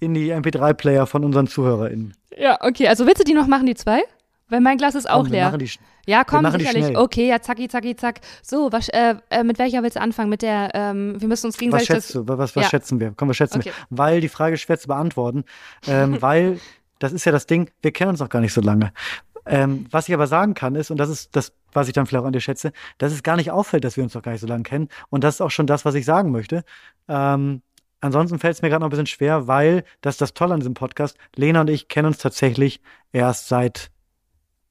[0.00, 2.14] in die MP3-Player von unseren ZuhörerInnen.
[2.36, 2.88] Ja, okay.
[2.88, 4.02] Also willst du die noch machen, die zwei?
[4.48, 5.46] Weil mein Glas ist auch Komm, wir leer.
[5.46, 5.70] machen die
[6.06, 6.96] Ja, komm, sicherlich.
[6.96, 8.20] Okay, ja, zacki, zacki, zack.
[8.42, 10.30] So, was, äh, äh, mit welcher willst du anfangen?
[10.30, 12.24] Mit der, ähm, wir müssen uns Was gegenseitig schätzt das.
[12.26, 12.38] du?
[12.38, 12.70] Was, was Ja.
[12.70, 13.12] schätzen wir?
[13.16, 13.70] Komm, was schätzen Okay.
[13.70, 13.98] wir?
[13.98, 15.44] Weil die Frage ist schwer zu beantworten.
[15.86, 16.60] Ähm, weil,
[16.98, 18.92] das ist ja das Ding, wir kennen uns noch gar nicht so lange.
[19.46, 22.22] Ähm, was ich aber sagen kann, ist, und das ist das, was ich dann vielleicht
[22.22, 24.40] auch an dir schätze, dass es gar nicht auffällt, dass wir uns noch gar nicht
[24.40, 24.88] so lange kennen.
[25.10, 26.64] Und das ist auch schon das, was ich sagen möchte.
[27.08, 27.60] Ähm,
[28.00, 30.60] ansonsten fällt es mir gerade noch ein bisschen schwer, weil das ist das Tolle an
[30.60, 31.16] diesem Podcast.
[31.36, 32.80] Lena und ich kennen uns tatsächlich
[33.12, 33.90] erst seit,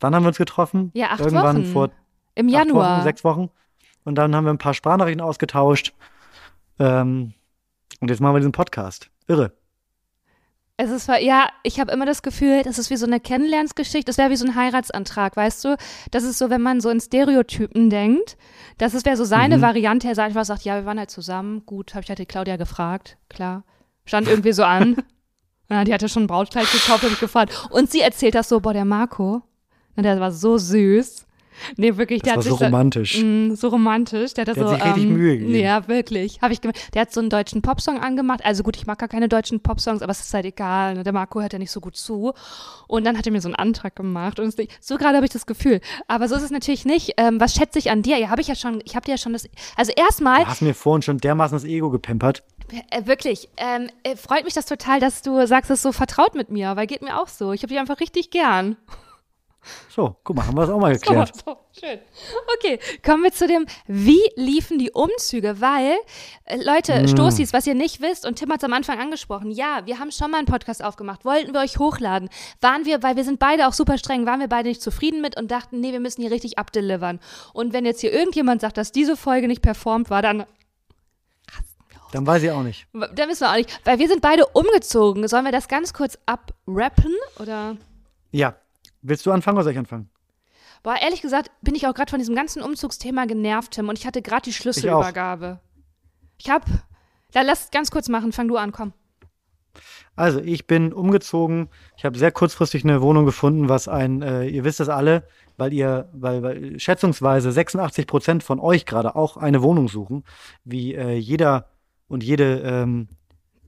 [0.03, 0.91] wann haben wir uns getroffen?
[0.93, 1.65] Ja, acht Irgendwann Wochen.
[1.73, 1.89] vor
[2.35, 2.97] Im Januar.
[2.97, 3.49] Wochen, sechs Wochen.
[4.03, 5.93] Und dann haben wir ein paar Sprachnachrichten ausgetauscht.
[6.79, 7.33] Ähm,
[8.01, 9.09] und jetzt machen wir diesen Podcast.
[9.27, 9.53] Irre.
[10.75, 14.05] Es ist, ja, ich habe immer das Gefühl, das ist wie so eine Kennenlernsgeschichte.
[14.09, 15.77] Das wäre wie so ein Heiratsantrag, weißt du?
[16.09, 18.37] Das ist so, wenn man so in Stereotypen denkt.
[18.79, 19.61] Das wäre so seine Mhm.
[19.61, 20.07] Variante.
[20.09, 21.63] Er einfach sagt, ja, wir waren halt zusammen.
[21.65, 23.17] Gut, habe ich halt die Claudia gefragt.
[23.29, 23.63] Klar.
[24.05, 24.97] Stand irgendwie so an.
[25.69, 27.67] Ja, die hatte schon ein Brautkleid gekauft, habe ich gefragt.
[27.71, 29.41] Und sie erzählt das so, boah, der Marco,
[29.95, 31.25] na, der war so süß.
[31.77, 33.21] Nee, wirklich, Das der war hat so sich romantisch.
[33.23, 34.33] Mm, so romantisch.
[34.33, 35.55] Der hat, Der so, hat sich richtig ähm, Mühe gegeben.
[35.59, 36.41] Ja, wirklich.
[36.41, 36.59] Hab ich.
[36.61, 38.43] Der hat so einen deutschen Popsong angemacht.
[38.43, 40.95] Also gut, ich mag gar keine deutschen Popsongs, aber es ist halt egal.
[40.95, 41.03] ne?
[41.03, 42.33] Der Marco hört ja nicht so gut zu.
[42.87, 44.39] Und dann hat er mir so einen Antrag gemacht.
[44.39, 45.79] Und so gerade habe ich das Gefühl.
[46.07, 47.13] Aber so ist es natürlich nicht.
[47.17, 48.17] Ähm, was schätze ich an dir?
[48.17, 49.47] Ja, habe ich ja schon, ich habe dir ja schon das.
[49.77, 52.41] Also erstmal, Du hast mir vorhin schon dermaßen das Ego gepempert.
[52.89, 56.33] äh, wirklich, ähm, äh, freut mich das total, dass du sagst, es ist so vertraut
[56.33, 57.51] mit mir, weil geht mir auch so.
[57.53, 58.75] Ich habe dich einfach richtig gern.
[59.89, 61.35] So, guck mal, haben wir das auch mal geklärt.
[61.35, 61.99] So, so, schön.
[62.57, 65.61] Okay, kommen wir zu dem, wie liefen die Umzüge?
[65.61, 65.95] Weil,
[66.45, 67.07] äh, Leute, Mm.
[67.07, 70.11] Stoßis, was ihr nicht wisst, und Tim hat es am Anfang angesprochen, ja, wir haben
[70.11, 72.29] schon mal einen Podcast aufgemacht, wollten wir euch hochladen.
[72.61, 75.37] Waren wir, weil wir sind beide auch super streng, waren wir beide nicht zufrieden mit
[75.37, 77.19] und dachten, nee, wir müssen hier richtig abdelivern.
[77.53, 80.45] Und wenn jetzt hier irgendjemand sagt, dass diese Folge nicht performt war, dann,
[82.11, 82.85] Dann weiß ich auch nicht.
[82.93, 83.79] dann wissen wir auch nicht.
[83.85, 85.27] Weil wir sind beide umgezogen.
[85.27, 87.15] Sollen wir das ganz kurz abrappen?
[87.39, 87.77] Oder?
[88.31, 88.55] Ja.
[89.03, 90.09] Willst du anfangen oder soll ich anfangen?
[90.81, 93.89] Boah, ehrlich gesagt bin ich auch gerade von diesem ganzen Umzugsthema genervt, Tim.
[93.89, 95.59] Und ich hatte gerade die Schlüsselübergabe.
[96.37, 96.65] Ich hab.
[97.31, 98.31] Da lass ganz kurz machen.
[98.31, 98.93] Fang du an, komm.
[100.15, 101.69] Also, ich bin umgezogen.
[101.97, 105.27] Ich habe sehr kurzfristig eine Wohnung gefunden, was ein, äh, ihr wisst das alle,
[105.57, 110.23] weil ihr, weil, weil schätzungsweise 86 Prozent von euch gerade auch eine Wohnung suchen,
[110.63, 111.69] wie äh, jeder
[112.07, 113.07] und jede ähm,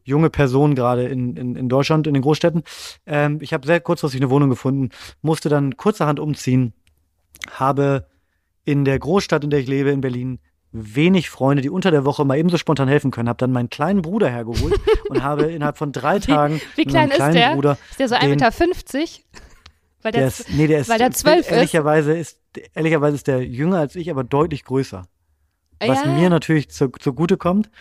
[0.05, 2.63] junge Person gerade in, in, in Deutschland, in den Großstädten.
[3.05, 4.89] Ähm, ich habe sehr kurzfristig eine Wohnung gefunden,
[5.21, 6.73] musste dann kurzerhand umziehen,
[7.51, 8.07] habe
[8.63, 10.39] in der Großstadt, in der ich lebe, in Berlin,
[10.71, 13.29] wenig Freunde, die unter der Woche mal ebenso spontan helfen können.
[13.29, 14.75] Habe dann meinen kleinen Bruder hergeholt
[15.09, 17.53] und habe innerhalb von drei Tagen Wie mit klein ist der?
[17.53, 18.51] Bruder, Ist der so 1,50 den- Meter?
[18.51, 19.25] 50?
[20.01, 21.51] Weil der, der ist, nee, der ist, weil der zwölf ist.
[21.51, 22.39] ehrlicherweise ist,
[22.75, 25.03] ehrlicherweise ist der jünger als ich, aber deutlich größer.
[25.79, 27.71] Was ja, mir natürlich zu, zugute kommt,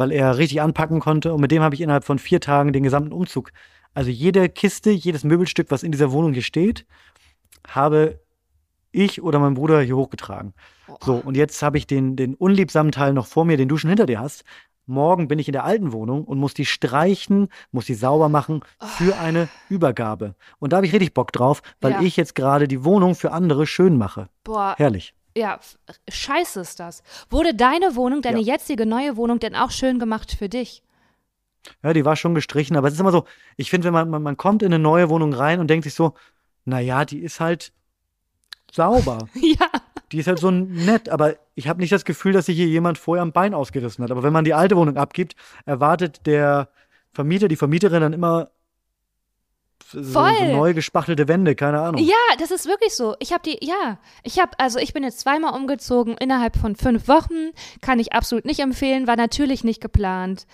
[0.00, 1.32] weil er richtig anpacken konnte.
[1.34, 3.52] Und mit dem habe ich innerhalb von vier Tagen den gesamten Umzug.
[3.92, 6.86] Also jede Kiste, jedes Möbelstück, was in dieser Wohnung hier steht,
[7.68, 8.18] habe
[8.92, 10.54] ich oder mein Bruder hier hochgetragen.
[11.02, 13.90] So, und jetzt habe ich den, den unliebsamen Teil noch vor mir, den du schon
[13.90, 14.44] hinter dir hast.
[14.86, 18.62] Morgen bin ich in der alten Wohnung und muss die streichen, muss die sauber machen
[18.96, 20.34] für eine Übergabe.
[20.58, 22.00] Und da habe ich richtig Bock drauf, weil Ja.
[22.00, 24.28] ich jetzt gerade die Wohnung für andere schön mache.
[24.42, 25.14] Boah, Herrlich.
[25.36, 25.60] Ja,
[26.08, 27.02] scheiße ist das.
[27.28, 28.54] Wurde deine Wohnung, deine Ja.
[28.54, 30.82] jetzige neue Wohnung denn auch schön gemacht für dich?
[31.82, 33.24] Ja, die war schon gestrichen, aber es ist immer so,
[33.56, 35.94] ich finde, wenn man, man, man kommt in eine neue Wohnung rein und denkt sich
[35.94, 36.14] so,
[36.64, 37.72] naja, die ist halt
[38.72, 39.28] sauber.
[39.34, 39.66] ja.
[40.12, 42.98] Die ist halt so nett, aber ich habe nicht das Gefühl, dass sich hier jemand
[42.98, 44.10] vorher am Bein ausgerissen hat.
[44.10, 46.68] Aber wenn man die alte Wohnung abgibt, erwartet der
[47.12, 48.50] Vermieter, die Vermieterin dann immer
[49.84, 50.52] so, so Voll.
[50.52, 52.02] neu gespachtelte Wände, keine Ahnung.
[52.02, 53.14] Ja, das ist wirklich so.
[53.18, 57.08] Ich habe die, ja, ich habe, also ich bin jetzt zweimal umgezogen innerhalb von fünf
[57.08, 57.50] Wochen.
[57.80, 60.46] Kann ich absolut nicht empfehlen, war natürlich nicht geplant.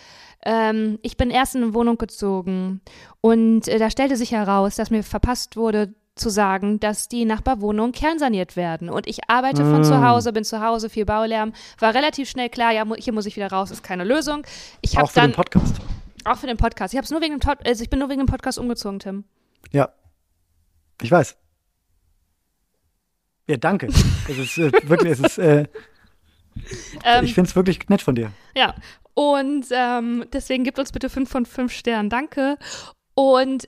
[0.44, 2.80] Ähm, ich bin erst in eine Wohnung gezogen
[3.20, 7.92] und äh, da stellte sich heraus, dass mir verpasst wurde zu sagen, dass die Nachbarwohnungen
[7.92, 8.88] kernsaniert werden.
[8.88, 9.84] Und ich arbeite von Mm.
[9.84, 11.52] zu Hause, bin zu Hause, viel Baulärm.
[11.78, 14.46] War relativ schnell klar, ja, hier muss ich wieder raus, ist keine Lösung.
[14.80, 15.74] Ich habe Auch für dann den Podcast.
[16.26, 16.94] Auch für den Podcast.
[16.94, 18.98] Ich habe es nur wegen dem Pod also ich bin nur wegen dem Podcast umgezogen,
[18.98, 19.24] Tim.
[19.72, 19.90] Ja.
[21.02, 21.36] Ich weiß.
[23.48, 23.86] Ja, danke.
[24.28, 25.66] es ist äh, wirklich, es ist, äh,
[27.04, 28.32] Ähm, ich finde es wirklich nett von dir.
[28.54, 28.74] Ja.
[29.14, 32.10] Und ähm, deswegen gibt uns bitte fünf von fünf Sternen.
[32.10, 32.58] Danke.
[33.14, 33.66] Und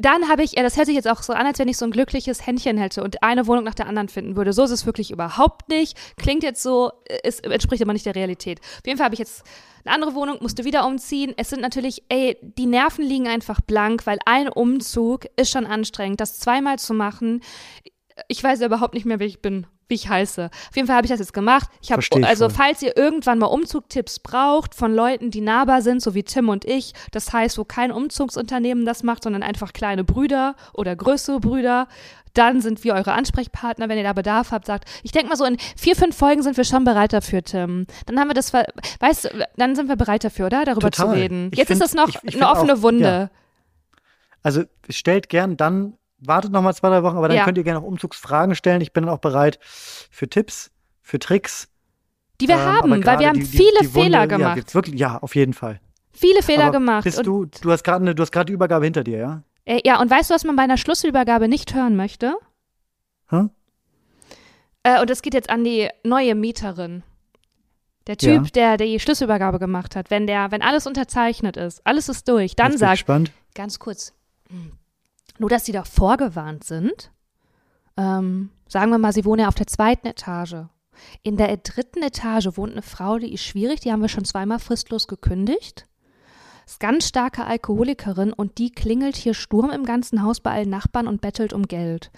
[0.00, 1.84] dann habe ich, ja, das hört sich jetzt auch so an, als wenn ich so
[1.84, 4.52] ein glückliches Händchen hätte und eine Wohnung nach der anderen finden würde.
[4.52, 5.96] So ist es wirklich überhaupt nicht.
[6.16, 6.92] Klingt jetzt so,
[7.22, 8.60] es entspricht aber nicht der Realität.
[8.60, 9.44] Auf jeden Fall habe ich jetzt
[9.84, 11.34] eine andere Wohnung, musste wieder umziehen.
[11.36, 16.20] Es sind natürlich, ey, die Nerven liegen einfach blank, weil ein Umzug ist schon anstrengend.
[16.20, 17.42] Das zweimal zu machen,
[18.28, 20.50] ich weiß überhaupt nicht mehr, wer ich bin wie ich heiße.
[20.52, 21.68] Auf jeden Fall habe ich das jetzt gemacht.
[21.82, 22.56] Ich habe also voll.
[22.56, 26.64] falls ihr irgendwann mal Umzugtipps braucht von Leuten, die nahbar sind, so wie Tim und
[26.64, 31.88] ich, das heißt, wo kein Umzugsunternehmen das macht, sondern einfach kleine Brüder oder größere Brüder,
[32.34, 35.44] dann sind wir eure Ansprechpartner, wenn ihr da Bedarf habt, sagt, ich denke mal so
[35.44, 37.86] in vier, fünf Folgen sind wir schon bereit dafür, Tim.
[38.06, 40.64] Dann haben wir das, weißt du, dann sind wir bereit dafür, oder?
[40.64, 41.14] Darüber Total.
[41.14, 41.48] zu reden.
[41.52, 43.04] Ich Jetzt find, ist das noch ich, ich eine offene auch, Wunde.
[43.04, 43.30] Ja.
[44.42, 47.44] Also stellt gern dann wartet noch mal zwei, drei Wochen, aber dann Ja.
[47.44, 48.80] könnt ihr gerne auch Umzugsfragen stellen.
[48.80, 50.70] Ich bin dann auch bereit für Tipps,
[51.02, 51.68] für Tricks.
[52.40, 54.54] Die wir Ähm, haben, weil wir haben die- die- viele die Wunde, Fehler Ja, gemacht.
[54.56, 55.80] gibt's wirklich, ja, auf jeden Fall.
[56.12, 57.04] viele Fehler aber gemacht.
[57.04, 59.42] Bist du, du hast gerade du hast gerade die Übergabe hinter dir, ja?
[59.66, 62.34] äh, ja, und weißt du, was man bei einer Schlüsselübergabe nicht hören möchte?
[63.30, 63.44] Hä?
[64.82, 67.02] Äh, und das geht jetzt an die neue Mieterin.
[68.06, 72.26] Der Typ, der die Schlüsselübergabe gemacht hat, wenn der, wenn alles unterzeichnet ist, alles ist
[72.28, 73.32] durch, dann Jetzt bin ich sagt, gespannt.
[73.54, 74.14] ganz kurz,
[74.48, 74.72] hm,
[75.40, 77.10] nur dass sie da vorgewarnt sind.
[77.96, 80.66] Ähm, sagen wir mal, sie wohnen ja auf der zweiten Etage.
[81.22, 84.58] In der dritten Etage wohnt eine Frau, die ist schwierig, die haben wir schon zweimal
[84.58, 85.86] fristlos gekündigt.
[86.66, 91.08] Ist ganz starke Alkoholikerin und die klingelt hier Sturm im ganzen Haus bei allen Nachbarn
[91.08, 92.10] und bettelt um Geld.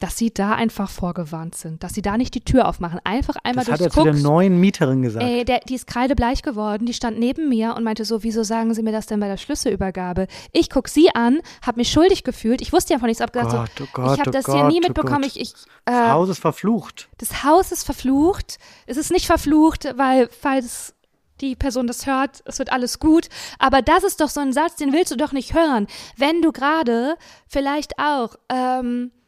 [0.00, 3.00] Dass sie da einfach vorgewarnt sind, dass sie da nicht die Tür aufmachen.
[3.02, 5.24] Einfach einmal Das hat durchs er zu der neuen Mieterin gesagt.
[5.24, 8.74] Ey, der, die ist kreidebleich geworden, die stand neben mir und meinte so, wieso sagen
[8.74, 10.28] Sie mir das denn bei der Schlüsselübergabe?
[10.52, 13.50] Ich guck sie an, hab mich schuldig gefühlt, ich wusste ja von nichts, hab gesagt
[13.50, 15.36] Gott, so, oh Gott, ich habe oh das Gott, hier nie oh mitbekommen, Gott.
[15.36, 15.52] ich, ich
[15.84, 17.08] das äh, Haus ist verflucht.
[17.18, 20.94] das Haus ist verflucht, es ist nicht verflucht, weil, falls
[21.40, 23.28] die Person das hört, es wird alles gut.
[23.58, 25.86] Aber das ist doch so ein Satz, den willst du doch nicht hören.
[26.16, 29.10] Wenn du gerade vielleicht auch ähm,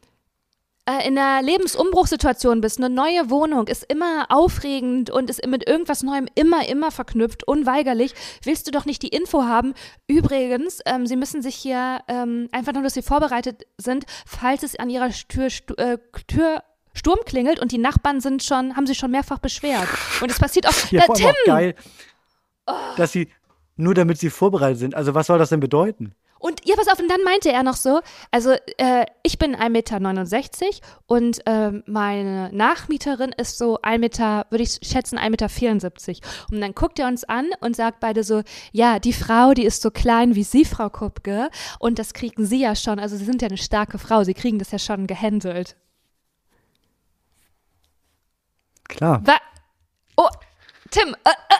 [1.07, 6.27] in einer Lebensumbruchssituation bist, eine neue Wohnung ist immer aufregend und ist mit irgendwas Neuem
[6.35, 8.13] immer, immer verknüpft, unweigerlich,
[8.43, 9.73] willst du doch nicht die Info haben.
[10.07, 14.75] Übrigens, ähm, sie müssen sich hier ähm, einfach nur, dass sie vorbereitet sind, falls es
[14.75, 16.63] an ihrer Tür, stu- äh, Tür
[16.93, 19.87] Sturm klingelt und die Nachbarn sind schon, haben sich schon mehrfach beschwert.
[20.19, 20.73] Und es passiert auch.
[20.91, 21.29] Ja, Da, allem Tim!
[21.29, 21.75] auch geil,
[22.97, 23.29] dass sie
[23.77, 24.95] nur damit sie vorbereitet sind.
[24.95, 26.13] Also was soll das denn bedeuten?
[26.41, 29.69] Und ja, pass auf, und dann meinte er noch so, also äh, ich bin 1,69
[29.69, 36.27] Meter und ähm, meine Nachmieterin ist so 1 Meter, würde ich schätzen, 1,74 Meter.
[36.51, 39.83] Und dann guckt er uns an und sagt beide so, ja, die Frau, die ist
[39.83, 43.43] so klein wie Sie, Frau Kupke, und das kriegen Sie ja schon, also Sie sind
[43.43, 45.75] ja eine starke Frau, Sie kriegen das ja schon gehandelt.
[48.87, 49.21] Klar.
[49.23, 49.37] Wa
[50.17, 50.29] oh,
[50.89, 51.51] Tim, äh,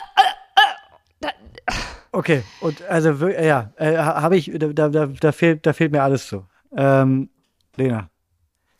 [2.12, 5.92] Okay, und also äh, ja, äh, ha- habe ich, da, da, da, fehlt, da fehlt
[5.92, 6.44] mir alles zu.
[6.76, 7.30] Ähm,
[7.76, 8.10] Lena,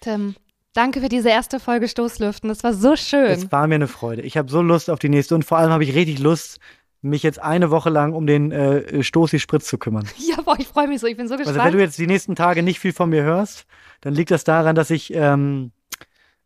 [0.01, 0.35] Tim,
[0.75, 3.27] danke für diese erste Folge Stoßlüften, das war so schön.
[3.31, 4.23] es war mir eine Freude.
[4.23, 6.59] Ich habe so Lust auf die nächste und vor allem habe ich richtig Lust,
[7.01, 10.07] mich jetzt eine Woche lang um den äh, Stoßi-Spritz zu kümmern.
[10.19, 11.67] Ja, boah, ich freue mich so, ich bin so Also gespannt.
[11.73, 13.65] wenn du jetzt die nächsten Tage nicht viel von mir hörst,
[14.03, 15.73] dann liegt das daran, dass ich ähm,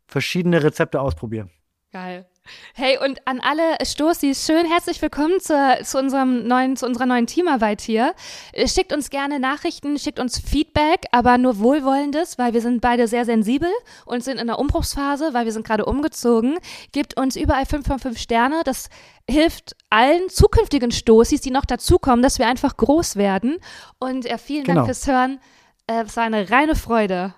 [0.07, 1.49] verschiedene Rezepte ausprobiere.
[1.91, 2.25] Geil.
[2.73, 7.27] Hey, und an alle Stoßis, schön herzlich willkommen zur, zu, unserem neuen, zu unserer neuen
[7.27, 8.13] Teamarbeit hier.
[8.53, 13.07] Äh, Schickt uns gerne Nachrichten, schickt uns Feedback, aber nur Wohlwollendes, weil wir sind beide
[13.07, 13.69] sehr sensibel
[14.05, 16.57] und sind in der Umbruchsphase, weil wir sind gerade umgezogen.
[16.91, 18.61] Gebt uns überall 5 von 5 Sterne.
[18.63, 18.89] Das
[19.29, 23.57] hilft allen zukünftigen Stoßis, die noch dazukommen, dass wir einfach groß werden.
[23.99, 24.81] Und äh, vielen Genau.
[24.81, 25.39] Dank fürs Hören.
[25.87, 27.33] Äh, es war eine reine Freude.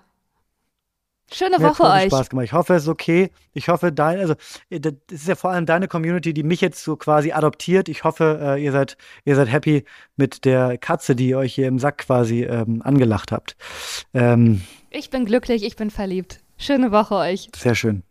[1.32, 2.04] Schöne Mir Woche euch.
[2.06, 2.44] Spaß gemacht.
[2.44, 3.30] Ich hoffe, es ist okay.
[3.52, 4.34] Ich hoffe, dein, also
[4.68, 7.88] äh, das ist ja vor allem deine Community, die mich jetzt so quasi adoptiert.
[7.88, 9.84] Ich hoffe, äh, ihr seid, ihr seid happy
[10.16, 13.56] mit der Katze, die ihr euch hier im Sack quasi ähm, angelacht habt.
[14.12, 16.40] Ähm, Ich bin glücklich, ich bin verliebt.
[16.58, 17.48] Schöne Woche euch.
[17.56, 18.02] sehr schön.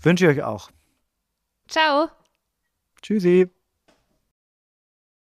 [0.00, 0.70] Wünsche ich euch auch.
[1.68, 2.08] Ciao.
[3.02, 3.48] Tschüssi.